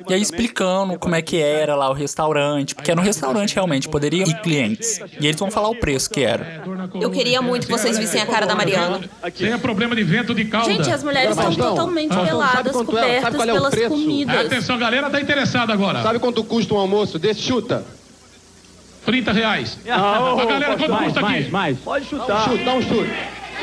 E 0.08 0.14
aí 0.14 0.22
explicando 0.22 1.00
como 1.00 1.16
é 1.16 1.22
que 1.22 1.38
era 1.38 1.76
lá 1.76 1.90
o 1.90 1.94
restaurante, 1.94 2.76
porque 2.76 2.92
era 2.92 3.00
um 3.00 3.04
restaurante 3.04 3.56
realmente, 3.56 3.88
poderiam 3.90 4.28
ir 4.28 4.42
clientes. 4.42 5.00
E 5.20 5.28
eles 5.28 5.40
vão 5.40 5.50
falar 5.50 5.70
o 5.70 5.76
preço 5.76 6.10
que 6.10 6.22
era. 6.22 6.64
Eu 7.00 7.10
queria 7.10 7.42
muito 7.42 7.66
que 7.66 7.72
vocês 7.72 7.98
vissem 7.98 8.22
a 8.22 8.26
cara 8.26 8.46
da 8.46 8.56
Mariana. 8.56 9.00
Sem 9.36 9.58
problema 9.58 9.96
de 9.96 10.04
vento 10.04 10.36
de 10.36 10.46
cauda. 10.46 10.72
Gente, 10.72 10.92
as 10.92 11.04
mulheres 11.04 11.32
estão 11.32 11.54
totalmente 11.56 12.16
peladas, 12.16 12.76
é? 12.76 12.84
Cobertas 12.84 13.42
é 13.42 13.46
pelas 13.46 13.74
preço? 13.74 13.90
comidas. 13.90 14.46
Atenção, 14.46 14.78
galera, 14.78 15.10
tá 15.10 15.22
interessada 15.22 15.72
agora. 15.74 16.02
Sabe 16.04 16.20
quanto 16.20 16.44
custa 16.44 16.74
um 16.74 16.78
almoço 16.78 17.18
desse? 17.18 17.42
Chuta. 17.42 17.84
30 19.06 19.32
reais. 19.32 19.78
Ah, 19.90 20.34
ô, 20.36 20.40
a 20.40 20.46
galera, 20.46 20.78
quanto 20.78 20.92
mais, 20.92 21.04
custa 21.06 21.20
aqui? 21.20 21.30
mais, 21.30 21.50
mais. 21.50 21.78
Pode 21.80 22.06
Dá 22.06 22.10
chutar. 22.10 22.36
um 22.48 22.52
chute, 22.52 22.64
dá 22.64 22.74
um 22.74 22.82
chute. 22.82 23.12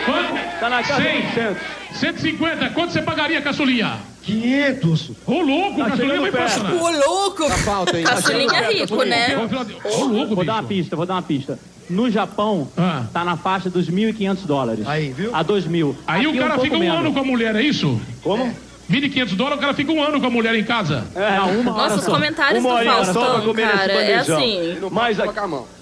Quanto? 0.04 0.60
Tá 0.60 0.68
na 0.70 0.82
casa 0.82 1.02
100. 1.02 1.20
de 1.22 1.32
100. 1.34 1.56
150. 1.94 2.70
Quanto 2.70 2.92
você 2.92 3.02
pagaria, 3.02 3.40
caçulinha? 3.42 3.98
500. 4.22 5.10
Ô, 5.26 5.40
louco, 5.40 5.78
Tá 5.78 5.90
caçulinha 5.90 6.20
vai 6.20 6.30
perto. 6.32 6.60
passar. 6.60 6.72
Ô, 6.74 6.90
louco! 6.90 7.48
Tá 7.48 7.56
falta, 7.58 7.98
hein? 7.98 8.04
Caçulinha 8.04 8.52
é 8.60 8.72
rico, 8.72 9.02
né? 9.04 9.36
Ô, 9.84 10.04
louco, 10.04 10.34
Vou 10.34 10.44
dar 10.44 10.54
uma 10.54 10.62
bicho. 10.62 10.68
pista, 10.82 10.96
vou 10.96 11.06
dar 11.06 11.14
uma 11.14 11.22
pista. 11.22 11.58
No 11.88 12.08
Japão, 12.10 12.68
Ah. 12.76 13.04
tá 13.12 13.24
na 13.24 13.36
faixa 13.36 13.68
dos 13.68 13.90
1.500 13.90 14.46
dólares. 14.46 14.86
Aí, 14.86 15.12
viu? 15.12 15.34
A 15.34 15.42
2.000. 15.42 15.96
Aí 16.06 16.24
o 16.26 16.30
Aqui 16.30 16.38
cara 16.38 16.56
um 16.56 16.60
fica 16.60 16.76
um 16.76 16.78
menos. 16.78 16.98
ano 17.00 17.12
com 17.12 17.18
a 17.20 17.24
mulher, 17.24 17.56
é 17.56 17.62
isso? 17.62 18.00
Como? 18.22 18.54
1.500 18.90 19.36
dólares, 19.36 19.58
o 19.58 19.60
cara 19.60 19.74
fica 19.74 19.92
um 19.92 20.02
ano 20.02 20.20
com 20.20 20.26
a 20.26 20.30
mulher 20.30 20.54
em 20.54 20.64
casa. 20.64 21.06
Não, 21.14 21.60
uma 21.60 21.72
hora 21.74 21.82
Nossa, 21.84 21.96
os 21.96 22.04
só. 22.04 22.10
comentários 22.10 22.64
Uma 22.64 22.78
do 22.80 22.84
Faustão, 22.84 23.54
cara, 23.54 23.92
é 23.92 24.14
assim. 24.16 24.78
Mas 24.90 25.20
aqui. 25.20 25.34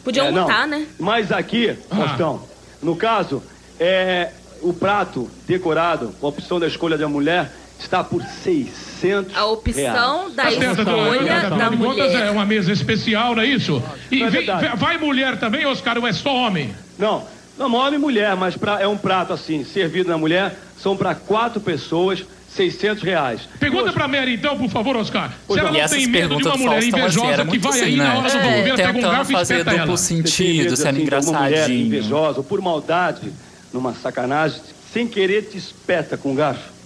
Podiam 0.04 0.26
É, 0.26 0.66
né? 0.66 0.86
Mas 0.98 1.32
aqui, 1.32 1.74
Ah. 1.90 1.96
Faustão, 1.96 2.42
no 2.82 2.94
caso, 2.96 3.42
é, 3.80 4.30
o 4.60 4.72
prato 4.72 5.30
decorado, 5.46 6.14
com 6.20 6.26
a 6.26 6.30
opção 6.30 6.60
da 6.60 6.66
escolha 6.66 6.98
da 6.98 7.08
mulher, 7.08 7.50
está 7.80 8.02
por 8.04 8.22
600 8.22 9.36
A 9.36 9.46
opção 9.46 9.82
reais. 9.82 10.34
da 10.34 10.42
Tá 10.44 10.50
certo, 10.50 10.80
escolha 10.80 10.80
Eduardo, 10.82 11.26
da 11.26 11.36
afinal 11.46 11.70
de 11.70 11.76
contas 11.76 11.98
é 12.12 12.16
mulher. 12.18 12.30
uma 12.32 12.44
mesa 12.44 12.72
especial, 12.72 13.34
não 13.36 13.42
é 13.42 13.46
isso? 13.46 13.82
E 14.10 14.22
é 14.22 14.28
vem- 14.30 14.46
vai 14.76 14.98
mulher 14.98 15.38
também, 15.38 15.64
Oscar, 15.66 15.96
ou 15.98 16.06
é 16.06 16.12
só 16.12 16.34
homem? 16.34 16.74
Não, 16.98 17.24
não, 17.56 17.72
homem 17.74 17.94
e 17.94 17.98
mulher, 17.98 18.34
mas 18.36 18.56
pra, 18.56 18.80
é 18.80 18.86
um 18.88 18.96
prato 18.96 19.32
assim, 19.32 19.64
servido 19.64 20.08
na 20.10 20.18
mulher, 20.18 20.56
são 20.76 20.96
para 20.96 21.14
quatro 21.14 21.60
pessoas, 21.60 22.24
600 22.58 23.02
reais. 23.04 23.40
Pergunta 23.60 23.92
pra 23.92 24.08
Mary, 24.08 24.34
então, 24.34 24.58
por 24.58 24.68
favor, 24.68 24.96
Oscar. 24.96 25.32
Se 25.48 25.58
ela 25.58 25.68
E 25.70 25.72
não 25.72 25.80
essas 25.80 25.96
tem 25.98 26.06
medo 26.08 26.12
de 26.36 26.42
perguntas 26.42 26.46
uma 26.46 26.56
do 26.56 26.62
mulher 26.64 26.78
assim, 26.78 26.88
invejosa 26.88 27.44
que 27.46 27.58
vai 27.58 27.70
assim, 27.72 27.84
aí 27.84 27.96
na 27.96 28.04
né? 28.04 28.10
hora 28.18 28.30
do 28.30 28.36
É. 28.36 28.42
governo, 28.42 28.76
pega 28.76 28.88
um 28.90 28.92
Tentando 28.94 29.12
garfo 29.12 29.30
e 29.30 29.34
fazer 29.34 29.54
espeta 29.58 29.70
duplo 29.70 29.88
ela. 29.88 29.96
Sentido, 29.96 30.76
sendo 30.76 30.88
assim, 30.88 31.04
de 31.04 31.14
uma 31.14 31.20
mulher 31.40 31.50
engraçadinho. 31.50 31.86
invejosa, 31.86 32.38
ou 32.38 32.44
por 32.44 32.60
maldade, 32.60 33.32
numa 33.72 33.94
sacanagem, 33.94 34.60
sem 34.92 35.06
querer 35.06 35.42
te 35.42 35.56
espeta 35.56 36.16
com 36.16 36.34
garfo. 36.34 36.76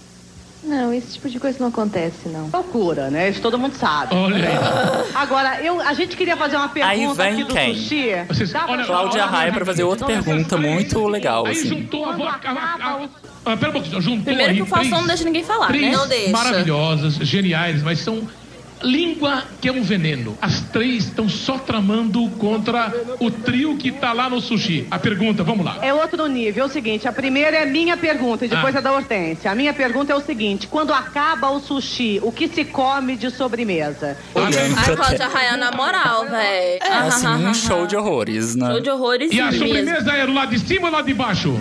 Não, 0.65 0.93
esse 0.93 1.13
tipo 1.15 1.29
de 1.29 1.39
coisa 1.41 1.57
não 1.59 1.67
acontece, 1.67 2.29
não. 2.29 2.49
Loucura, 2.53 3.09
né? 3.09 3.29
Isso 3.29 3.41
todo 3.41 3.59
mundo 3.59 3.73
sabe. 3.75 4.15
Olha 4.15 4.37
aí. 4.47 4.55
Agora, 5.13 5.59
eu, 5.61 5.81
a 5.81 5.93
gente 5.93 6.15
queria 6.15 6.37
fazer 6.37 6.55
uma 6.55 6.69
pergunta 6.69 6.93
Aí 6.95 7.13
vem 7.13 7.33
aqui 7.33 7.43
do 7.43 7.53
quem? 7.53 7.75
sushi. 7.75 8.11
Vocês- 8.29 8.53
olha, 8.55 8.85
Cláudia 8.85 9.25
Raia 9.25 9.51
pra 9.51 9.65
fazer 9.65 9.83
outra 9.83 10.05
olha, 10.07 10.23
pergunta 10.23 10.55
muito 10.57 11.05
legal, 11.07 11.45
Aí 11.45 11.51
assim. 11.51 11.67
juntou 11.67 12.05
a 12.05 12.13
a- 12.13 12.39
a- 12.45 13.03
a- 13.03 13.09
Ah, 13.45 13.57
pera 13.57 13.69
um 13.69 13.73
pouquinho, 13.73 14.01
juntou 14.01 14.23
Primeiro 14.23 14.51
aí 14.51 14.55
que 14.57 14.63
o 14.63 14.65
Faustão 14.65 14.89
três- 14.89 15.01
não 15.01 15.07
deixa 15.07 15.23
ninguém 15.25 15.43
falar, 15.43 15.67
três 15.67 15.83
né? 15.83 15.91
Não 15.91 16.07
deixa. 16.07 16.31
maravilhosas, 16.31 17.13
geniais, 17.15 17.83
mas 17.83 17.99
são 17.99 18.27
língua 18.81 19.43
que 19.61 19.69
é 19.69 19.71
um 19.71 19.81
veneno. 19.81 20.37
As 20.41 20.59
três 20.59 21.05
estão 21.05 21.29
só 21.29 21.57
tramando 21.57 22.27
contra 22.31 22.91
o 23.17 23.31
trio 23.31 23.77
que 23.77 23.91
tá 23.91 24.11
lá 24.11 24.29
no 24.29 24.41
sushi. 24.41 24.85
A 24.91 24.99
pergunta, 24.99 25.41
vamos 25.41 25.63
lá. 25.65 25.77
É 25.81 25.93
outro 25.93 26.25
nível. 26.27 26.63
É 26.65 26.67
o 26.67 26.69
seguinte, 26.69 27.07
a 27.07 27.13
primeira 27.13 27.55
é 27.55 27.65
minha 27.65 27.95
pergunta 27.95 28.43
e 28.45 28.49
depois 28.49 28.75
Ah. 28.75 28.79
é 28.79 28.81
da 28.81 28.91
Hortência. 28.91 29.49
A 29.49 29.55
minha 29.55 29.73
pergunta 29.73 30.11
é 30.11 30.15
o 30.15 30.19
seguinte, 30.19 30.67
quando 30.67 30.93
acaba 30.93 31.49
o 31.49 31.61
sushi, 31.61 32.19
o 32.21 32.29
que 32.29 32.49
se 32.49 32.65
come 32.65 33.15
de 33.15 33.29
sobremesa? 33.31 34.17
Ai, 34.35 34.95
Cláudia 34.97 35.29
te- 35.29 35.33
Raia, 35.33 35.55
na 35.55 35.71
moral, 35.71 36.25
véi. 36.29 36.79
É 36.81 36.93
assim, 36.93 37.27
um 37.27 37.53
show 37.53 37.87
de 37.87 37.95
horrores, 37.95 38.53
né? 38.53 38.67
Show 38.69 38.81
de 38.81 38.89
horrores 38.89 39.31
E 39.31 39.39
a 39.39 39.45
mesmo. 39.45 39.65
sobremesa 39.65 40.11
é 40.11 40.25
do 40.25 40.33
lado 40.33 40.49
de 40.49 40.59
cima 40.59 40.85
ou 40.87 40.89
do 40.89 40.95
lado 40.97 41.05
de 41.05 41.13
baixo? 41.13 41.57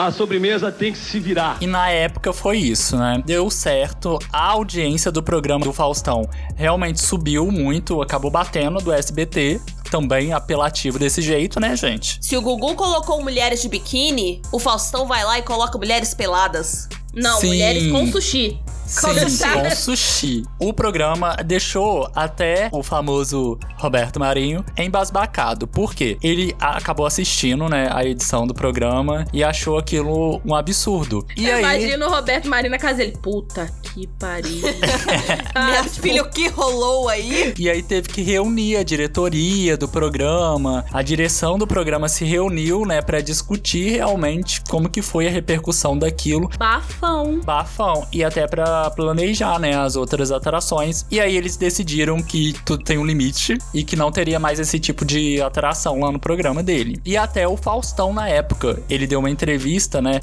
A 0.00 0.10
sobremesa 0.10 0.72
tem 0.72 0.92
que 0.92 0.98
se 0.98 1.20
virar. 1.20 1.58
E 1.60 1.66
na 1.66 1.90
época 1.90 2.32
foi 2.32 2.56
isso, 2.56 2.96
né? 2.96 3.22
Deu 3.26 3.50
certo, 3.50 4.18
a 4.32 4.46
audiência 4.52 5.12
do 5.12 5.22
programa 5.22 5.62
do 5.62 5.74
Faustão 5.74 6.26
realmente 6.56 7.02
subiu 7.02 7.52
muito, 7.52 8.00
acabou 8.00 8.30
batendo 8.30 8.78
do 8.78 8.90
SBT, 8.90 9.60
também 9.90 10.32
apelativo 10.32 10.98
desse 10.98 11.20
jeito, 11.20 11.60
né, 11.60 11.76
gente? 11.76 12.16
Se 12.22 12.34
o 12.34 12.40
Gugu 12.40 12.74
colocou 12.76 13.20
mulheres 13.20 13.60
de 13.60 13.68
biquíni, 13.68 14.40
o 14.50 14.58
Faustão 14.58 15.06
vai 15.06 15.22
lá 15.22 15.38
e 15.38 15.42
coloca 15.42 15.76
mulheres 15.76 16.14
peladas. 16.14 16.88
Não, 17.12 17.38
Sim. 17.38 17.48
mulheres 17.48 17.92
com 17.92 18.06
sushi. 18.10 18.58
Com 19.00 19.14
Sim, 19.14 19.28
sushi. 19.28 19.52
com 19.52 19.70
sushi. 19.70 20.42
O 20.58 20.72
programa 20.72 21.36
deixou 21.44 22.10
até 22.14 22.68
o 22.72 22.82
famoso 22.82 23.58
Roberto 23.76 24.18
Marinho 24.18 24.64
embasbacado. 24.76 25.66
Por 25.66 25.94
quê? 25.94 26.18
Ele 26.22 26.54
acabou 26.60 27.06
assistindo, 27.06 27.68
né, 27.68 27.88
a 27.92 28.04
edição 28.04 28.46
do 28.46 28.54
programa 28.54 29.24
e 29.32 29.44
achou 29.44 29.78
aquilo 29.78 30.40
um 30.44 30.54
absurdo. 30.54 31.24
E 31.36 31.46
Eu 31.46 31.56
aí, 31.56 31.60
imagino 31.60 32.06
o 32.06 32.10
Roberto 32.10 32.48
Marinho 32.48 32.72
na 32.72 32.78
casa 32.78 32.98
dele. 32.98 33.16
Puta 33.22 33.70
que 33.82 34.06
pariu. 34.18 34.60
Minha 35.54 35.82
tipo, 35.84 36.02
filha, 36.02 36.22
o 36.22 36.28
que 36.28 36.48
rolou 36.48 37.08
aí? 37.08 37.54
E 37.58 37.68
aí 37.68 37.82
teve 37.82 38.08
que 38.08 38.22
reunir 38.22 38.76
a 38.76 38.82
diretoria 38.82 39.76
do 39.76 39.88
programa, 39.88 40.84
a 40.92 41.02
direção 41.02 41.58
do 41.58 41.66
programa 41.66 42.08
se 42.08 42.24
reuniu, 42.24 42.84
né, 42.84 43.02
pra 43.02 43.20
discutir 43.20 43.90
realmente 43.92 44.62
como 44.68 44.88
que 44.88 45.02
foi 45.02 45.26
a 45.26 45.30
repercussão 45.30 45.96
daquilo. 45.98 46.50
Bafão. 46.58 47.40
Bafão. 47.40 48.06
E 48.12 48.24
até 48.24 48.46
planejar, 48.88 49.58
né, 49.58 49.76
as 49.76 49.96
outras 49.96 50.30
atrações. 50.30 51.04
E 51.10 51.18
aí 51.18 51.36
eles 51.36 51.56
decidiram 51.56 52.22
que 52.22 52.54
tudo 52.64 52.84
tem 52.84 52.98
um 52.98 53.04
limite 53.04 53.58
e 53.74 53.82
que 53.82 53.96
não 53.96 54.12
teria 54.12 54.38
mais 54.38 54.60
esse 54.60 54.78
tipo 54.78 55.04
de 55.04 55.42
atração 55.42 55.98
lá 55.98 56.12
no 56.12 56.20
programa 56.20 56.62
dele. 56.62 57.00
E 57.04 57.16
até 57.16 57.48
o 57.48 57.56
Faustão, 57.56 58.12
na 58.12 58.28
época, 58.28 58.80
ele 58.88 59.08
deu 59.08 59.18
uma 59.18 59.30
entrevista, 59.30 60.00
né, 60.00 60.20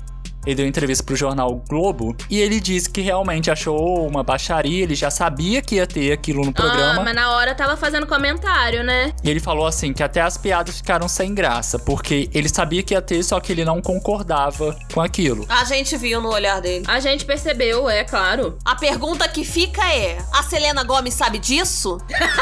ele 0.48 0.56
deu 0.56 0.66
entrevista 0.66 1.04
pro 1.04 1.14
jornal 1.14 1.62
Globo 1.68 2.16
e 2.30 2.40
ele 2.40 2.62
disse 2.62 2.90
que 2.90 3.02
realmente 3.02 3.52
achou 3.52 4.08
uma 4.08 4.24
baixaria, 4.24 4.84
ele 4.84 4.96
já 4.96 5.12
sabia 5.12 5.62
que 5.62 5.76
ia 5.76 5.86
ter 5.86 6.14
aquilo 6.14 6.46
no 6.46 6.54
programa. 6.54 7.02
Ah, 7.02 7.04
mas 7.04 7.14
na 7.14 7.36
hora 7.36 7.54
tava 7.54 7.76
fazendo 7.76 8.08
comentário, 8.08 8.82
né? 8.82 9.12
E 9.22 9.30
ele 9.30 9.42
falou 9.42 9.68
assim 9.68 9.92
que 9.92 10.02
até 10.02 10.22
as 10.22 10.38
piadas 10.38 10.78
ficaram 10.78 11.10
sem 11.10 11.36
graça, 11.36 11.78
porque 11.78 12.30
ele 12.34 12.48
sabia 12.48 12.82
que 12.82 12.94
ia 12.94 13.02
ter, 13.02 13.22
só 13.24 13.42
que 13.42 13.52
ele 13.52 13.66
não 13.66 13.82
concordava 13.82 14.74
com 14.94 15.02
aquilo. 15.02 15.46
A 15.50 15.66
gente 15.66 15.98
viu 15.98 16.22
no 16.22 16.30
olhar 16.30 16.62
dele. 16.62 16.86
A 16.88 17.02
gente 17.02 17.26
percebeu, 17.26 17.90
é 17.90 18.06
claro. 18.06 18.58
A 18.64 18.74
pergunta 18.76 19.28
que 19.28 19.44
fica 19.44 19.86
é: 19.94 20.18
a 20.32 20.44
Selena 20.44 20.86
Gomes 20.86 21.14
sabe 21.14 21.40
disso? 21.40 21.98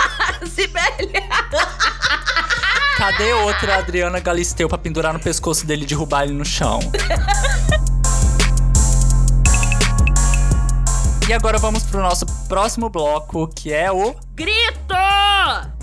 Sibeli. 0.45 1.11
Cadê 2.97 3.33
outra 3.33 3.79
Adriana 3.79 4.19
Galisteu 4.19 4.69
pra 4.69 4.77
pendurar 4.77 5.11
no 5.11 5.19
pescoço 5.19 5.65
dele 5.65 5.83
e 5.83 5.87
derrubar 5.87 6.23
ele 6.23 6.33
no 6.33 6.45
chão? 6.45 6.79
E 11.27 11.33
agora 11.33 11.57
vamos 11.57 11.81
pro 11.81 12.03
nosso 12.03 12.23
próximo 12.47 12.87
bloco, 12.87 13.47
que 13.47 13.73
é 13.73 13.91
o 13.91 14.13
Grito! 14.35 14.93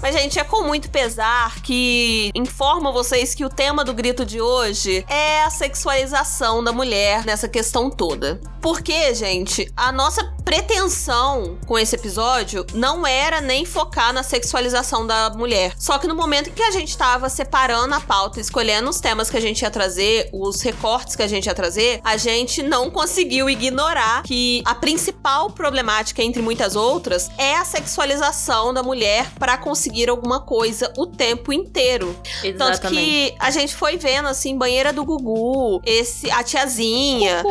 Mas, 0.02 0.16
gente, 0.16 0.38
é 0.38 0.42
com 0.42 0.64
muito 0.64 0.90
pesar 0.90 1.62
que 1.62 2.30
informo 2.34 2.92
vocês 2.92 3.34
que 3.34 3.44
o 3.44 3.48
tema 3.48 3.84
do 3.84 3.94
grito 3.94 4.26
de 4.26 4.40
hoje 4.40 5.04
é 5.08 5.44
a 5.44 5.50
sexualização 5.50 6.62
da 6.62 6.72
mulher 6.72 7.24
nessa 7.24 7.48
questão 7.48 7.88
toda. 7.88 8.40
Porque, 8.60 9.14
gente, 9.14 9.72
a 9.76 9.90
nossa 9.92 10.24
pretensão 10.44 11.56
com 11.66 11.78
esse 11.78 11.94
episódio 11.94 12.66
não 12.74 13.06
era 13.06 13.40
nem 13.40 13.64
focar 13.64 14.12
na 14.12 14.24
sexualização 14.24 15.06
da 15.06 15.30
mulher. 15.30 15.74
Só 15.78 15.98
que 15.98 16.06
no 16.08 16.14
momento 16.14 16.50
que 16.50 16.62
a 16.62 16.70
gente 16.72 16.96
tava 16.96 17.28
separando 17.28 17.94
a 17.94 18.00
pauta, 18.00 18.40
escolhendo 18.40 18.90
os 18.90 19.00
temas 19.00 19.30
que 19.30 19.36
a 19.36 19.40
gente 19.40 19.62
ia 19.62 19.70
trazer, 19.70 20.28
os 20.32 20.60
recortes 20.62 21.16
que 21.16 21.22
a 21.22 21.28
gente 21.28 21.46
ia 21.46 21.54
trazer, 21.54 22.00
a 22.04 22.16
gente 22.16 22.62
não 22.62 22.90
conseguiu 22.90 23.48
ignorar 23.48 24.22
que 24.24 24.62
a 24.64 24.74
principal 24.74 25.50
problemática, 25.50 26.22
entre 26.22 26.42
muitas 26.42 26.76
outras, 26.76 27.30
é 27.38 27.56
a 27.56 27.64
sexualização 27.64 28.41
da 28.72 28.82
mulher 28.82 29.30
para 29.38 29.56
conseguir 29.56 30.08
alguma 30.08 30.40
coisa 30.40 30.92
o 30.96 31.06
tempo 31.06 31.52
inteiro. 31.52 32.16
Tanto 32.58 32.88
que 32.88 33.34
a 33.38 33.50
gente 33.50 33.74
foi 33.74 33.96
vendo, 33.96 34.28
assim, 34.28 34.56
banheira 34.56 34.92
do 34.92 35.04
Gugu, 35.04 35.80
esse, 35.84 36.30
a 36.30 36.42
tiazinha. 36.42 37.42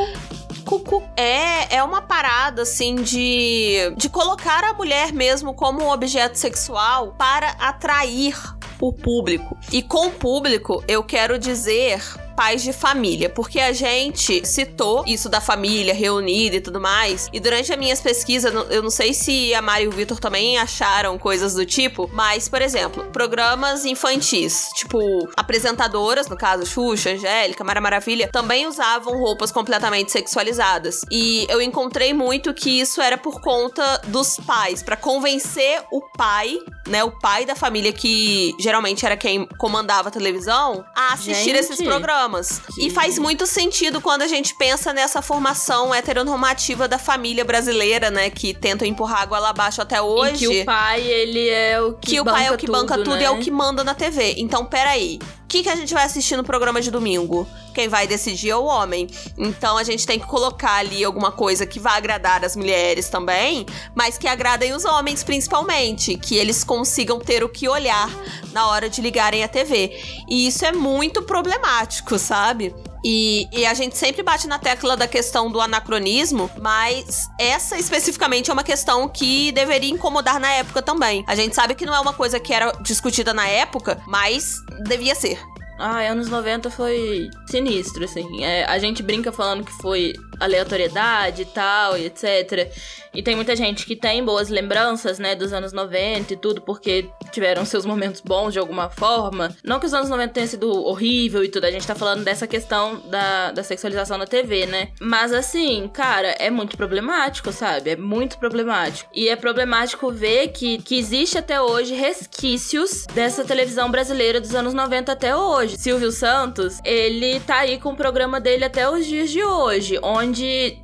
Cucu. 0.66 1.04
É, 1.18 1.78
é 1.78 1.84
uma 1.84 2.02
parada, 2.02 2.62
assim, 2.62 2.96
de, 2.96 3.94
de 3.98 4.10
colocar 4.10 4.64
a 4.64 4.74
mulher 4.74 5.12
mesmo 5.12 5.54
como 5.54 5.84
um 5.84 5.90
objeto 5.90 6.38
sexual 6.38 7.16
para 7.18 7.50
atrair 7.60 8.36
o 8.80 8.92
público. 8.92 9.58
E 9.72 9.82
com 9.82 10.08
o 10.08 10.12
público, 10.12 10.84
eu 10.88 11.04
quero 11.04 11.38
dizer 11.38 12.02
pais 12.36 12.64
de 12.64 12.74
família, 12.74 13.30
porque 13.30 13.60
a 13.60 13.74
gente 13.74 14.46
citou 14.46 15.04
isso 15.08 15.30
da 15.30 15.42
família 15.42 15.94
reunida 15.94 16.56
e 16.56 16.62
tudo 16.62 16.80
mais. 16.80 17.30
E 17.32 17.40
durante 17.40 17.72
as 17.72 17.80
minhas 17.80 18.02
pesquisas, 18.02 18.54
eu 18.70 18.82
não 18.82 18.90
sei 18.90 19.14
se 19.14 19.54
a 19.54 19.62
Mari 19.62 19.86
e 19.86 19.88
o 19.88 19.92
Vitor 19.92 20.20
também 20.20 20.58
acharam 20.58 21.18
coisas 21.18 21.54
do 21.54 21.66
tipo, 21.66 22.10
mas, 22.14 22.48
por 22.48 22.62
exemplo, 22.62 23.04
programas 23.12 23.86
infantis, 23.86 24.70
tipo 24.76 25.00
apresentadoras, 25.36 26.28
no 26.28 26.38
caso 26.38 26.66
Xuxa, 26.66 27.12
Angélica, 27.12 27.64
Mara 27.64 27.82
Maravilha, 27.82 28.30
também 28.32 28.68
usavam 28.68 29.18
roupas 29.18 29.52
completamente 29.52 30.12
sexualizadas. 30.12 31.02
E 31.10 31.46
eu 31.50 31.62
encontrei 31.62 32.14
muito 32.14 32.54
que 32.54 32.80
isso 32.80 33.02
era 33.02 33.18
por 33.18 33.42
conta 33.42 34.02
dos 34.08 34.38
pais, 34.38 34.84
para 34.84 34.96
convencer 34.96 35.84
o 35.92 36.02
pai, 36.18 36.58
né, 36.88 37.04
o 37.04 37.12
pai 37.12 37.46
da 37.46 37.56
família 37.56 37.92
que 37.92 38.54
geralmente 38.60 39.06
era 39.06 39.18
quem 39.18 39.46
comandava 39.58 40.10
a 40.10 40.12
televisão, 40.12 40.86
a 40.96 41.14
assistir 41.14 41.56
Gente. 41.56 41.58
esses 41.58 41.82
programas. 41.82 42.31
E 42.78 42.90
faz 42.90 43.18
muito 43.18 43.46
sentido 43.46 44.00
quando 44.02 44.22
a 44.22 44.28
gente 44.28 44.56
pensa 44.56 44.94
nessa 44.94 45.22
formação 45.22 45.94
heteronormativa 45.94 46.88
da 46.88 46.98
família 46.98 47.44
brasileira, 47.44 48.10
né? 48.10 48.30
Que 48.30 48.54
tentam 48.54 48.88
empurrar 48.88 49.24
água 49.24 49.40
lá 49.40 49.50
abaixo 49.50 49.82
até 49.82 50.02
hoje. 50.02 50.48
Que 50.48 50.62
o 50.62 50.66
pai, 50.66 51.02
ele 51.02 51.50
é 51.50 51.82
o 51.82 51.94
que 51.94 52.12
Que 52.12 52.20
o 52.20 52.26
pai 52.26 52.48
é 52.48 52.52
o 52.52 52.58
que 52.58 52.68
banca 52.68 52.98
tudo 52.98 53.16
né? 53.16 53.22
e 53.22 53.26
é 53.26 53.32
o 53.32 53.40
que 53.40 53.52
manda 53.52 53.84
na 53.84 53.94
TV. 53.94 54.36
Então, 54.38 54.66
peraí. 54.66 55.20
O 55.44 55.48
que, 55.52 55.64
que 55.64 55.70
a 55.70 55.76
gente 55.76 55.94
vai 55.94 56.06
assistir 56.06 56.38
no 56.38 56.46
programa 56.46 56.80
de 56.80 56.90
domingo? 56.90 57.46
Quem 57.74 57.90
vai 57.90 58.08
decidir 58.08 58.52
é 58.52 58.56
o 58.56 58.64
homem. 58.64 59.08
Então 59.38 59.78
a 59.78 59.84
gente 59.84 60.06
tem 60.06 60.20
que 60.20 60.26
colocar 60.26 60.76
ali 60.76 61.04
alguma 61.04 61.32
coisa 61.32 61.66
que 61.66 61.80
vai 61.80 61.98
agradar 61.98 62.46
as 62.46 62.56
mulheres 62.56 63.10
também, 63.10 63.66
mas 63.94 64.18
que 64.18 64.28
agradem 64.28 64.74
os 64.74 64.86
homens 64.86 65.24
principalmente. 65.24 66.16
Que 66.18 66.38
eles 66.38 66.64
consigam 66.64 67.20
ter 67.20 67.44
o 67.44 67.50
que 67.50 67.68
olhar 67.68 68.10
na 68.54 68.68
hora 68.68 68.90
de 68.90 69.02
ligarem 69.02 69.44
a 69.44 69.48
TV. 69.48 69.92
E 70.30 70.48
isso 70.48 70.66
é 70.66 70.72
muito 70.72 71.22
problemático, 71.24 72.11
sabe? 72.18 72.74
E, 73.04 73.48
e 73.52 73.66
a 73.66 73.74
gente 73.74 73.98
sempre 73.98 74.22
bate 74.22 74.48
na 74.48 74.60
tecla 74.60 74.96
da 74.96 75.08
questão 75.08 75.52
do 75.52 75.60
anacronismo, 75.60 76.50
mas 76.60 77.28
essa 77.40 77.78
especificamente 77.78 78.50
é 78.50 78.54
uma 78.54 78.64
questão 78.64 79.08
que 79.08 79.52
deveria 79.52 79.90
incomodar 79.90 80.40
na 80.40 80.52
época 80.52 80.82
também. 80.82 81.24
A 81.28 81.36
gente 81.36 81.56
sabe 81.56 81.74
que 81.74 81.86
não 81.86 81.96
é 81.96 82.00
uma 82.00 82.14
coisa 82.14 82.40
que 82.40 82.54
era 82.54 82.72
discutida 82.82 83.34
na 83.34 83.48
época, 83.48 84.02
mas 84.06 84.58
devia 84.84 85.16
ser. 85.16 85.40
Ah, 85.82 86.00
anos 86.02 86.30
90 86.30 86.70
foi 86.70 87.30
sinistro, 87.48 88.04
assim. 88.04 88.44
É, 88.44 88.66
a 88.66 88.78
gente 88.78 89.02
brinca 89.02 89.32
falando 89.32 89.64
que 89.64 89.74
foi 89.82 90.14
aleatoriedade 90.40 91.44
e 91.44 91.46
tal, 91.46 91.98
e 91.98 92.06
etc. 92.06 92.72
E 93.14 93.22
tem 93.22 93.36
muita 93.36 93.56
gente 93.56 93.86
que 93.86 93.96
tem 93.96 94.24
boas 94.24 94.50
lembranças, 94.50 95.20
né, 95.20 95.36
dos 95.36 95.52
anos 95.52 95.74
90 95.74 96.34
e 96.34 96.38
tudo, 96.38 96.62
porque 96.62 97.10
tiveram 97.32 97.66
seus 97.66 97.86
momentos 97.86 98.22
bons 98.22 98.54
de 98.54 98.60
alguma 98.60 98.90
forma. 98.90 99.56
Não 99.64 99.80
que 99.80 99.86
os 99.86 99.94
anos 99.94 100.10
90 100.10 100.34
tenham 100.34 100.48
sido 100.48 100.72
horrível 100.86 101.44
e 101.44 101.50
tudo, 101.50 101.66
a 101.66 101.72
gente 101.72 101.86
tá 101.86 101.94
falando 101.94 102.24
dessa 102.24 102.48
questão 102.48 103.02
da, 103.10 103.52
da 103.52 103.64
sexualização 103.64 104.18
na 104.18 104.26
TV, 104.26 104.66
né? 104.66 104.90
Mas 105.00 105.34
assim, 105.34 105.90
cara, 105.94 106.30
é 106.40 106.50
muito 106.50 106.78
problemático, 106.78 107.52
sabe? 107.52 107.92
É 107.92 107.96
muito 107.96 108.38
problemático. 108.38 109.10
E 109.14 109.28
é 109.28 109.36
problemático 109.36 110.12
ver 110.12 110.50
que, 110.50 110.78
que 110.82 110.98
existe 110.98 111.38
até 111.38 111.62
hoje 111.62 111.94
resquícios 111.94 113.06
dessa 113.14 113.44
televisão 113.44 113.92
brasileira 113.92 114.40
dos 114.40 114.56
anos 114.56 114.74
90 114.74 115.12
até 115.12 115.36
hoje. 115.36 115.71
Silvio 115.78 116.12
Santos, 116.12 116.80
ele 116.84 117.40
tá 117.42 117.58
aí 117.58 117.78
com 117.78 117.94
o 117.94 117.96
programa 117.96 118.40
dele 118.40 118.66
até 118.66 118.90
os 118.90 119.06
dias 119.06 119.30
de 119.30 119.44
hoje, 119.44 120.00
onde 120.02 120.80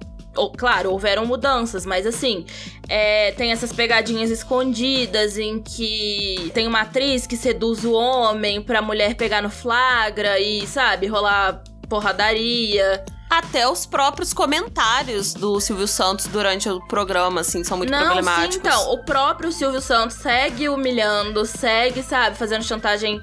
claro, 0.56 0.92
houveram 0.92 1.26
mudanças, 1.26 1.86
mas 1.86 2.06
assim, 2.06 2.46
é, 2.88 3.32
tem 3.32 3.52
essas 3.52 3.74
pegadinhas 3.74 4.30
escondidas 4.30 5.38
em 5.38 5.60
que 5.60 6.52
tem 6.54 6.68
uma 6.68 6.82
atriz 6.82 7.26
que 7.26 7.36
seduz 7.36 7.84
o 7.84 7.94
homem 7.94 8.62
pra 8.62 8.82
mulher 8.82 9.16
pegar 9.16 9.42
no 9.42 9.50
flagra 9.50 10.40
e, 10.40 10.68
sabe, 10.68 11.08
rolar 11.08 11.64
porradaria. 11.90 13.04
Até 13.30 13.68
os 13.68 13.86
próprios 13.86 14.32
comentários 14.32 15.34
do 15.34 15.60
Silvio 15.60 15.88
Santos 15.88 16.28
durante 16.28 16.70
o 16.70 16.80
programa, 16.88 17.42
assim, 17.42 17.62
são 17.64 17.78
muito 17.78 17.92
Não, 17.92 18.06
problemáticos. 18.06 18.54
sim, 18.54 18.60
então, 18.60 18.94
o 18.94 19.04
próprio 19.04 19.52
Silvio 19.52 19.82
Santos 19.82 20.16
segue 20.18 20.70
humilhando, 20.70 21.46
segue, 21.46 22.02
sabe, 22.04 22.38
fazendo 22.38 22.64
chantagem 22.64 23.20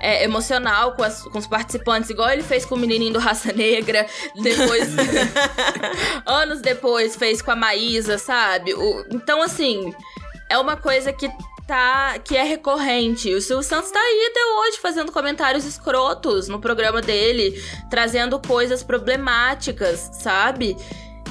é, 0.00 0.24
emocional 0.24 0.92
com, 0.92 1.02
as- 1.02 1.22
com 1.22 1.38
os 1.38 1.46
participantes, 1.46 2.10
igual 2.10 2.30
ele 2.30 2.42
fez 2.42 2.64
com 2.64 2.74
o 2.74 2.78
menininho 2.78 3.12
do 3.12 3.18
Raça 3.18 3.52
Negra, 3.52 4.06
depois, 4.42 4.88
anos 6.26 6.60
depois, 6.60 7.16
fez 7.16 7.40
com 7.42 7.50
a 7.50 7.56
Maísa, 7.56 8.18
sabe? 8.18 8.74
O- 8.74 9.04
então, 9.10 9.42
assim, 9.42 9.94
é 10.48 10.58
uma 10.58 10.76
coisa 10.76 11.12
que 11.12 11.28
tá 11.66 12.18
que 12.18 12.36
é 12.36 12.42
recorrente. 12.42 13.32
O 13.34 13.40
Silvio 13.40 13.62
Santos 13.66 13.90
tá 13.90 13.98
aí 13.98 14.28
até 14.30 14.40
hoje 14.60 14.78
fazendo 14.82 15.10
comentários 15.10 15.64
escrotos 15.64 16.46
no 16.48 16.60
programa 16.60 17.00
dele, 17.00 17.58
trazendo 17.88 18.38
coisas 18.38 18.82
problemáticas, 18.82 20.10
sabe? 20.12 20.76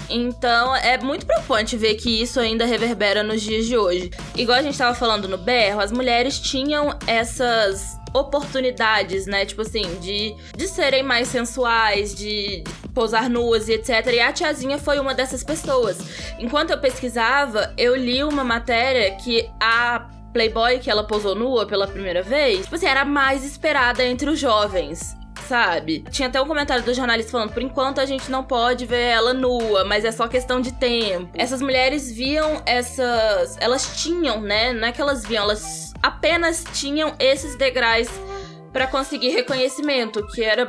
Então 0.10 0.76
é 0.76 0.98
muito 0.98 1.26
preocupante 1.26 1.78
ver 1.78 1.96
que 1.96 2.22
isso 2.22 2.40
ainda 2.40 2.66
reverbera 2.66 3.24
nos 3.24 3.42
dias 3.42 3.66
de 3.66 3.78
hoje. 3.78 4.12
Igual 4.36 4.60
a 4.60 4.62
gente 4.62 4.78
tava 4.78 4.94
falando 4.96 5.28
no 5.28 5.38
berro, 5.38 5.80
as 5.80 5.92
mulheres 5.92 6.40
tinham 6.40 6.98
essas 7.08 7.98
oportunidades, 8.14 9.26
né? 9.26 9.46
Tipo 9.46 9.64
assim, 9.64 9.84
de, 10.00 10.36
de 10.56 10.68
serem 10.68 11.04
mais 11.04 11.28
sensuais, 11.28 12.14
de, 12.14 12.62
de 12.62 12.90
posar 12.94 13.30
nuas 13.30 13.68
e 13.68 13.74
etc. 13.74 14.06
E 14.14 14.20
a 14.20 14.32
tiazinha 14.32 14.78
foi 14.78 15.00
uma 15.00 15.14
dessas 15.14 15.44
pessoas. 15.44 15.98
Enquanto 16.40 16.70
eu 16.70 16.78
pesquisava, 16.80 17.74
eu 17.78 17.96
li 17.96 18.24
uma 18.24 18.44
matéria 18.44 19.16
que 19.16 19.50
a 19.60 20.08
Playboy 20.32 20.80
que 20.80 20.90
ela 20.90 21.04
posou 21.04 21.36
nua 21.36 21.66
pela 21.66 21.88
primeira 21.88 22.22
vez, 22.22 22.64
tipo 22.64 22.76
assim, 22.76 22.88
era 22.88 23.02
a 23.02 23.06
mais 23.06 23.44
esperada 23.44 24.04
entre 24.04 24.30
os 24.30 24.40
jovens. 24.40 25.16
Sabe? 25.48 26.04
Tinha 26.10 26.28
até 26.28 26.42
um 26.42 26.48
comentário 26.48 26.84
do 26.84 26.94
jornalista 26.94 27.32
falando: 27.32 27.52
por 27.52 27.62
enquanto 27.62 28.00
a 28.00 28.06
gente 28.06 28.32
não 28.32 28.44
pode 28.44 28.86
ver 28.86 29.02
ela 29.02 29.34
nua, 29.34 29.84
mas 29.84 30.06
é 30.06 30.12
só 30.12 30.28
questão 30.28 30.62
de 30.62 30.72
tempo. 30.74 31.30
Essas 31.34 31.62
mulheres 31.62 32.12
viam 32.12 32.62
essas. 32.66 33.58
Elas 33.60 34.02
tinham, 34.02 34.42
né? 34.42 34.74
Não 34.74 34.88
é 34.88 34.92
que 34.92 35.02
elas 35.02 35.26
viam, 35.26 35.44
elas 35.44 35.94
apenas 36.02 36.64
tinham 36.74 37.14
esses 37.20 37.58
degraus 37.58 38.08
pra 38.72 38.88
conseguir 38.88 39.30
reconhecimento, 39.30 40.26
que 40.28 40.44
era 40.44 40.68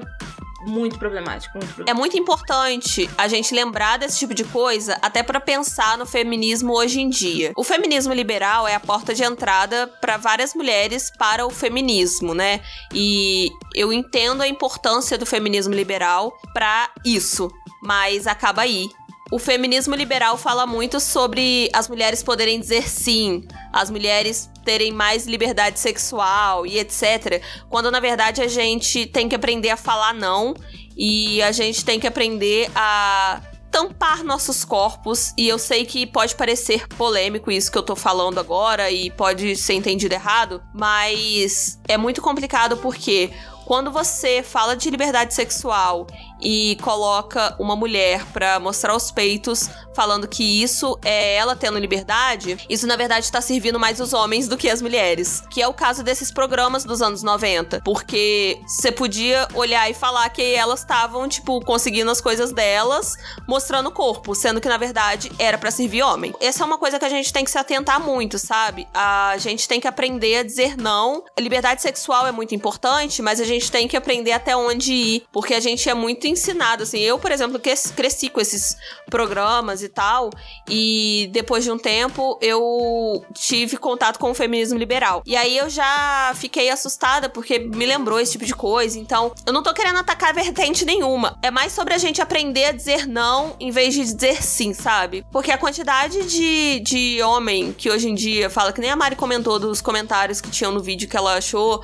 muito 0.66 0.98
problemático, 0.98 1.56
muito 1.58 1.74
problemático. 1.74 1.90
É 1.90 1.94
muito 1.94 2.18
importante 2.18 3.08
a 3.16 3.28
gente 3.28 3.54
lembrar 3.54 3.98
desse 3.98 4.18
tipo 4.18 4.34
de 4.34 4.44
coisa, 4.44 4.98
até 5.02 5.22
pra 5.22 5.40
pensar 5.40 5.96
no 5.98 6.06
feminismo 6.06 6.72
hoje 6.72 7.00
em 7.00 7.08
dia. 7.08 7.52
O 7.56 7.64
feminismo 7.64 8.12
liberal 8.12 8.66
é 8.66 8.74
a 8.74 8.80
porta 8.80 9.14
de 9.14 9.22
entrada 9.22 9.86
para 10.00 10.16
várias 10.16 10.54
mulheres 10.54 11.10
para 11.18 11.46
o 11.46 11.50
feminismo, 11.50 12.34
né? 12.34 12.60
E 12.92 13.50
eu 13.74 13.92
entendo 13.92 14.42
a 14.42 14.48
importância 14.48 15.16
do 15.18 15.26
feminismo 15.26 15.74
liberal 15.74 16.32
pra 16.52 16.90
isso, 17.04 17.50
mas 17.82 18.26
acaba 18.26 18.62
aí. 18.62 18.88
O 19.35 19.39
feminismo 19.41 19.97
liberal 19.97 20.37
fala 20.37 20.64
muito 20.64 21.01
sobre 21.01 21.68
as 21.72 21.89
mulheres 21.89 22.22
poderem 22.22 22.61
dizer 22.61 22.89
sim, 22.89 23.43
as 23.72 23.91
mulheres 23.91 24.49
terem 24.64 24.93
mais 24.93 25.26
liberdade 25.26 25.80
sexual 25.80 26.64
e 26.64 26.78
etc. 26.78 27.43
Quando 27.68 27.91
na 27.91 27.99
verdade 27.99 28.41
a 28.41 28.47
gente 28.47 29.07
tem 29.07 29.28
que 29.28 29.35
aprender 29.35 29.70
a 29.70 29.76
falar 29.76 30.14
não 30.14 30.55
e 30.97 31.43
a 31.43 31.51
gente 31.51 31.85
tem 31.85 31.99
que 31.99 32.07
aprender 32.07 32.70
a 32.76 33.41
tampar 33.72 34.22
nossos 34.22 34.64
corpos. 34.64 35.35
E 35.37 35.49
eu 35.49 35.59
sei 35.59 35.85
que 35.85 36.07
pode 36.07 36.37
parecer 36.37 36.87
polêmico 36.87 37.51
isso 37.51 37.72
que 37.72 37.76
eu 37.76 37.82
tô 37.82 37.97
falando 37.97 38.39
agora 38.39 38.89
e 38.89 39.11
pode 39.11 39.57
ser 39.57 39.74
entendido 39.74 40.14
errado, 40.14 40.62
mas 40.72 41.80
é 41.89 41.97
muito 41.97 42.22
complicado 42.22 42.76
porque 42.76 43.32
quando 43.64 43.91
você 43.91 44.43
fala 44.43 44.76
de 44.76 44.91
liberdade 44.91 45.35
sexual 45.35 46.07
e 46.45 46.76
coloca 46.82 47.55
uma 47.59 47.74
mulher 47.74 48.24
pra 48.32 48.61
mostrar 48.61 48.95
os 48.95 49.11
peitos, 49.11 49.70
falando 49.95 50.28
que 50.28 50.62
isso 50.62 50.99
é 51.05 51.36
ela 51.36 51.57
tendo 51.57 51.78
liberdade, 51.78 52.59
isso 52.68 52.86
na 52.86 52.97
verdade 52.97 53.30
tá 53.30 53.40
servindo 53.40 53.78
mais 53.78 54.01
os 54.01 54.12
homens 54.12 54.47
do 54.47 54.57
que 54.57 54.68
as 54.68 54.82
mulheres. 54.82 55.42
Que 55.51 55.62
é 55.62 55.68
o 55.68 55.72
caso 55.72 56.03
desses 56.03 56.30
programas 56.30 56.84
dos 56.84 57.01
anos 57.01 57.22
90. 57.22 57.80
Porque 57.84 58.59
você 58.66 58.92
podia 58.92 59.49
olhar 59.55 59.88
e 59.90 59.95
falar 59.95 60.28
que 60.28 60.42
elas 60.55 60.80
estavam, 60.80 61.28
tipo, 61.28 61.61
conseguindo 61.64 62.11
as 62.11 62.20
coisas 62.20 62.53
delas, 62.53 63.16
mostrando 63.47 63.88
o 63.88 63.92
corpo, 63.92 64.34
sendo 64.34 64.61
que 64.61 64.68
na 64.68 64.76
verdade 64.76 65.30
era 65.38 65.57
pra 65.57 65.70
servir 65.70 66.03
homem. 66.03 66.34
Essa 66.40 66.62
é 66.62 66.66
uma 66.66 66.78
coisa 66.78 66.99
que 66.99 67.05
a 67.05 67.09
gente 67.09 67.32
tem 67.32 67.45
que 67.45 67.51
se 67.51 67.59
atentar 67.59 68.01
muito, 68.01 68.38
sabe? 68.38 68.86
A 68.92 69.36
gente 69.38 69.66
tem 69.68 69.80
que 69.80 69.88
aprender 69.88 70.38
a 70.38 70.42
dizer 70.42 70.76
não. 70.76 71.24
A 71.36 71.40
liberdade 71.40 71.80
sexual 71.80 72.26
é 72.26 72.32
muito 72.32 72.55
importante, 72.55 73.22
mas 73.22 73.40
a 73.40 73.45
gente 73.45 73.70
tem 73.70 73.88
que 73.88 73.97
aprender 73.97 74.32
até 74.32 74.57
onde 74.57 74.92
ir, 74.92 75.22
porque 75.32 75.55
a 75.55 75.61
gente 75.61 75.88
é 75.88 75.95
muito 75.95 76.26
ensinado, 76.35 76.82
assim. 76.82 76.99
Eu, 77.01 77.18
por 77.18 77.32
exemplo, 77.32 77.59
cres- 77.59 77.93
cresci 77.95 78.28
com 78.28 78.41
esses 78.41 78.76
programas 79.11 79.82
e 79.82 79.89
tal, 79.89 80.30
e 80.68 81.28
depois 81.32 81.64
de 81.64 81.70
um 81.70 81.78
tempo 81.78 82.39
eu 82.43 83.24
tive 83.32 83.76
contato 83.76 84.18
com 84.18 84.30
o 84.30 84.35
feminismo 84.35 84.78
liberal. 84.78 85.22
E 85.26 85.37
aí 85.37 85.57
eu 85.57 85.68
já 85.70 86.32
fiquei 86.37 86.68
assustada 86.70 87.28
porque 87.28 87.59
me 87.59 87.87
lembrou 87.87 88.20
esse 88.20 88.32
tipo 88.32 88.45
de 88.45 88.55
coisa. 88.55 88.99
Então, 88.99 89.32
eu 89.47 89.53
não 89.53 89.62
tô 89.62 89.72
querendo 89.72 89.99
atacar 89.99 90.35
vertente 90.35 90.85
nenhuma. 90.85 91.39
É 91.43 91.51
mais 91.51 91.72
sobre 91.72 91.95
a 91.95 91.99
gente 91.99 92.20
aprender 92.20 92.66
a 92.66 92.72
dizer 92.72 93.07
não 93.07 93.57
em 93.61 93.70
vez 93.70 93.95
de 93.95 94.05
dizer 94.05 94.43
sim, 94.43 94.74
sabe? 94.74 95.24
Porque 95.32 95.51
a 95.51 95.59
quantidade 95.59 96.24
de, 96.24 96.80
de 96.80 97.22
homem 97.22 97.72
que 97.72 97.91
hoje 97.91 98.09
em 98.09 98.14
dia 98.14 98.51
fala, 98.51 98.72
que 98.72 98.80
nem 98.80 98.91
a 98.91 98.97
Mari 98.97 99.16
comentou 99.16 99.59
dos 99.59 99.80
comentários 99.80 100.41
que 100.41 100.51
tinham 100.51 100.72
no 100.72 100.82
vídeo 100.82 101.09
que 101.09 101.16
ela 101.16 101.37
achou 101.37 101.82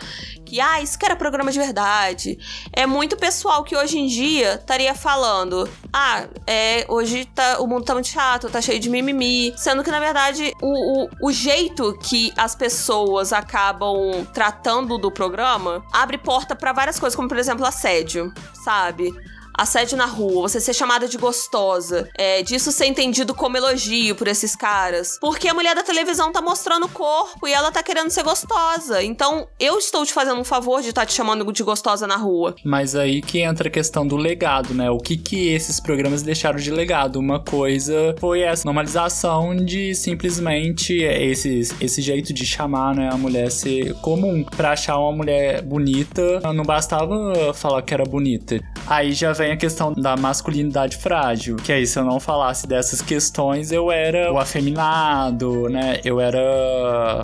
que, 0.50 0.60
ah, 0.60 0.82
isso 0.82 0.98
que 0.98 1.06
era 1.06 1.14
programa 1.14 1.52
de 1.52 1.58
verdade. 1.58 2.36
É 2.72 2.84
muito 2.84 3.16
pessoal 3.16 3.62
que 3.62 3.76
hoje 3.76 3.98
em 3.98 4.08
dia 4.08 4.54
estaria 4.54 4.92
falando, 4.96 5.68
ah, 5.92 6.24
é, 6.44 6.84
hoje 6.88 7.24
tá, 7.24 7.60
o 7.60 7.68
mundo 7.68 7.84
tá 7.84 7.94
muito 7.94 8.08
chato, 8.08 8.50
tá 8.50 8.60
cheio 8.60 8.80
de 8.80 8.90
mimimi. 8.90 9.54
Sendo 9.56 9.84
que, 9.84 9.90
na 9.92 10.00
verdade, 10.00 10.52
o, 10.60 11.04
o, 11.04 11.08
o 11.28 11.32
jeito 11.32 11.96
que 12.02 12.32
as 12.36 12.56
pessoas 12.56 13.32
acabam 13.32 14.26
tratando 14.34 14.98
do 14.98 15.10
programa 15.10 15.84
abre 15.92 16.18
porta 16.18 16.56
pra 16.56 16.72
várias 16.72 16.98
coisas, 16.98 17.14
como, 17.14 17.28
por 17.28 17.38
exemplo, 17.38 17.64
assédio, 17.64 18.32
sabe? 18.64 19.14
Assédio 19.60 19.94
na 19.94 20.06
rua, 20.06 20.48
você 20.48 20.58
ser 20.58 20.72
chamada 20.72 21.06
de 21.06 21.18
gostosa, 21.18 22.08
é, 22.16 22.42
disso 22.42 22.72
ser 22.72 22.86
entendido 22.86 23.34
como 23.34 23.58
elogio 23.58 24.14
por 24.14 24.26
esses 24.26 24.56
caras. 24.56 25.18
Porque 25.20 25.48
a 25.48 25.52
mulher 25.52 25.74
da 25.74 25.82
televisão 25.82 26.32
tá 26.32 26.40
mostrando 26.40 26.86
o 26.86 26.88
corpo 26.88 27.46
e 27.46 27.52
ela 27.52 27.70
tá 27.70 27.82
querendo 27.82 28.08
ser 28.08 28.22
gostosa. 28.22 29.02
Então, 29.02 29.46
eu 29.60 29.76
estou 29.76 30.06
te 30.06 30.14
fazendo 30.14 30.40
um 30.40 30.44
favor 30.44 30.80
de 30.80 30.88
estar 30.88 31.04
te 31.04 31.12
chamando 31.12 31.52
de 31.52 31.62
gostosa 31.62 32.06
na 32.06 32.16
rua. 32.16 32.54
Mas 32.64 32.94
aí 32.94 33.20
que 33.20 33.40
entra 33.40 33.68
a 33.68 33.70
questão 33.70 34.06
do 34.06 34.16
legado, 34.16 34.72
né? 34.72 34.90
O 34.90 34.96
que 34.96 35.18
que 35.18 35.48
esses 35.48 35.78
programas 35.78 36.22
deixaram 36.22 36.58
de 36.58 36.70
legado? 36.70 37.16
Uma 37.16 37.38
coisa 37.38 38.14
foi 38.18 38.40
essa 38.40 38.64
normalização 38.64 39.54
de 39.54 39.94
simplesmente 39.94 41.02
esse, 41.02 41.68
esse 41.82 42.00
jeito 42.00 42.32
de 42.32 42.46
chamar 42.46 42.94
né, 42.94 43.10
a 43.12 43.16
mulher 43.18 43.50
ser 43.50 43.92
comum. 43.96 44.42
Pra 44.56 44.72
achar 44.72 44.96
uma 44.96 45.12
mulher 45.12 45.60
bonita, 45.60 46.40
não 46.54 46.64
bastava 46.64 47.52
falar 47.52 47.82
que 47.82 47.92
era 47.92 48.04
bonita. 48.04 48.58
Aí 48.86 49.12
já 49.12 49.32
vem 49.32 49.49
a 49.50 49.56
questão 49.56 49.92
da 49.92 50.16
masculinidade 50.16 50.96
frágil, 50.96 51.56
que 51.56 51.72
aí 51.72 51.86
se 51.86 51.98
eu 51.98 52.04
não 52.04 52.20
falasse 52.20 52.66
dessas 52.66 53.00
questões, 53.00 53.72
eu 53.72 53.90
era 53.90 54.32
o 54.32 54.38
afeminado, 54.38 55.68
né? 55.68 56.00
Eu 56.04 56.20
era 56.20 56.40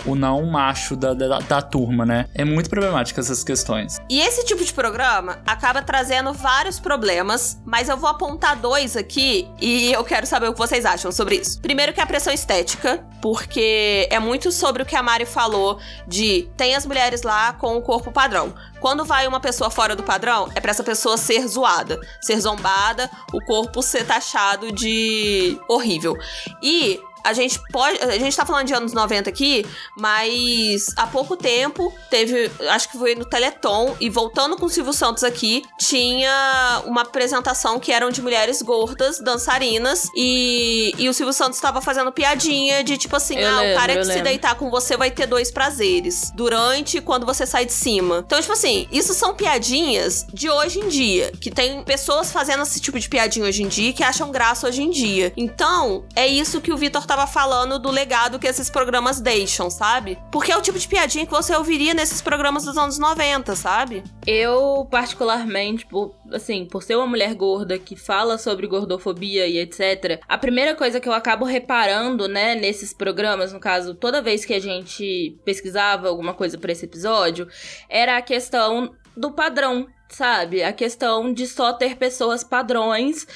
o 0.05 0.15
não 0.15 0.45
macho 0.47 0.97
da, 0.97 1.15
da, 1.15 1.39
da 1.39 1.63
turma, 1.63 2.05
né? 2.05 2.27
É 2.35 2.45
muito 2.45 2.71
problemática 2.71 3.21
essas 3.21 3.43
questões. 3.45 3.99
E 4.09 4.21
esse 4.21 4.45
tipo 4.45 4.65
de 4.65 4.73
programa 4.73 5.39
acaba 5.47 5.83
trazendo 5.83 6.33
vários 6.33 6.79
problemas, 6.79 7.61
mas 7.65 7.89
eu 7.89 7.97
vou 7.97 8.11
apontar 8.11 8.57
dois 8.57 8.97
aqui 8.97 9.49
e 9.61 9.93
eu 9.93 10.05
quero 10.05 10.27
saber 10.27 10.49
o 10.49 10.53
que 10.53 10.59
vocês 10.59 10.85
acham 10.85 11.11
sobre 11.13 11.37
isso. 11.37 11.61
Primeiro 11.61 11.93
que 11.93 12.01
é 12.01 12.03
a 12.03 12.07
pressão 12.07 12.33
estética, 12.33 13.05
porque 13.21 14.09
é 14.11 14.19
muito 14.19 14.53
sobre 14.53 14.83
o 14.83 14.87
que 14.87 14.95
a 14.95 15.03
Mari 15.03 15.27
falou 15.27 15.79
de 16.07 16.49
tem 16.57 16.75
as 16.75 16.87
mulheres 16.87 17.23
lá 17.23 17.53
com 17.53 17.77
o 17.77 17.83
corpo 17.83 18.13
padrão. 18.13 18.55
Quando 18.81 19.05
vai 19.05 19.27
uma 19.27 19.41
pessoa 19.41 19.71
fora 19.71 19.97
do 19.97 20.03
padrão, 20.03 20.51
é 20.55 20.61
pra 20.61 20.71
essa 20.71 20.85
pessoa 20.85 21.17
ser 21.17 21.47
zoada, 21.47 22.01
ser 22.21 22.39
zombada, 22.41 23.11
o 23.33 23.41
corpo 23.45 23.83
ser 23.83 24.05
taxado 24.07 24.71
de 24.71 25.59
horrível. 25.69 26.17
E 26.63 27.01
a 27.27 27.33
gente 27.33 27.61
pode. 27.73 27.99
A 28.01 28.19
gente 28.19 28.37
tá 28.37 28.47
falando 28.47 28.67
de 28.67 28.75
anos 28.75 28.93
90 28.93 29.29
aqui, 29.29 29.67
mas 29.97 30.87
há 30.97 31.07
pouco 31.09 31.37
tempo 31.37 31.93
teve. 32.09 32.51
Acho 32.71 32.89
que 32.89 32.97
foi 32.97 33.17
no 33.17 33.25
Teleton, 33.25 33.97
e 34.01 34.09
voltando 34.09 34.57
com 34.57 34.67
o 34.67 34.71
Silvio 34.71 34.93
Santos 34.93 35.25
aqui, 35.25 35.65
tinha 35.79 36.83
uma 36.87 37.03
apresentação 37.03 37.81
que 37.81 37.91
eram 37.91 38.11
de 38.11 38.23
mulheres 38.23 38.63
gordas, 38.63 39.19
dançarinas, 39.19 40.09
e, 40.15 40.95
e 40.97 41.09
o 41.09 41.13
Silvio 41.13 41.33
Santos 41.33 41.59
tava 41.61 41.81
fazendo 41.81 42.13
piadinha 42.13 42.85
de 42.85 42.97
tipo 42.97 43.17
assim: 43.17 43.37
Eu 43.37 43.49
ah, 43.49 43.61
lembro, 43.61 43.73
o 43.73 43.77
cara 43.77 43.97
que 43.97 44.05
se 44.05 44.09
lembro. 44.11 44.25
deitar 44.25 44.55
com 44.55 44.71
você 44.71 44.97
vai 44.97 45.11
ter 45.11 45.27
dois 45.27 45.51
prazeres. 45.51 46.31
Durante 46.35 46.99
e 46.99 47.01
quando 47.01 47.27
você 47.27 47.45
sai 47.45 47.67
de 47.67 47.73
cima. 47.73 48.23
Então, 48.25 48.41
tipo 48.41 48.53
assim, 48.53 48.87
isso 48.93 49.13
são 49.15 49.35
piadinhas 49.35 50.25
de 50.33 50.49
hoje 50.49 50.79
em 50.79 50.89
dia. 50.89 51.33
Que 51.41 51.51
tem 51.51 51.83
pessoas 51.83 52.31
fazendo 52.31 52.63
esse 52.63 52.81
tipo 52.81 53.01
de 53.01 53.09
piadinha 53.09 53.47
hoje 53.47 53.65
em 53.65 53.69
dia 53.69 53.93
que 53.93 54.05
acham 54.05 54.31
graça 54.31 54.69
hoje 54.69 54.83
em 54.83 54.91
dia. 54.91 55.33
Então, 55.37 56.05
é 56.15 56.27
isso 56.27 56.61
que 56.61 56.73
o 56.73 56.77
Vitor 56.77 57.05
tava 57.17 57.27
falando 57.27 57.79
do 57.79 57.91
legado 57.91 58.39
que 58.39 58.47
esses 58.47 58.69
programas 58.69 59.23
deixam, 59.23 59.71
sabe? 59.71 60.19
Porque 60.31 60.53
é 60.53 60.57
o 60.57 60.61
tipo 60.61 60.79
de 60.79 60.87
piadinha 60.87 61.25
que 61.25 61.33
você 61.33 61.57
ouviria 61.57 61.95
nesses 61.95 62.21
programas 62.21 62.67
dos 62.67 62.77
anos 62.77 62.99
90, 62.99 63.57
sabe? 63.57 64.05
Eu, 64.27 64.87
particularmente, 64.91 65.87
por, 65.87 66.15
assim, 66.31 66.67
por 66.67 66.83
ser 66.83 66.95
uma 66.95 67.07
mulher 67.07 67.35
gorda 67.35 67.79
que 67.79 67.97
fala 67.97 68.37
sobre 68.37 68.67
gordofobia 68.67 69.47
e 69.47 69.59
etc., 69.59 70.21
a 70.29 70.37
primeira 70.37 70.75
coisa 70.75 71.01
que 71.01 71.09
eu 71.09 71.15
acabo 71.15 71.47
reparando, 71.47 72.29
né, 72.29 72.55
nesses 72.55 72.93
programas, 72.93 73.51
no 73.51 73.61
caso, 73.61 73.95
toda 73.95 74.21
vez 74.21 74.45
que 74.45 74.53
a 74.53 74.61
gente 74.61 75.41
pesquisava 75.43 76.09
alguma 76.09 76.35
coisa 76.35 76.59
pra 76.59 76.71
esse 76.71 76.85
episódio, 76.85 77.49
era 77.89 78.19
a 78.19 78.23
questão 78.23 78.95
do 79.17 79.33
padrão, 79.33 79.87
sabe? 80.11 80.63
A 80.63 80.73
questão 80.73 81.33
de 81.33 81.47
só 81.47 81.73
ter 81.73 81.97
pessoas 81.97 82.45
padrões 82.45 83.27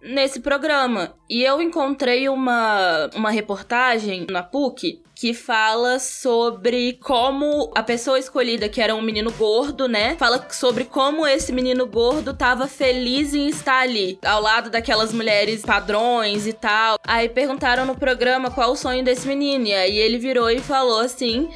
nesse 0.00 0.40
programa. 0.40 1.14
E 1.28 1.42
eu 1.42 1.60
encontrei 1.60 2.28
uma, 2.28 3.10
uma 3.14 3.30
reportagem 3.30 4.26
na 4.30 4.42
PUC 4.42 5.02
que 5.14 5.34
fala 5.34 5.98
sobre 5.98 6.92
como 7.02 7.72
a 7.74 7.82
pessoa 7.82 8.20
escolhida, 8.20 8.68
que 8.68 8.80
era 8.80 8.94
um 8.94 9.02
menino 9.02 9.32
gordo, 9.32 9.88
né? 9.88 10.14
Fala 10.16 10.46
sobre 10.50 10.84
como 10.84 11.26
esse 11.26 11.52
menino 11.52 11.86
gordo 11.86 12.32
tava 12.32 12.68
feliz 12.68 13.34
em 13.34 13.48
estar 13.48 13.80
ali, 13.80 14.16
ao 14.24 14.40
lado 14.40 14.70
daquelas 14.70 15.12
mulheres 15.12 15.62
padrões 15.62 16.46
e 16.46 16.52
tal. 16.52 16.98
Aí 17.04 17.28
perguntaram 17.28 17.84
no 17.84 17.96
programa 17.96 18.48
qual 18.48 18.70
o 18.70 18.76
sonho 18.76 19.02
desse 19.02 19.26
menino. 19.26 19.66
E 19.66 19.74
aí 19.74 19.98
ele 19.98 20.18
virou 20.18 20.48
e 20.50 20.60
falou 20.60 21.00
assim 21.00 21.48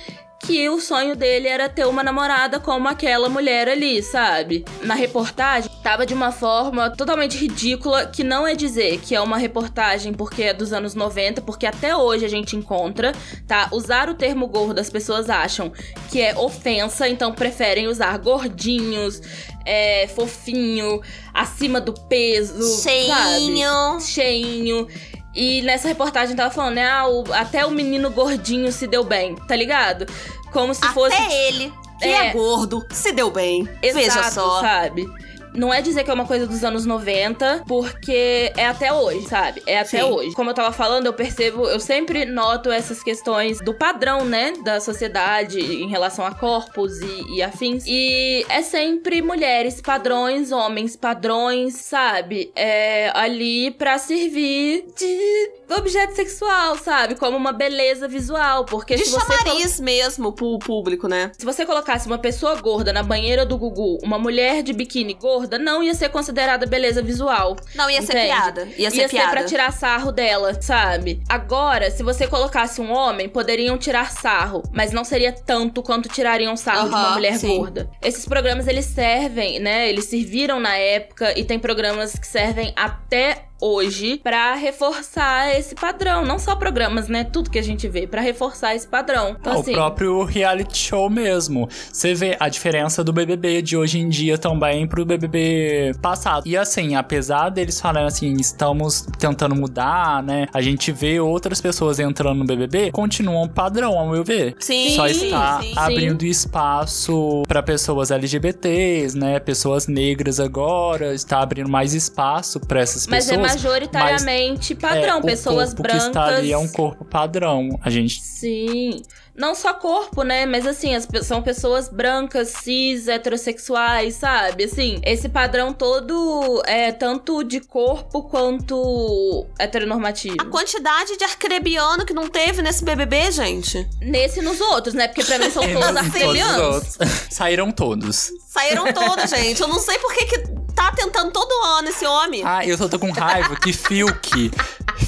que 0.46 0.68
o 0.68 0.80
sonho 0.80 1.14
dele 1.14 1.46
era 1.46 1.68
ter 1.68 1.86
uma 1.86 2.02
namorada 2.02 2.58
como 2.58 2.88
aquela 2.88 3.28
mulher 3.28 3.68
ali, 3.68 4.02
sabe? 4.02 4.64
Na 4.82 4.94
reportagem, 4.94 5.70
tava 5.82 6.04
de 6.04 6.12
uma 6.12 6.32
forma 6.32 6.90
totalmente 6.90 7.36
ridícula, 7.38 8.06
que 8.06 8.24
não 8.24 8.46
é 8.46 8.54
dizer 8.54 9.00
que 9.00 9.14
é 9.14 9.20
uma 9.20 9.38
reportagem 9.38 10.12
porque 10.12 10.42
é 10.42 10.52
dos 10.52 10.72
anos 10.72 10.94
90, 10.94 11.40
porque 11.42 11.64
até 11.64 11.96
hoje 11.96 12.24
a 12.24 12.28
gente 12.28 12.56
encontra, 12.56 13.12
tá? 13.46 13.68
Usar 13.72 14.08
o 14.08 14.14
termo 14.14 14.48
gordo 14.48 14.80
as 14.80 14.90
pessoas 14.90 15.30
acham 15.30 15.72
que 16.10 16.20
é 16.20 16.36
ofensa, 16.36 17.08
então 17.08 17.32
preferem 17.32 17.86
usar 17.86 18.18
gordinhos, 18.18 19.20
é, 19.64 20.08
fofinho, 20.08 21.00
acima 21.32 21.80
do 21.80 21.92
peso, 21.92 22.82
Cheinho. 22.82 23.98
sabe? 23.98 24.04
Cheinho. 24.04 24.88
E 25.34 25.62
nessa 25.62 25.88
reportagem 25.88 26.36
tava 26.36 26.50
falando, 26.52 26.74
né? 26.74 26.86
Ah, 26.88 27.08
o- 27.08 27.24
até 27.32 27.64
o 27.64 27.70
menino 27.70 28.10
gordinho 28.10 28.70
se 28.70 28.86
deu 28.86 29.02
bem, 29.02 29.34
tá 29.34 29.56
ligado? 29.56 30.06
Como 30.52 30.74
se 30.74 30.84
Até 30.84 30.92
fosse. 30.92 31.22
ele, 31.32 31.72
que 31.98 32.04
é. 32.08 32.32
gordo, 32.32 32.84
se 32.90 33.12
deu 33.12 33.30
bem. 33.30 33.64
Veja 33.80 34.00
Exato, 34.00 34.34
só. 34.34 34.60
sabe? 34.60 35.06
Não 35.54 35.72
é 35.72 35.80
dizer 35.82 36.04
que 36.04 36.10
é 36.10 36.14
uma 36.14 36.26
coisa 36.26 36.46
dos 36.46 36.64
anos 36.64 36.86
90, 36.86 37.64
porque 37.66 38.52
é 38.56 38.66
até 38.66 38.92
hoje, 38.92 39.28
sabe? 39.28 39.62
É 39.66 39.78
até 39.78 39.98
Sim. 39.98 40.10
hoje. 40.10 40.34
Como 40.34 40.50
eu 40.50 40.54
tava 40.54 40.72
falando, 40.72 41.06
eu 41.06 41.12
percebo, 41.12 41.68
eu 41.68 41.78
sempre 41.80 42.24
noto 42.24 42.70
essas 42.70 43.02
questões 43.02 43.58
do 43.60 43.74
padrão, 43.74 44.24
né? 44.24 44.52
Da 44.64 44.80
sociedade 44.80 45.58
em 45.60 45.88
relação 45.88 46.24
a 46.24 46.34
corpos 46.34 47.00
e, 47.00 47.36
e 47.36 47.42
afins. 47.42 47.84
E 47.86 48.44
é 48.48 48.62
sempre 48.62 49.20
mulheres 49.22 49.80
padrões, 49.80 50.52
homens 50.52 50.96
padrões, 50.96 51.74
sabe? 51.74 52.50
É 52.56 53.10
ali 53.14 53.70
pra 53.72 53.98
servir 53.98 54.86
de 54.96 55.52
objeto 55.76 56.14
sexual, 56.14 56.76
sabe? 56.78 57.14
Como 57.14 57.36
uma 57.36 57.52
beleza 57.52 58.06
visual. 58.08 58.64
Porque 58.64 58.94
De 58.94 59.04
se 59.04 59.10
você. 59.10 59.20
chamariz 59.32 59.80
mesmo 59.80 60.32
pro 60.32 60.58
público, 60.58 61.08
né? 61.08 61.32
Se 61.38 61.44
você 61.44 61.64
colocasse 61.66 62.06
uma 62.06 62.18
pessoa 62.18 62.54
gorda 62.56 62.92
na 62.92 63.02
banheira 63.02 63.44
do 63.44 63.56
Gugu, 63.56 63.98
uma 64.02 64.18
mulher 64.18 64.62
de 64.62 64.72
biquíni 64.72 65.14
gorda, 65.14 65.41
gorda, 65.42 65.58
não 65.58 65.82
ia 65.82 65.94
ser 65.94 66.08
considerada 66.08 66.66
beleza 66.66 67.02
visual. 67.02 67.56
Não, 67.74 67.90
ia 67.90 68.00
ser 68.02 68.12
Entende? 68.12 68.26
piada. 68.26 68.68
Ia 68.76 68.90
ser 68.90 68.96
Ia 69.02 69.08
piada. 69.08 69.30
pra 69.30 69.44
tirar 69.44 69.72
sarro 69.72 70.12
dela, 70.12 70.60
sabe? 70.60 71.22
Agora, 71.28 71.90
se 71.90 72.02
você 72.02 72.26
colocasse 72.26 72.80
um 72.80 72.92
homem, 72.92 73.28
poderiam 73.28 73.76
tirar 73.76 74.10
sarro, 74.10 74.62
mas 74.72 74.92
não 74.92 75.04
seria 75.04 75.32
tanto 75.32 75.82
quanto 75.82 76.08
tirariam 76.08 76.56
sarro 76.56 76.88
de 76.88 76.94
uma 76.94 77.10
mulher 77.12 77.34
sim. 77.36 77.58
gorda. 77.58 77.90
Esses 78.02 78.24
programas, 78.24 78.66
eles 78.68 78.84
servem, 78.86 79.58
né? 79.58 79.88
Eles 79.88 80.06
serviram 80.06 80.60
na 80.60 80.76
época 80.76 81.38
e 81.38 81.44
tem 81.44 81.58
programas 81.58 82.12
que 82.12 82.26
servem 82.26 82.72
até 82.76 83.46
hoje 83.62 84.18
pra 84.22 84.54
reforçar 84.54 85.56
esse 85.56 85.74
padrão. 85.74 86.24
Não 86.24 86.38
só 86.38 86.56
programas, 86.56 87.06
né? 87.08 87.22
Tudo 87.22 87.48
que 87.48 87.58
a 87.58 87.62
gente 87.62 87.86
vê, 87.88 88.06
pra 88.08 88.20
reforçar 88.20 88.74
esse 88.74 88.86
padrão. 88.88 89.36
Então, 89.40 89.52
Ah, 89.52 89.60
assim, 89.60 89.70
O 89.70 89.74
próprio 89.74 90.24
reality 90.24 90.76
show 90.76 91.08
mesmo. 91.08 91.68
Você 91.92 92.12
vê 92.12 92.36
a 92.40 92.48
diferença 92.48 93.04
do 93.04 93.12
BBB 93.12 93.62
de 93.62 93.76
hoje 93.76 94.00
em 94.00 94.08
dia 94.08 94.36
também 94.36 94.86
pro 94.86 95.04
BBB 95.04 95.92
passado. 96.02 96.42
E 96.46 96.56
assim, 96.56 96.96
apesar 96.96 97.50
deles 97.50 97.80
falarem 97.80 98.08
assim, 98.08 98.32
estamos 98.34 99.06
tentando 99.18 99.54
mudar, 99.54 100.22
né? 100.22 100.46
A 100.52 100.60
gente 100.60 100.90
vê 100.90 101.20
outras 101.20 101.60
pessoas 101.60 102.00
entrando 102.00 102.38
no 102.38 102.44
BBB, 102.44 102.90
continuam 102.90 103.48
padrão, 103.48 103.96
ao 103.98 104.08
meu 104.08 104.24
ver. 104.24 104.56
Sim, 104.58 104.96
Só 104.96 105.06
sim, 105.06 105.26
está 105.26 105.60
sim. 105.60 105.72
abrindo 105.76 106.24
espaço 106.24 107.42
pra 107.46 107.62
pessoas 107.62 108.10
LGBTs, 108.10 109.16
né? 109.16 109.38
Pessoas 109.38 109.86
negras 109.86 110.40
agora, 110.40 111.14
está 111.14 111.40
abrindo 111.40 111.68
mais 111.68 111.94
espaço 111.94 112.58
pra 112.60 112.80
essas 112.80 113.06
mas 113.06 113.28
é 113.28 113.36
pessoas. 113.54 113.72
majoritariamente 113.72 114.74
padrão. 114.74 115.16
É, 115.16 115.20
o 115.20 115.22
pessoas 115.22 115.68
corpo 115.68 115.82
brancas. 115.82 116.02
que 116.02 116.08
está 116.08 116.24
ali 116.26 116.52
é 116.52 116.58
um 116.58 116.68
corpo 116.68 117.04
padrão. 117.04 117.78
A 117.82 117.90
gente 117.90 118.22
Sim. 118.22 119.02
Não 119.34 119.54
só 119.54 119.72
corpo, 119.72 120.22
né? 120.22 120.44
Mas 120.44 120.66
assim, 120.66 120.94
as, 120.94 121.08
são 121.26 121.42
pessoas 121.42 121.88
brancas, 121.88 122.48
cis, 122.48 123.08
heterossexuais, 123.08 124.14
sabe? 124.14 124.64
Assim, 124.64 125.00
esse 125.04 125.28
padrão 125.28 125.72
todo 125.72 126.62
é 126.66 126.92
tanto 126.92 127.42
de 127.42 127.60
corpo 127.60 128.22
quanto 128.24 129.46
heteronormativo. 129.58 130.36
A 130.38 130.44
quantidade 130.44 131.16
de 131.16 131.24
arcrebiano 131.24 132.04
que 132.04 132.12
não 132.12 132.28
teve 132.28 132.60
nesse 132.62 132.84
BBB, 132.84 133.30
gente. 133.32 133.88
Nesse 134.00 134.40
e 134.40 134.42
nos 134.42 134.60
outros, 134.60 134.94
né? 134.94 135.08
Porque 135.08 135.24
pra 135.24 135.38
mim 135.38 135.50
são 135.50 135.62
todos 135.72 135.72
nos- 135.74 135.84
todos 135.86 135.90
os 135.90 136.06
arcrebianos. 136.14 136.74
outros. 136.74 136.98
Saíram 137.30 137.70
todos. 137.72 138.30
Saíram 138.48 138.92
todas, 138.92 139.30
gente. 139.30 139.60
Eu 139.62 139.68
não 139.68 139.78
sei 139.78 139.98
por 139.98 140.12
que, 140.12 140.26
que 140.26 140.38
tá 140.74 140.92
tentando 140.92 141.30
todo 141.30 141.50
ano 141.78 141.88
esse 141.88 142.04
homem. 142.06 142.42
Ah, 142.44 142.66
eu 142.66 142.76
só 142.76 142.86
tô 142.88 142.98
com 142.98 143.10
raiva 143.10 143.56
que 143.56 143.72
Fiuk. 143.72 144.50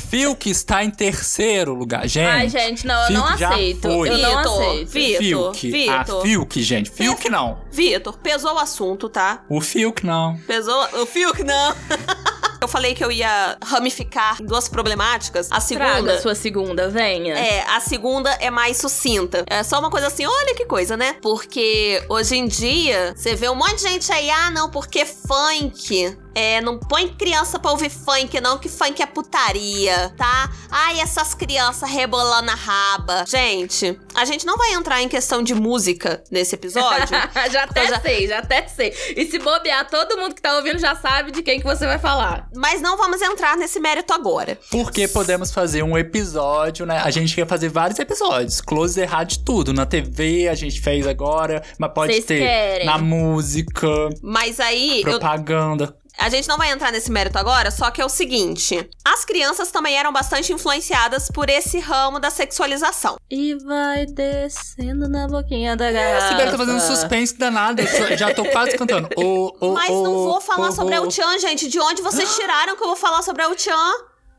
Fiuk 0.09 0.49
está 0.51 0.83
em 0.85 0.91
terceiro 0.91 1.75
lugar, 1.75 2.07
gente. 2.09 2.27
Ai, 2.27 2.49
gente, 2.49 2.87
não, 2.87 3.05
eu 3.07 3.11
não 3.13 3.27
aceito. 3.27 3.83
foi. 3.83 4.09
Eu 4.09 4.14
não 4.19 4.37
Vitor, 4.39 4.63
aceito. 4.63 4.91
Vitor, 4.91 5.55
Fiuk. 5.55 5.89
Ah, 5.89 5.99
Vitor. 5.99 6.23
Fiuk, 6.23 6.63
gente. 6.63 6.91
Fiuk 6.91 7.29
não. 7.29 7.59
Vitor, 7.71 8.19
pesou 8.19 8.55
o 8.55 8.59
assunto, 8.59 9.09
tá? 9.09 9.45
O 9.49 9.61
Fiuk 9.61 10.05
não. 10.05 10.37
Pesou. 10.47 10.83
O 11.03 11.07
Fiuk 11.07 11.43
não. 11.43 11.75
Eu 12.65 12.69
falei 12.69 12.95
que 12.95 13.05
eu 13.05 13.13
ia 13.13 13.59
ramificar 13.63 14.41
em 14.41 14.47
duas 14.47 14.71
problemáticas. 14.71 15.53
A 15.53 15.61
segunda. 15.61 15.87
Traga 15.87 16.21
sua 16.23 16.35
segunda, 16.35 16.89
venha. 16.89 17.35
É, 17.35 17.63
a 17.69 17.79
segunda 17.79 18.31
é 18.41 18.51
mais 18.51 18.79
sucinta. 18.79 19.45
É 19.47 19.63
só 19.63 19.79
uma 19.79 19.91
coisa 19.91 20.07
assim, 20.07 20.25
olha 20.25 20.55
que 20.55 20.65
coisa, 20.65 20.97
né? 20.97 21.17
Porque 21.21 22.03
hoje 22.09 22.37
em 22.37 22.49
dia, 22.49 23.13
você 23.15 23.35
vê 23.35 23.51
um 23.51 23.55
monte 23.55 23.77
de 23.77 23.83
gente 23.83 24.11
aí, 24.11 24.31
ah, 24.31 24.51
não, 24.51 24.71
porque 24.71 25.05
funk. 25.05 26.17
É, 26.35 26.61
não 26.61 26.79
põe 26.79 27.09
criança 27.09 27.59
pra 27.59 27.71
ouvir 27.71 27.91
funk, 27.91 28.41
não, 28.41 28.59
que 28.59 28.69
funk 28.69 29.01
é 29.03 29.07
putaria, 29.07 30.13
tá? 30.17 30.51
Ai, 30.71 31.01
essas 31.01 31.35
crianças 31.35 31.89
rebolando 31.89 32.51
a 32.51 32.55
raba. 32.55 33.25
Gente, 33.27 33.99
a 34.15 34.25
gente 34.25 34.45
não 34.45 34.57
vai 34.57 34.73
entrar 34.73 35.01
em 35.03 35.09
questão 35.09 35.43
de 35.43 35.55
música 35.55 36.23
nesse 36.31 36.55
episódio. 36.55 37.17
já 37.53 37.65
até 37.65 37.85
Eu 37.85 37.89
já- 37.89 38.01
sei, 38.01 38.27
já 38.29 38.39
até 38.39 38.67
sei. 38.67 38.93
E 39.17 39.27
se 39.27 39.39
bobear, 39.39 39.89
todo 39.89 40.17
mundo 40.17 40.35
que 40.35 40.43
tá 40.43 40.57
ouvindo 40.57 40.79
já 40.79 40.95
sabe 40.97 41.31
de 41.31 41.43
quem 41.43 41.59
que 41.61 41.65
você 41.67 41.87
vai 41.87 41.99
falar. 41.99 42.49
mas 42.55 42.81
não 42.81 42.97
vamos 42.97 43.21
entrar 43.23 43.57
nesse 43.57 43.79
mérito 43.79 44.13
agora. 44.13 44.59
Porque 44.71 45.07
podemos 45.07 45.53
fazer 45.53 45.83
um 45.83 45.97
episódio, 45.97 46.85
né? 46.87 46.99
A 46.99 47.11
gente 47.11 47.35
quer 47.35 47.47
fazer 47.47 47.69
vários 47.69 47.99
episódios. 47.99 48.61
Close 48.61 49.01
errado 49.01 49.29
de 49.29 49.39
tudo. 49.41 49.73
Na 49.73 49.87
TV 49.87 50.49
a 50.49 50.55
gente 50.55 50.81
fez 50.81 51.07
agora, 51.07 51.63
mas 51.79 51.93
pode 51.93 52.13
Vocês 52.13 52.25
ter 52.25 52.39
querem. 52.41 52.87
na 52.87 52.99
música, 52.99 53.87
Mas 54.23 54.59
aí, 54.61 54.99
eu, 54.99 55.03
propaganda. 55.11 55.95
A 56.19 56.29
gente 56.29 56.49
não 56.49 56.57
vai 56.57 56.71
entrar 56.71 56.93
nesse 56.93 57.11
mérito 57.11 57.39
agora, 57.39 57.71
só 57.71 57.91
que 57.91 58.01
é 58.01 58.05
o 58.05 58.09
seguinte: 58.09 58.89
as 59.05 59.25
crianças 59.25 59.71
também 59.71 59.97
eram 59.97 60.13
bastante 60.13 60.53
influenciadas 60.53 61.29
por 61.31 61.51
esse 61.51 61.79
ramo 61.81 62.19
da 62.19 62.31
sexualização. 62.31 63.17
E 63.31 63.55
vai 63.57 64.07
descendo 64.07 65.09
na 65.09 65.27
boquinha 65.27 65.77
da 65.77 65.91
garrafa. 65.91 66.29
Sibeli 66.29 66.51
tá 66.51 66.59
fazendo 66.59 66.81
suspense 66.81 67.37
danado. 67.37 67.83
Eu 67.83 68.17
já 68.17 68.33
tô 68.33 68.45
quase 68.45 68.77
cantando. 68.79 69.09
Ô, 69.17 69.55
ô, 69.61 69.73
Mas 69.73 69.91
não 69.91 70.15
vou 70.15 70.41
falar 70.41 70.69
ô, 70.69 70.73
sobre 70.73 70.95
a 70.95 71.01
ô. 71.01 71.05
El-Chan, 71.05 71.39
gente. 71.39 71.69
De 71.69 71.81
onde 71.81 72.01
vocês 72.01 72.35
tiraram 72.37 72.77
que 72.77 72.83
eu 72.83 72.89
vou 72.89 72.97
falar 72.97 73.23
sobre 73.23 73.43
a 73.43 73.47
El-Chan? 73.47 73.93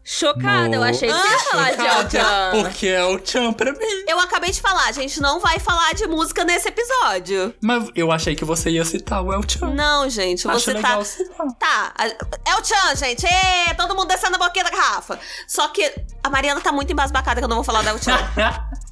Chocada, 0.08 0.76
eu 0.76 0.84
achei 0.84 1.10
que 1.10 1.16
você 1.16 1.30
ia 1.30 1.40
falar 1.40 2.04
de. 2.04 2.18
Porque 2.52 2.88
é 2.88 3.04
o 3.04 3.20
Chan 3.26 3.52
pra 3.54 3.72
mim. 3.72 3.80
Eu 4.08 4.20
acabei 4.20 4.52
de 4.52 4.62
falar, 4.62 4.86
a 4.86 4.92
gente 4.92 5.20
não 5.20 5.40
vai 5.40 5.58
falar 5.58 5.94
de 5.96 6.06
música 6.06 6.44
nesse 6.44 6.68
episódio. 6.68 7.56
Mas 7.60 7.90
eu 7.96 8.12
achei 8.12 8.36
que 8.36 8.46
você 8.46 8.70
ia 8.70 8.86
citar 8.86 9.24
o 9.24 9.34
El 9.34 9.42
Chan. 9.50 9.72
Não, 9.72 10.08
gente, 10.08 10.48
Acho 10.48 10.60
você 10.60 10.74
legal 10.74 11.00
tá. 11.00 11.06
citar. 11.06 11.48
Tá, 11.58 11.94
a- 11.98 12.52
El-Chan, 12.56 12.96
gente. 12.96 13.26
Ê, 13.26 13.74
todo 13.74 13.96
mundo 13.96 14.08
descendo 14.08 14.36
a 14.36 14.38
boquinha 14.38 14.64
da 14.66 14.70
garrafa. 14.70 15.20
Só 15.48 15.68
que 15.70 15.92
a 16.24 16.30
Mariana 16.30 16.62
tá 16.62 16.72
muito 16.72 16.92
embasbacada 16.94 17.42
que 17.42 17.46
eu 17.46 17.50
não 17.50 17.58
vou 17.58 17.64
falar 17.66 17.82
da 17.82 17.90
El-Chan. 17.90 18.16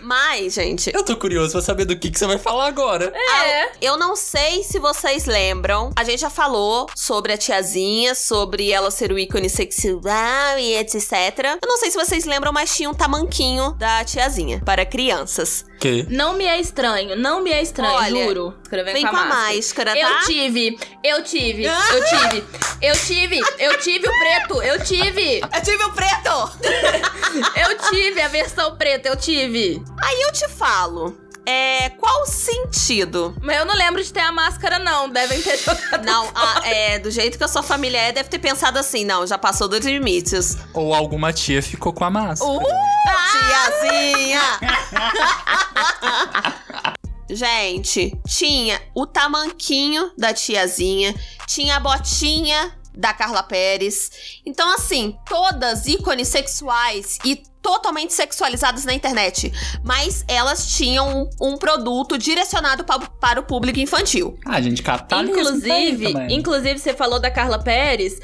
Mas, 0.00 0.54
gente, 0.54 0.90
Eu 0.94 1.04
tô 1.04 1.16
curioso 1.16 1.52
pra 1.52 1.62
saber 1.62 1.84
do 1.84 1.98
que, 1.98 2.10
que 2.10 2.18
você 2.18 2.26
vai 2.26 2.38
falar 2.38 2.66
agora. 2.66 3.12
É. 3.14 3.70
Eu 3.80 3.96
não 3.96 4.16
sei 4.16 4.62
se 4.62 4.78
vocês 4.78 5.26
lembram. 5.26 5.90
A 5.96 6.04
gente 6.04 6.20
já 6.20 6.30
falou 6.30 6.88
sobre 6.94 7.32
a 7.32 7.38
tiazinha, 7.38 8.14
sobre 8.14 8.70
ela 8.70 8.90
ser 8.90 9.12
o 9.12 9.18
ícone 9.18 9.48
sexual 9.48 10.58
e 10.58 10.76
etc. 10.76 11.58
Eu 11.62 11.68
não 11.68 11.78
sei 11.78 11.90
se 11.90 11.96
vocês 11.96 12.24
lembram, 12.24 12.52
mas 12.52 12.74
tinha 12.74 12.88
um 12.88 12.94
tamanquinho 12.94 13.72
da 13.72 14.04
tiazinha 14.04 14.60
para 14.64 14.84
crianças. 14.84 15.64
Que? 15.78 16.04
Não 16.10 16.34
me 16.34 16.44
é 16.44 16.58
estranho, 16.58 17.14
não 17.16 17.40
me 17.40 17.52
é 17.52 17.62
estranho, 17.62 17.94
Olha, 17.94 18.08
juro. 18.08 18.54
Escrevendo 18.62 18.94
Vem 18.94 19.06
com 19.06 19.16
a 19.16 19.24
máscara, 19.26 19.92
tá? 19.92 19.98
Eu 20.00 20.26
tive, 20.26 20.78
eu 21.04 21.22
tive, 21.22 21.64
eu 21.64 22.04
tive, 22.04 22.44
eu 22.82 22.94
tive, 22.96 23.40
eu 23.58 23.78
tive 23.78 24.08
o 24.08 24.18
preto, 24.18 24.62
eu 24.62 24.84
tive, 24.84 25.40
Eu 25.40 25.62
tive 25.62 25.84
o 25.84 25.92
preto! 25.92 26.50
eu 27.56 27.90
tive 27.90 28.20
a 28.20 28.28
versão 28.28 28.76
preta, 28.76 29.08
eu 29.08 29.16
tive. 29.16 29.57
Aí 30.02 30.20
eu 30.22 30.32
te 30.32 30.48
falo. 30.48 31.16
É, 31.50 31.88
qual 31.90 32.24
o 32.24 32.26
sentido? 32.26 33.34
Mas 33.40 33.56
eu 33.56 33.64
não 33.64 33.74
lembro 33.74 34.04
de 34.04 34.12
ter 34.12 34.20
a 34.20 34.30
máscara, 34.30 34.78
não. 34.78 35.08
Devem 35.08 35.40
ter 35.40 35.56
jogado. 35.64 36.04
Não, 36.04 36.30
a- 36.34 36.68
é, 36.68 36.98
do 36.98 37.10
jeito 37.10 37.38
que 37.38 37.44
a 37.44 37.48
sua 37.48 37.62
família 37.62 37.96
é, 37.98 38.12
deve 38.12 38.28
ter 38.28 38.38
pensado 38.38 38.78
assim, 38.78 39.02
não, 39.04 39.26
já 39.26 39.38
passou 39.38 39.66
dos 39.66 39.80
limites. 39.80 40.58
Ou 40.74 40.92
alguma 40.92 41.32
tia 41.32 41.62
ficou 41.62 41.90
com 41.92 42.04
a 42.04 42.10
máscara. 42.10 42.50
Uh, 42.52 42.60
tiazinha! 43.32 44.42
Gente, 47.30 48.18
tinha 48.26 48.80
o 48.94 49.06
tamanquinho 49.06 50.10
da 50.16 50.32
tiazinha, 50.32 51.14
tinha 51.46 51.76
a 51.76 51.80
botinha 51.80 52.74
da 52.94 53.12
Carla 53.12 53.42
Pérez. 53.42 54.10
Então, 54.46 54.72
assim, 54.74 55.14
todas 55.28 55.86
ícones 55.86 56.28
sexuais 56.28 57.18
e 57.24 57.42
totalmente 57.68 58.14
sexualizadas 58.14 58.86
na 58.86 58.94
internet. 58.94 59.52
Mas 59.84 60.24
elas 60.26 60.66
tinham 60.74 61.28
um, 61.38 61.48
um 61.52 61.56
produto 61.58 62.16
direcionado 62.16 62.82
pa- 62.82 62.98
para 62.98 63.40
o 63.40 63.42
público 63.42 63.78
infantil. 63.78 64.38
Ah, 64.46 64.58
gente, 64.58 64.82
tem 64.82 65.20
Inclusive, 65.20 66.14
inclusive, 66.30 66.78
você 66.78 66.94
falou 66.94 67.20
da 67.20 67.30
Carla 67.30 67.58
Pérez. 67.58 68.18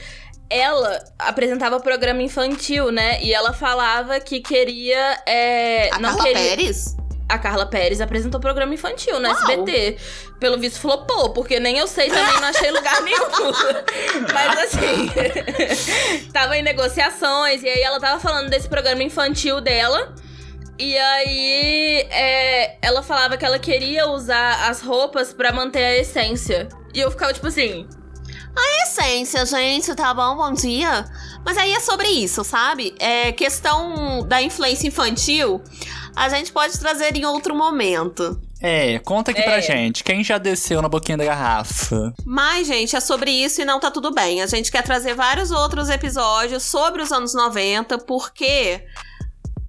Ela 0.49 0.99
apresentava 1.19 1.79
programa 1.81 2.23
infantil, 2.23 2.91
né? 2.91 3.23
E 3.23 3.35
ela 3.35 3.53
falava 3.53 4.19
que 4.19 4.41
queria. 4.41 5.19
é, 5.27 5.91
A 5.93 5.99
não 5.99 6.11
Carla 6.11 6.23
queria... 6.25 6.43
Pérez? 6.43 6.97
A 7.29 7.39
Carla 7.39 7.65
Pérez 7.65 8.01
apresentou 8.01 8.39
programa 8.39 8.75
infantil 8.75 9.19
no 9.19 9.27
Uau. 9.27 9.37
SBT. 9.37 9.97
Pelo 10.39 10.59
visto, 10.59 10.79
flopou, 10.79 11.31
porque 11.31 11.59
nem 11.59 11.79
eu 11.79 11.87
sei 11.87 12.09
também, 12.09 12.41
não 12.41 12.49
achei 12.49 12.71
lugar 12.71 13.01
nenhum. 13.03 13.19
Mas 14.33 14.59
assim, 14.59 16.29
tava 16.33 16.57
em 16.57 16.63
negociações, 16.63 17.63
e 17.63 17.69
aí 17.69 17.81
ela 17.81 17.99
tava 17.99 18.21
falando 18.21 18.51
desse 18.51 18.69
programa 18.69 19.03
infantil 19.03 19.61
dela. 19.61 20.15
E 20.79 20.99
aí, 20.99 22.07
é, 22.11 22.79
ela 22.83 23.03
falava 23.03 23.37
que 23.37 23.45
ela 23.45 23.59
queria 23.59 24.09
usar 24.09 24.69
as 24.69 24.83
roupas 24.83 25.33
pra 25.33 25.53
manter 25.53 25.85
a 25.85 25.97
essência. 25.97 26.69
E 26.93 27.01
eu 27.01 27.11
ficava 27.11 27.33
tipo 27.33 27.47
assim. 27.47 27.89
essência, 28.83 29.47
gente, 29.47 29.95
tá 29.95 30.13
bom? 30.13 30.37
Bom 30.37 30.53
dia. 30.53 31.05
Mas 31.45 31.57
aí 31.59 31.73
é 31.73 31.81
sobre 31.81 32.09
isso, 32.09 32.43
sabe? 32.43 32.95
É 32.99 33.31
questão 33.33 34.27
da 34.27 34.43
influência 34.43 34.89
infantil, 34.89 35.63
a 36.17 36.29
gente 36.29 36.53
pode 36.53 36.79
trazer 36.79 37.15
em 37.17 37.25
outro 37.25 37.55
momento. 37.55 38.41
É, 38.61 38.99
conta 39.01 39.31
aqui 39.31 39.41
É. 39.41 39.45
pra 39.45 39.61
gente. 39.61 40.03
Quem 40.03 40.25
já 40.25 40.39
desceu 40.39 40.81
na 40.81 40.89
boquinha 40.89 41.19
da 41.19 41.25
garrafa? 41.25 42.15
Mas, 42.25 42.67
gente, 42.67 42.97
é 42.97 43.01
sobre 43.01 43.31
isso 43.31 43.61
e 43.61 43.65
não 43.65 43.79
tá 43.79 43.91
tudo 43.91 44.11
bem. 44.13 44.41
A 44.43 44.47
gente 44.47 44.71
quer 44.73 44.83
trazer 44.83 45.15
vários 45.15 45.51
outros 45.51 45.91
episódios 45.91 46.63
sobre 46.63 47.03
os 47.03 47.13
anos 47.13 47.35
90, 47.35 47.99
porque 47.99 48.83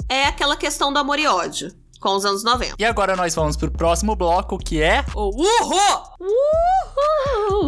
é 0.07 0.25
aquela 0.27 0.55
questão 0.55 0.93
do 0.93 0.99
amor 0.99 1.19
e 1.19 1.27
ódio. 1.27 1.73
com 1.99 2.15
os 2.15 2.23
anos 2.25 2.43
90. 2.43 2.75
E 2.77 2.85
agora 2.85 3.15
nós 3.15 3.33
vamos 3.33 3.57
pro 3.57 3.71
próximo 3.71 4.15
bloco, 4.15 4.59
que 4.59 4.79
é 4.79 5.03
O 5.15 5.31
Uhul! 5.41 6.03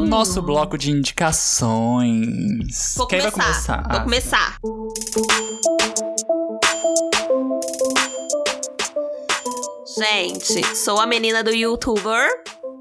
nosso 0.06 0.40
bloco 0.44 0.78
de 0.78 0.92
indicações. 0.92 2.94
Vou 2.96 3.08
Quem 3.08 3.20
começar. 3.32 3.82
vai 3.82 3.84
começar? 3.88 3.88
Vou 3.90 3.98
Ah, 3.98 4.04
começar. 4.04 4.58
Gente, 9.98 10.76
sou 10.78 11.00
a 11.00 11.06
menina 11.08 11.44
do 11.44 11.50
youtuber, 11.50 12.30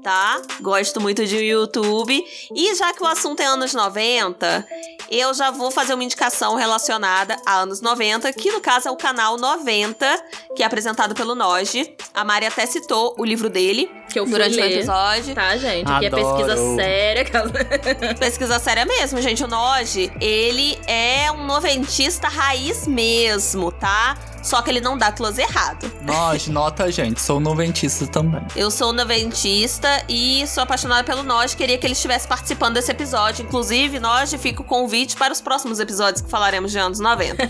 tá? 0.03 0.39
Gosto 0.61 1.01
muito 1.01 1.25
de 1.25 1.37
YouTube. 1.37 2.23
E 2.55 2.75
já 2.75 2.93
que 2.93 3.01
o 3.01 3.07
assunto 3.07 3.39
é 3.39 3.45
anos 3.45 3.73
90, 3.73 4.67
eu 5.09 5.33
já 5.33 5.49
vou 5.49 5.71
fazer 5.71 5.93
uma 5.95 6.03
indicação 6.03 6.55
relacionada 6.55 7.35
a 7.45 7.61
anos 7.61 7.81
90, 7.81 8.31
que 8.33 8.51
no 8.51 8.61
caso 8.61 8.87
é 8.89 8.91
o 8.91 8.95
canal 8.95 9.37
90, 9.37 10.23
que 10.55 10.61
é 10.61 10.65
apresentado 10.65 11.15
pelo 11.15 11.33
Noge. 11.33 11.95
A 12.13 12.23
Mari 12.23 12.45
até 12.45 12.65
citou 12.65 13.15
o 13.17 13.25
livro 13.25 13.49
dele 13.49 13.89
Que 14.11 14.19
eu 14.19 14.23
fui 14.25 14.33
durante 14.33 14.55
o 14.57 14.61
ler. 14.61 14.73
episódio. 14.73 15.33
Tá, 15.33 15.57
gente? 15.57 15.89
Aqui 15.91 16.05
é 16.05 16.07
Adoro. 16.09 16.35
pesquisa 16.37 16.75
séria. 16.75 17.25
Pesquisa 18.19 18.59
séria 18.59 18.85
mesmo, 18.85 19.19
gente. 19.21 19.43
O 19.43 19.47
Noge, 19.47 20.11
ele 20.21 20.77
é 20.87 21.31
um 21.31 21.45
noventista 21.45 22.27
raiz 22.27 22.85
mesmo, 22.87 23.71
tá? 23.71 24.15
Só 24.47 24.61
que 24.61 24.69
ele 24.69 24.79
não 24.79 24.97
dá 24.97 25.11
close 25.11 25.41
errado. 25.41 25.91
Nós, 26.03 26.47
nota, 26.47 26.89
gente, 26.89 27.19
sou 27.19 27.37
noventista 27.37 28.07
também. 28.07 28.41
Eu 28.55 28.71
sou 28.71 28.93
noventista 28.93 29.89
e 30.07 30.47
sou 30.47 30.63
apaixonada 30.63 31.03
pelo 31.03 31.21
Noge. 31.21 31.53
Queria 31.53 31.77
que 31.77 31.85
ele 31.85 31.91
estivesse 31.91 32.25
participando 32.25 32.75
desse 32.75 32.89
episódio. 32.89 33.43
Inclusive, 33.43 33.99
Noge, 33.99 34.37
fica 34.37 34.61
o 34.61 34.63
convite 34.63 35.17
para 35.17 35.33
os 35.33 35.41
próximos 35.41 35.81
episódios 35.81 36.21
que 36.21 36.29
falaremos 36.29 36.71
de 36.71 36.79
anos 36.79 36.97
90. 36.97 37.43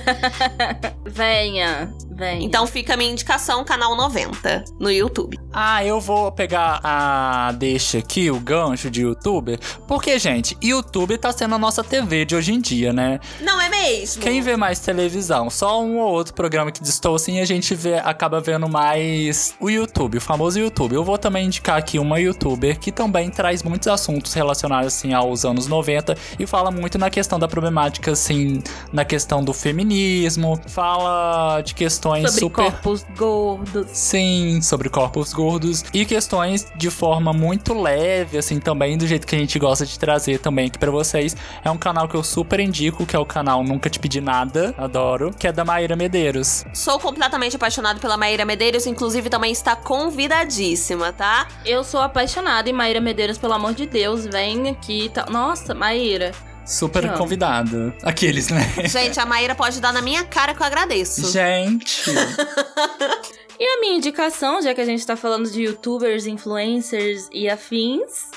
venha, 1.05 1.93
Então 2.41 2.65
fica 2.65 2.95
a 2.95 2.97
minha 2.97 3.11
indicação, 3.11 3.63
canal 3.63 3.95
90, 3.95 4.65
no 4.79 4.91
YouTube. 4.91 5.39
Ah, 5.53 5.85
eu 5.85 5.99
vou 5.99 6.31
pegar 6.31 6.79
a 6.83 7.51
deixa 7.53 7.99
aqui, 7.99 8.31
o 8.31 8.39
gancho 8.39 8.89
de 8.89 9.01
youtuber, 9.01 9.59
porque, 9.87 10.17
gente, 10.17 10.57
YouTube 10.61 11.17
tá 11.17 11.31
sendo 11.31 11.55
a 11.55 11.57
nossa 11.59 11.83
TV 11.83 12.25
de 12.25 12.35
hoje 12.35 12.53
em 12.53 12.59
dia, 12.59 12.91
né? 12.91 13.19
Não 13.41 13.61
é 13.61 13.69
mesmo? 13.69 14.21
Quem 14.21 14.41
vê 14.41 14.57
mais 14.57 14.79
televisão? 14.79 15.49
Só 15.49 15.81
um 15.81 15.99
ou 15.99 16.11
outro 16.11 16.33
programa 16.33 16.71
que 16.71 16.81
distou 16.81 17.15
assim, 17.15 17.39
a 17.39 17.45
gente 17.45 17.75
vê, 17.75 17.95
acaba 17.95 18.39
vendo 18.39 18.67
mais 18.67 19.55
o 19.59 19.69
YouTube, 19.69 20.17
o 20.17 20.21
famoso 20.21 20.59
YouTube. 20.59 20.95
Eu 20.95 21.03
vou 21.03 21.17
também 21.17 21.45
indicar 21.45 21.77
aqui 21.77 21.99
uma 21.99 22.19
youtuber 22.19 22.79
que 22.79 22.91
também 22.91 23.29
traz 23.29 23.61
muitos 23.61 23.87
assuntos 23.87 24.33
relacionados 24.33 24.87
assim 24.87 25.13
aos 25.13 25.45
anos 25.45 25.67
90 25.67 26.15
e 26.39 26.47
fala 26.47 26.71
muito 26.71 26.97
na 26.97 27.09
questão 27.09 27.37
da 27.37 27.47
problemática 27.47 28.11
assim, 28.11 28.61
na 28.91 29.05
questão 29.05 29.43
do 29.43 29.53
feminismo, 29.53 30.59
fala 30.67 31.61
de 31.61 31.73
questões 31.75 32.06
Sobre 32.15 32.31
super 32.31 32.71
corpos 32.71 33.05
gordos. 33.17 33.87
Sim, 33.91 34.61
sobre 34.61 34.89
corpos 34.89 35.33
gordos 35.33 35.83
e 35.93 36.05
questões 36.05 36.67
de 36.75 36.89
forma 36.89 37.33
muito 37.33 37.73
leve, 37.73 38.37
assim, 38.37 38.59
também 38.59 38.97
do 38.97 39.05
jeito 39.05 39.27
que 39.27 39.35
a 39.35 39.39
gente 39.39 39.57
gosta 39.59 39.85
de 39.85 39.97
trazer 39.97 40.39
também 40.39 40.67
aqui 40.67 40.77
pra 40.77 40.91
vocês. 40.91 41.35
É 41.63 41.69
um 41.69 41.77
canal 41.77 42.07
que 42.07 42.15
eu 42.15 42.23
super 42.23 42.59
indico, 42.59 43.05
que 43.05 43.15
é 43.15 43.19
o 43.19 43.25
canal 43.25 43.63
Nunca 43.63 43.89
Te 43.89 43.99
Pedi 43.99 44.21
Nada, 44.21 44.73
adoro, 44.77 45.33
que 45.37 45.47
é 45.47 45.51
da 45.51 45.65
Maíra 45.65 45.95
Medeiros. 45.95 46.65
Sou 46.73 46.99
completamente 46.99 47.55
apaixonado 47.55 47.99
pela 47.99 48.17
Maíra 48.17 48.45
Medeiros, 48.45 48.85
inclusive 48.85 49.29
também 49.29 49.51
está 49.51 49.75
convidadíssima, 49.75 51.11
tá? 51.13 51.47
Eu 51.65 51.83
sou 51.83 52.01
apaixonada 52.01 52.69
e 52.69 52.73
Maíra 52.73 53.01
Medeiros, 53.01 53.37
pelo 53.37 53.53
amor 53.53 53.73
de 53.73 53.85
Deus, 53.85 54.25
vem 54.25 54.69
aqui 54.69 55.05
e 55.05 55.09
tal. 55.09 55.25
Nossa, 55.29 55.73
Maíra. 55.73 56.31
Super 56.67 57.13
convidado. 57.13 57.93
Aqueles, 58.03 58.49
né? 58.49 58.61
Gente, 58.85 59.19
a 59.19 59.25
Maíra 59.25 59.55
pode 59.55 59.79
dar 59.79 59.93
na 59.93 60.01
minha 60.01 60.23
cara 60.25 60.53
que 60.53 60.61
eu 60.61 60.65
agradeço. 60.65 61.31
Gente. 61.31 62.03
E 63.59 63.65
a 63.65 63.79
minha 63.79 63.95
indicação, 63.95 64.61
já 64.61 64.71
que 64.71 64.81
a 64.81 64.85
gente 64.85 65.03
tá 65.03 65.15
falando 65.15 65.49
de 65.49 65.63
youtubers, 65.63 66.27
influencers 66.27 67.27
e 67.31 67.49
afins, 67.49 68.29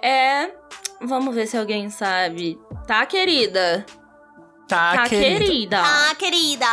é. 0.00 0.50
Vamos 1.00 1.34
ver 1.34 1.48
se 1.48 1.56
alguém 1.56 1.90
sabe. 1.90 2.56
Tá, 2.86 3.04
querida? 3.04 3.84
Tá, 4.68 4.94
Tá, 4.94 5.08
querida. 5.08 5.38
querida? 5.44 5.80
Ah, 5.82 6.14
querida! 6.14 6.66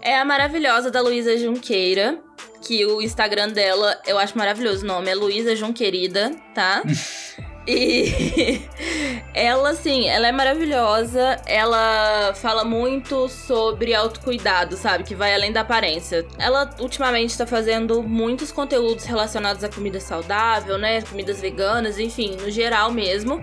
É 0.00 0.18
a 0.18 0.24
maravilhosa 0.24 0.90
da 0.90 1.02
Luísa 1.02 1.36
Junqueira. 1.36 2.18
Que 2.62 2.86
o 2.86 3.02
Instagram 3.02 3.50
dela, 3.50 4.00
eu 4.06 4.18
acho 4.18 4.36
maravilhoso 4.38 4.82
o 4.82 4.88
nome, 4.88 5.10
é 5.10 5.14
Luísa 5.14 5.54
Junquerida, 5.54 6.30
tá? 6.54 6.82
E 7.66 8.62
ela, 9.34 9.70
assim, 9.70 10.08
ela 10.08 10.28
é 10.28 10.32
maravilhosa. 10.32 11.40
Ela 11.46 12.32
fala 12.34 12.64
muito 12.64 13.28
sobre 13.28 13.94
autocuidado, 13.94 14.76
sabe? 14.76 15.04
Que 15.04 15.14
vai 15.14 15.34
além 15.34 15.52
da 15.52 15.62
aparência. 15.62 16.26
Ela 16.38 16.70
ultimamente 16.78 17.36
tá 17.36 17.46
fazendo 17.46 18.02
muitos 18.02 18.52
conteúdos 18.52 19.04
relacionados 19.04 19.64
à 19.64 19.68
comida 19.68 20.00
saudável, 20.00 20.78
né? 20.78 21.02
Comidas 21.02 21.40
veganas, 21.40 21.98
enfim, 21.98 22.36
no 22.36 22.50
geral 22.50 22.92
mesmo. 22.92 23.42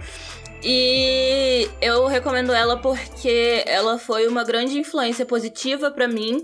E 0.64 1.70
eu 1.82 2.08
recomendo 2.08 2.54
ela 2.54 2.78
porque 2.78 3.64
ela 3.68 4.00
foi 4.00 4.28
uma 4.28 4.46
grande 4.46 4.78
influência 4.78 5.26
positiva 5.26 5.92
pra 5.92 6.08
mim 6.08 6.42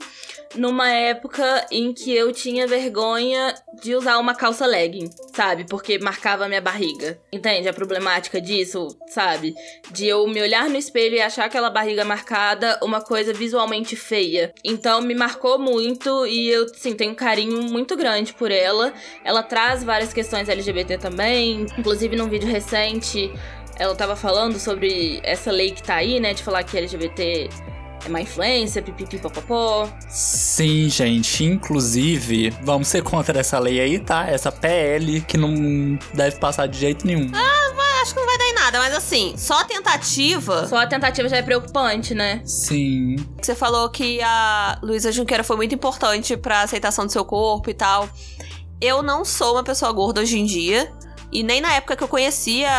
numa 0.55 0.89
época 0.89 1.65
em 1.71 1.93
que 1.93 2.13
eu 2.13 2.31
tinha 2.31 2.67
vergonha 2.67 3.53
de 3.81 3.95
usar 3.95 4.17
uma 4.17 4.33
calça 4.33 4.65
legging, 4.65 5.09
sabe? 5.33 5.65
Porque 5.69 5.99
marcava 5.99 6.47
minha 6.47 6.61
barriga. 6.61 7.19
Entende 7.31 7.67
a 7.67 7.73
problemática 7.73 8.41
disso, 8.41 8.87
sabe? 9.07 9.53
De 9.91 10.07
eu 10.07 10.27
me 10.27 10.41
olhar 10.41 10.69
no 10.69 10.77
espelho 10.77 11.15
e 11.15 11.21
achar 11.21 11.45
aquela 11.45 11.69
barriga 11.69 12.03
marcada 12.03 12.79
uma 12.81 13.01
coisa 13.01 13.33
visualmente 13.33 13.95
feia. 13.95 14.53
Então 14.63 15.01
me 15.01 15.15
marcou 15.15 15.59
muito 15.59 16.25
e 16.25 16.49
eu, 16.49 16.67
sim, 16.69 16.93
tenho 16.93 17.11
um 17.11 17.15
carinho 17.15 17.61
muito 17.63 17.95
grande 17.95 18.33
por 18.33 18.51
ela. 18.51 18.93
Ela 19.23 19.43
traz 19.43 19.83
várias 19.83 20.13
questões 20.13 20.49
LGBT 20.49 20.97
também, 20.97 21.65
inclusive 21.77 22.15
num 22.15 22.29
vídeo 22.29 22.47
recente 22.47 23.31
ela 23.79 23.95
tava 23.95 24.13
falando 24.13 24.59
sobre 24.59 25.21
essa 25.23 25.51
lei 25.51 25.71
que 25.71 25.81
tá 25.81 25.95
aí, 25.95 26.19
né? 26.19 26.33
De 26.33 26.43
falar 26.43 26.63
que 26.63 26.77
LGBT 26.77 27.49
é 28.05 28.09
má 28.09 28.21
influência, 28.21 28.81
pipipi 28.81 29.17
popopó. 29.17 29.89
Sim, 30.07 30.89
gente. 30.89 31.43
Inclusive, 31.43 32.51
vamos 32.61 32.87
ser 32.87 33.03
contra 33.03 33.39
essa 33.39 33.59
lei 33.59 33.79
aí, 33.79 33.99
tá? 33.99 34.27
Essa 34.27 34.51
PL 34.51 35.21
que 35.21 35.37
não 35.37 35.97
deve 36.13 36.37
passar 36.37 36.67
de 36.67 36.77
jeito 36.77 37.05
nenhum. 37.05 37.29
Ah, 37.33 37.59
acho 38.01 38.13
que 38.13 38.19
não 38.19 38.27
vai 38.27 38.37
dar 38.37 38.45
em 38.45 38.53
nada, 38.53 38.79
mas 38.79 38.95
assim, 38.95 39.33
só 39.37 39.59
a 39.59 39.63
tentativa. 39.63 40.67
Só 40.67 40.77
a 40.77 40.87
tentativa 40.87 41.27
já 41.27 41.37
é 41.37 41.41
preocupante, 41.41 42.13
né? 42.13 42.41
Sim. 42.45 43.15
Você 43.41 43.53
falou 43.55 43.89
que 43.89 44.21
a 44.21 44.79
Luísa 44.81 45.11
Junqueira 45.11 45.43
foi 45.43 45.55
muito 45.55 45.75
importante 45.75 46.35
pra 46.37 46.61
aceitação 46.61 47.05
do 47.05 47.11
seu 47.11 47.25
corpo 47.25 47.69
e 47.69 47.73
tal. 47.73 48.09
Eu 48.81 49.03
não 49.03 49.25
sou 49.25 49.53
uma 49.53 49.63
pessoa 49.63 49.91
gorda 49.91 50.21
hoje 50.21 50.39
em 50.39 50.45
dia. 50.45 50.91
E 51.31 51.43
nem 51.43 51.61
na 51.61 51.73
época 51.73 51.95
que 51.95 52.03
eu 52.03 52.07
conhecia 52.07 52.69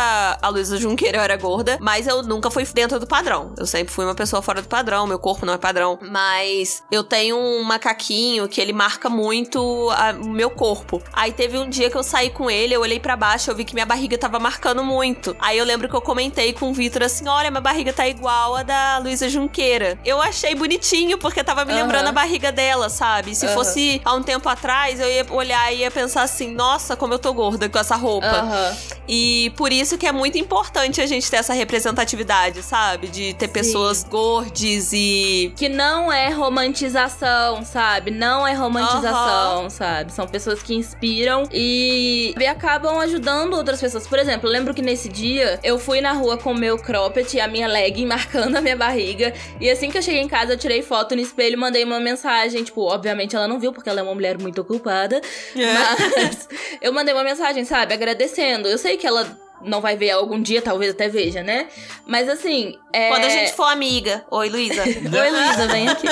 a 0.41 0.49
Luísa 0.49 0.77
Junqueira 0.77 1.17
eu 1.17 1.21
era 1.21 1.37
gorda, 1.37 1.77
mas 1.81 2.07
eu 2.07 2.21
nunca 2.23 2.49
fui 2.49 2.65
dentro 2.65 2.99
do 2.99 3.07
padrão. 3.07 3.53
Eu 3.57 3.65
sempre 3.65 3.93
fui 3.93 4.05
uma 4.05 4.15
pessoa 4.15 4.41
fora 4.41 4.61
do 4.61 4.67
padrão, 4.67 5.07
meu 5.07 5.19
corpo 5.19 5.45
não 5.45 5.53
é 5.53 5.57
padrão. 5.57 5.97
Mas 6.01 6.83
eu 6.91 7.03
tenho 7.03 7.37
um 7.37 7.63
macaquinho 7.63 8.47
que 8.47 8.59
ele 8.61 8.73
marca 8.73 9.09
muito 9.09 9.89
a- 9.91 10.11
o 10.19 10.29
meu 10.29 10.49
corpo. 10.49 11.01
Aí 11.13 11.31
teve 11.31 11.57
um 11.57 11.69
dia 11.69 11.89
que 11.89 11.95
eu 11.97 12.03
saí 12.03 12.29
com 12.29 12.49
ele, 12.49 12.73
eu 12.73 12.81
olhei 12.81 12.99
pra 12.99 13.15
baixo, 13.15 13.49
eu 13.51 13.55
vi 13.55 13.63
que 13.65 13.73
minha 13.73 13.85
barriga 13.85 14.17
tava 14.17 14.39
marcando 14.39 14.83
muito. 14.83 15.35
Aí 15.39 15.57
eu 15.57 15.65
lembro 15.65 15.87
que 15.89 15.95
eu 15.95 16.01
comentei 16.01 16.53
com 16.53 16.69
o 16.69 16.73
Vitor 16.73 17.03
assim: 17.03 17.27
olha, 17.27 17.49
minha 17.49 17.61
barriga 17.61 17.93
tá 17.93 18.07
igual 18.07 18.55
a 18.55 18.63
da 18.63 18.97
Luísa 18.99 19.29
Junqueira. 19.29 19.97
Eu 20.03 20.21
achei 20.21 20.53
bonitinho, 20.55 21.17
porque 21.17 21.43
tava 21.43 21.63
me 21.65 21.73
lembrando 21.73 22.07
a 22.07 22.11
barriga 22.11 22.51
dela, 22.51 22.89
sabe? 22.89 23.35
Se 23.35 23.45
Aham. 23.45 23.53
fosse 23.55 24.01
há 24.03 24.13
um 24.13 24.23
tempo 24.23 24.47
atrás, 24.49 24.99
eu 24.99 25.09
ia 25.09 25.25
olhar 25.31 25.71
e 25.73 25.77
ia 25.79 25.91
pensar 25.91 26.23
assim: 26.23 26.53
nossa, 26.53 26.95
como 26.95 27.13
eu 27.13 27.19
tô 27.19 27.33
gorda 27.33 27.67
com 27.69 27.79
essa 27.79 27.95
roupa. 27.95 28.40
Aham. 28.41 28.75
E 29.07 29.51
por 29.55 29.71
isso 29.71 29.97
que 29.97 30.07
é 30.07 30.11
muito 30.11 30.37
importante 30.37 31.01
a 31.01 31.05
gente 31.05 31.29
ter 31.29 31.37
essa 31.37 31.53
representatividade, 31.53 32.63
sabe? 32.63 33.07
De 33.07 33.33
ter 33.33 33.49
pessoas 33.49 34.03
gordes 34.03 34.91
e. 34.93 35.53
Que 35.55 35.69
não 35.69 36.11
é 36.11 36.29
romantização, 36.29 37.63
sabe? 37.63 38.09
Não 38.09 38.47
é 38.47 38.53
romantização, 38.53 39.69
sabe? 39.69 40.11
São 40.11 40.27
pessoas 40.27 40.63
que 40.63 40.73
inspiram 40.73 41.43
e, 41.51 42.33
e 42.39 42.47
acabam 42.47 42.97
ajudando 42.99 43.53
outras 43.53 43.79
pessoas. 43.79 44.07
Por 44.07 44.17
exemplo, 44.17 44.47
eu 44.47 44.53
lembro 44.53 44.73
que 44.73 44.81
nesse 44.81 45.07
dia 45.07 45.59
eu 45.63 45.77
fui 45.77 46.01
na 46.01 46.13
rua 46.13 46.37
com 46.37 46.51
o 46.51 46.57
meu 46.57 46.77
cropped 46.77 47.35
e 47.35 47.39
a 47.39 47.47
minha 47.47 47.67
legging 47.67 48.05
marcando 48.07 48.55
a 48.55 48.61
minha 48.61 48.77
barriga. 48.77 49.33
E 49.59 49.69
assim 49.69 49.91
que 49.91 49.97
eu 49.97 50.01
cheguei 50.01 50.21
em 50.21 50.27
casa, 50.27 50.53
eu 50.53 50.57
tirei 50.57 50.81
foto 50.81 51.15
no 51.15 51.21
espelho 51.21 51.53
e 51.53 51.57
mandei 51.57 51.83
uma 51.83 51.99
mensagem. 51.99 52.63
Tipo, 52.63 52.81
obviamente 52.83 53.35
ela 53.35 53.47
não 53.47 53.59
viu, 53.59 53.71
porque 53.71 53.89
ela 53.89 53.99
é 53.99 54.03
uma 54.03 54.15
mulher 54.15 54.39
muito 54.39 54.61
ocupada. 54.61 55.21
Mas 55.53 56.47
eu 56.81 56.91
mandei 56.91 57.13
uma 57.13 57.23
mensagem, 57.23 57.65
sabe? 57.65 57.93
Agradecendo. 57.93 58.30
Eu 58.39 58.77
sei 58.77 58.97
que 58.97 59.05
ela 59.05 59.37
não 59.63 59.81
vai 59.81 59.95
ver 59.95 60.11
algum 60.11 60.41
dia, 60.41 60.61
talvez 60.61 60.91
até 60.91 61.07
veja, 61.07 61.43
né? 61.43 61.67
Mas 62.05 62.27
assim. 62.27 62.77
É... 62.93 63.09
Quando 63.09 63.25
a 63.25 63.29
gente 63.29 63.53
for 63.53 63.65
amiga. 63.65 64.25
Oi, 64.29 64.49
Luísa. 64.49 64.83
Oi, 64.83 65.29
Luísa, 65.29 65.67
vem 65.67 65.87
aqui. 65.87 66.07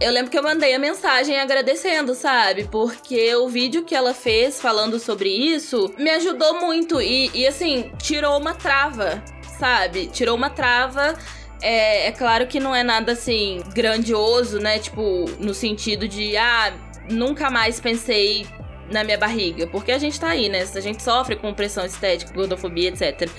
Eu 0.00 0.12
lembro 0.12 0.30
que 0.30 0.38
eu 0.38 0.42
mandei 0.42 0.74
a 0.74 0.78
mensagem 0.78 1.38
agradecendo, 1.38 2.14
sabe? 2.14 2.64
Porque 2.64 3.34
o 3.36 3.48
vídeo 3.48 3.84
que 3.84 3.94
ela 3.94 4.14
fez 4.14 4.60
falando 4.60 4.98
sobre 4.98 5.28
isso 5.28 5.92
me 5.98 6.10
ajudou 6.10 6.60
muito. 6.60 7.00
E, 7.00 7.30
e 7.34 7.46
assim, 7.46 7.92
tirou 8.02 8.38
uma 8.38 8.54
trava, 8.54 9.22
sabe? 9.58 10.06
Tirou 10.06 10.36
uma 10.36 10.50
trava. 10.50 11.16
É, 11.60 12.08
é 12.08 12.12
claro 12.12 12.46
que 12.46 12.60
não 12.60 12.74
é 12.74 12.82
nada 12.82 13.12
assim 13.12 13.62
grandioso, 13.74 14.58
né? 14.58 14.78
Tipo, 14.78 15.26
no 15.38 15.54
sentido 15.54 16.06
de, 16.06 16.36
ah, 16.36 16.72
nunca 17.10 17.50
mais 17.50 17.80
pensei 17.80 18.46
na 18.90 19.04
minha 19.04 19.18
barriga. 19.18 19.66
Porque 19.66 19.92
a 19.92 19.98
gente 19.98 20.18
tá 20.18 20.28
aí, 20.28 20.48
né? 20.48 20.66
A 20.74 20.80
gente 20.80 21.02
sofre 21.02 21.36
com 21.36 21.52
pressão 21.54 21.84
estética, 21.84 22.32
gordofobia, 22.32 22.88
etc. 22.88 23.30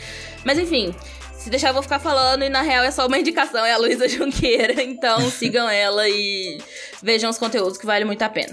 Mas 0.44 0.58
enfim. 0.58 0.94
Se 1.38 1.50
deixar, 1.50 1.70
eu 1.70 1.74
vou 1.74 1.82
ficar 1.82 2.00
falando, 2.00 2.44
e 2.44 2.50
na 2.50 2.62
real 2.62 2.84
é 2.84 2.92
só 2.92 3.08
uma 3.08 3.18
indicação, 3.18 3.66
é 3.66 3.72
a 3.72 3.78
Luísa 3.78 4.08
Junqueira. 4.10 4.84
Então 4.84 5.30
sigam 5.32 5.70
ela 5.70 6.08
e 6.10 6.58
vejam 7.02 7.30
os 7.30 7.38
conteúdos 7.38 7.78
que 7.78 7.86
vale 7.86 8.04
muito 8.04 8.22
a 8.22 8.30
pena. 8.30 8.52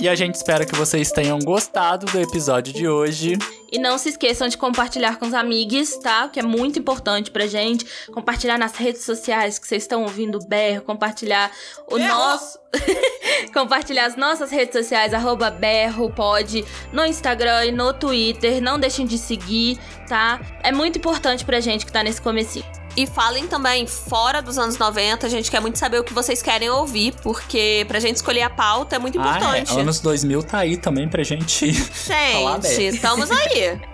E 0.00 0.08
a 0.08 0.14
gente 0.14 0.34
espera 0.34 0.64
que 0.64 0.74
vocês 0.74 1.12
tenham 1.12 1.38
gostado 1.38 2.06
do 2.06 2.18
episódio 2.18 2.72
de 2.72 2.88
hoje. 2.88 3.36
E 3.70 3.78
não 3.78 3.98
se 3.98 4.08
esqueçam 4.08 4.48
de 4.48 4.56
compartilhar 4.56 5.18
com 5.18 5.26
os 5.26 5.34
amigos, 5.34 5.94
tá? 5.98 6.26
Que 6.26 6.40
é 6.40 6.42
muito 6.42 6.78
importante 6.78 7.30
pra 7.30 7.46
gente. 7.46 7.84
Compartilhar 8.10 8.56
nas 8.56 8.74
redes 8.76 9.04
sociais 9.04 9.58
que 9.58 9.66
vocês 9.68 9.82
estão 9.82 10.02
ouvindo 10.02 10.38
o 10.38 10.46
berro. 10.46 10.80
Compartilhar 10.82 11.52
o 11.86 11.98
nosso. 11.98 12.58
compartilhar 13.52 14.06
as 14.06 14.16
nossas 14.16 14.50
redes 14.50 14.72
sociais, 14.72 15.12
arroba 15.12 15.50
berro, 15.50 16.10
pode, 16.10 16.64
no 16.92 17.04
Instagram 17.04 17.66
e 17.66 17.72
no 17.72 17.92
Twitter. 17.92 18.62
Não 18.62 18.80
deixem 18.80 19.04
de 19.04 19.18
seguir, 19.18 19.78
tá? 20.08 20.40
É 20.62 20.72
muito 20.72 20.98
importante 20.98 21.44
pra 21.44 21.60
gente 21.60 21.84
que 21.84 21.92
tá 21.92 22.02
nesse 22.02 22.22
comecinho. 22.22 22.79
E 22.96 23.06
falem 23.06 23.46
também, 23.46 23.86
fora 23.86 24.42
dos 24.42 24.58
anos 24.58 24.76
90, 24.76 25.26
a 25.26 25.30
gente 25.30 25.50
quer 25.50 25.60
muito 25.60 25.78
saber 25.78 26.00
o 26.00 26.04
que 26.04 26.12
vocês 26.12 26.42
querem 26.42 26.68
ouvir, 26.68 27.14
porque 27.22 27.84
pra 27.88 28.00
gente 28.00 28.16
escolher 28.16 28.42
a 28.42 28.50
pauta 28.50 28.96
é 28.96 28.98
muito 28.98 29.18
Ah, 29.20 29.36
importante. 29.38 29.76
é, 29.76 29.80
anos 29.80 30.00
2000 30.00 30.42
tá 30.42 30.58
aí 30.58 30.76
também 30.76 31.08
pra 31.08 31.22
gente 31.22 31.72
falar 31.72 32.60
Gente, 32.62 32.82
estamos 32.96 33.30
aí. 33.30 33.80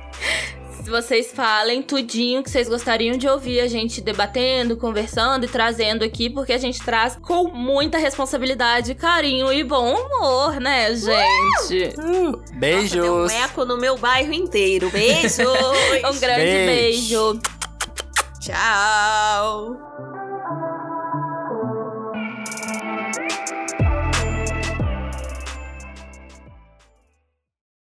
Se 0.83 0.91
vocês 0.91 1.33
falem 1.35 1.83
tudinho 1.83 2.45
que 2.45 2.49
vocês 2.51 2.69
gostariam 2.69 3.17
de 3.19 3.27
ouvir 3.29 3.59
a 3.59 3.67
gente 3.67 4.01
debatendo, 4.01 4.77
conversando 4.77 5.45
e 5.45 5.49
trazendo 5.49 6.05
aqui, 6.05 6.31
porque 6.31 6.53
a 6.53 6.59
gente 6.59 6.81
traz 6.81 7.17
com 7.21 7.49
muita 7.49 7.99
responsabilidade, 7.99 8.95
carinho 8.95 9.53
e 9.53 9.65
bom 9.65 9.97
humor, 9.97 10.61
né, 10.61 10.95
gente? 10.95 11.93
Beijos! 12.53 12.91
Tem 12.93 13.11
um 13.11 13.27
eco 13.29 13.65
no 13.65 13.77
meu 13.77 13.99
bairro 13.99 14.33
inteiro. 14.33 14.89
Beijo! 14.91 15.43
Um 16.09 16.21
grande 16.21 16.41
Beijo. 16.45 17.33
beijo. 17.35 17.41
Ciao. 18.47 20.16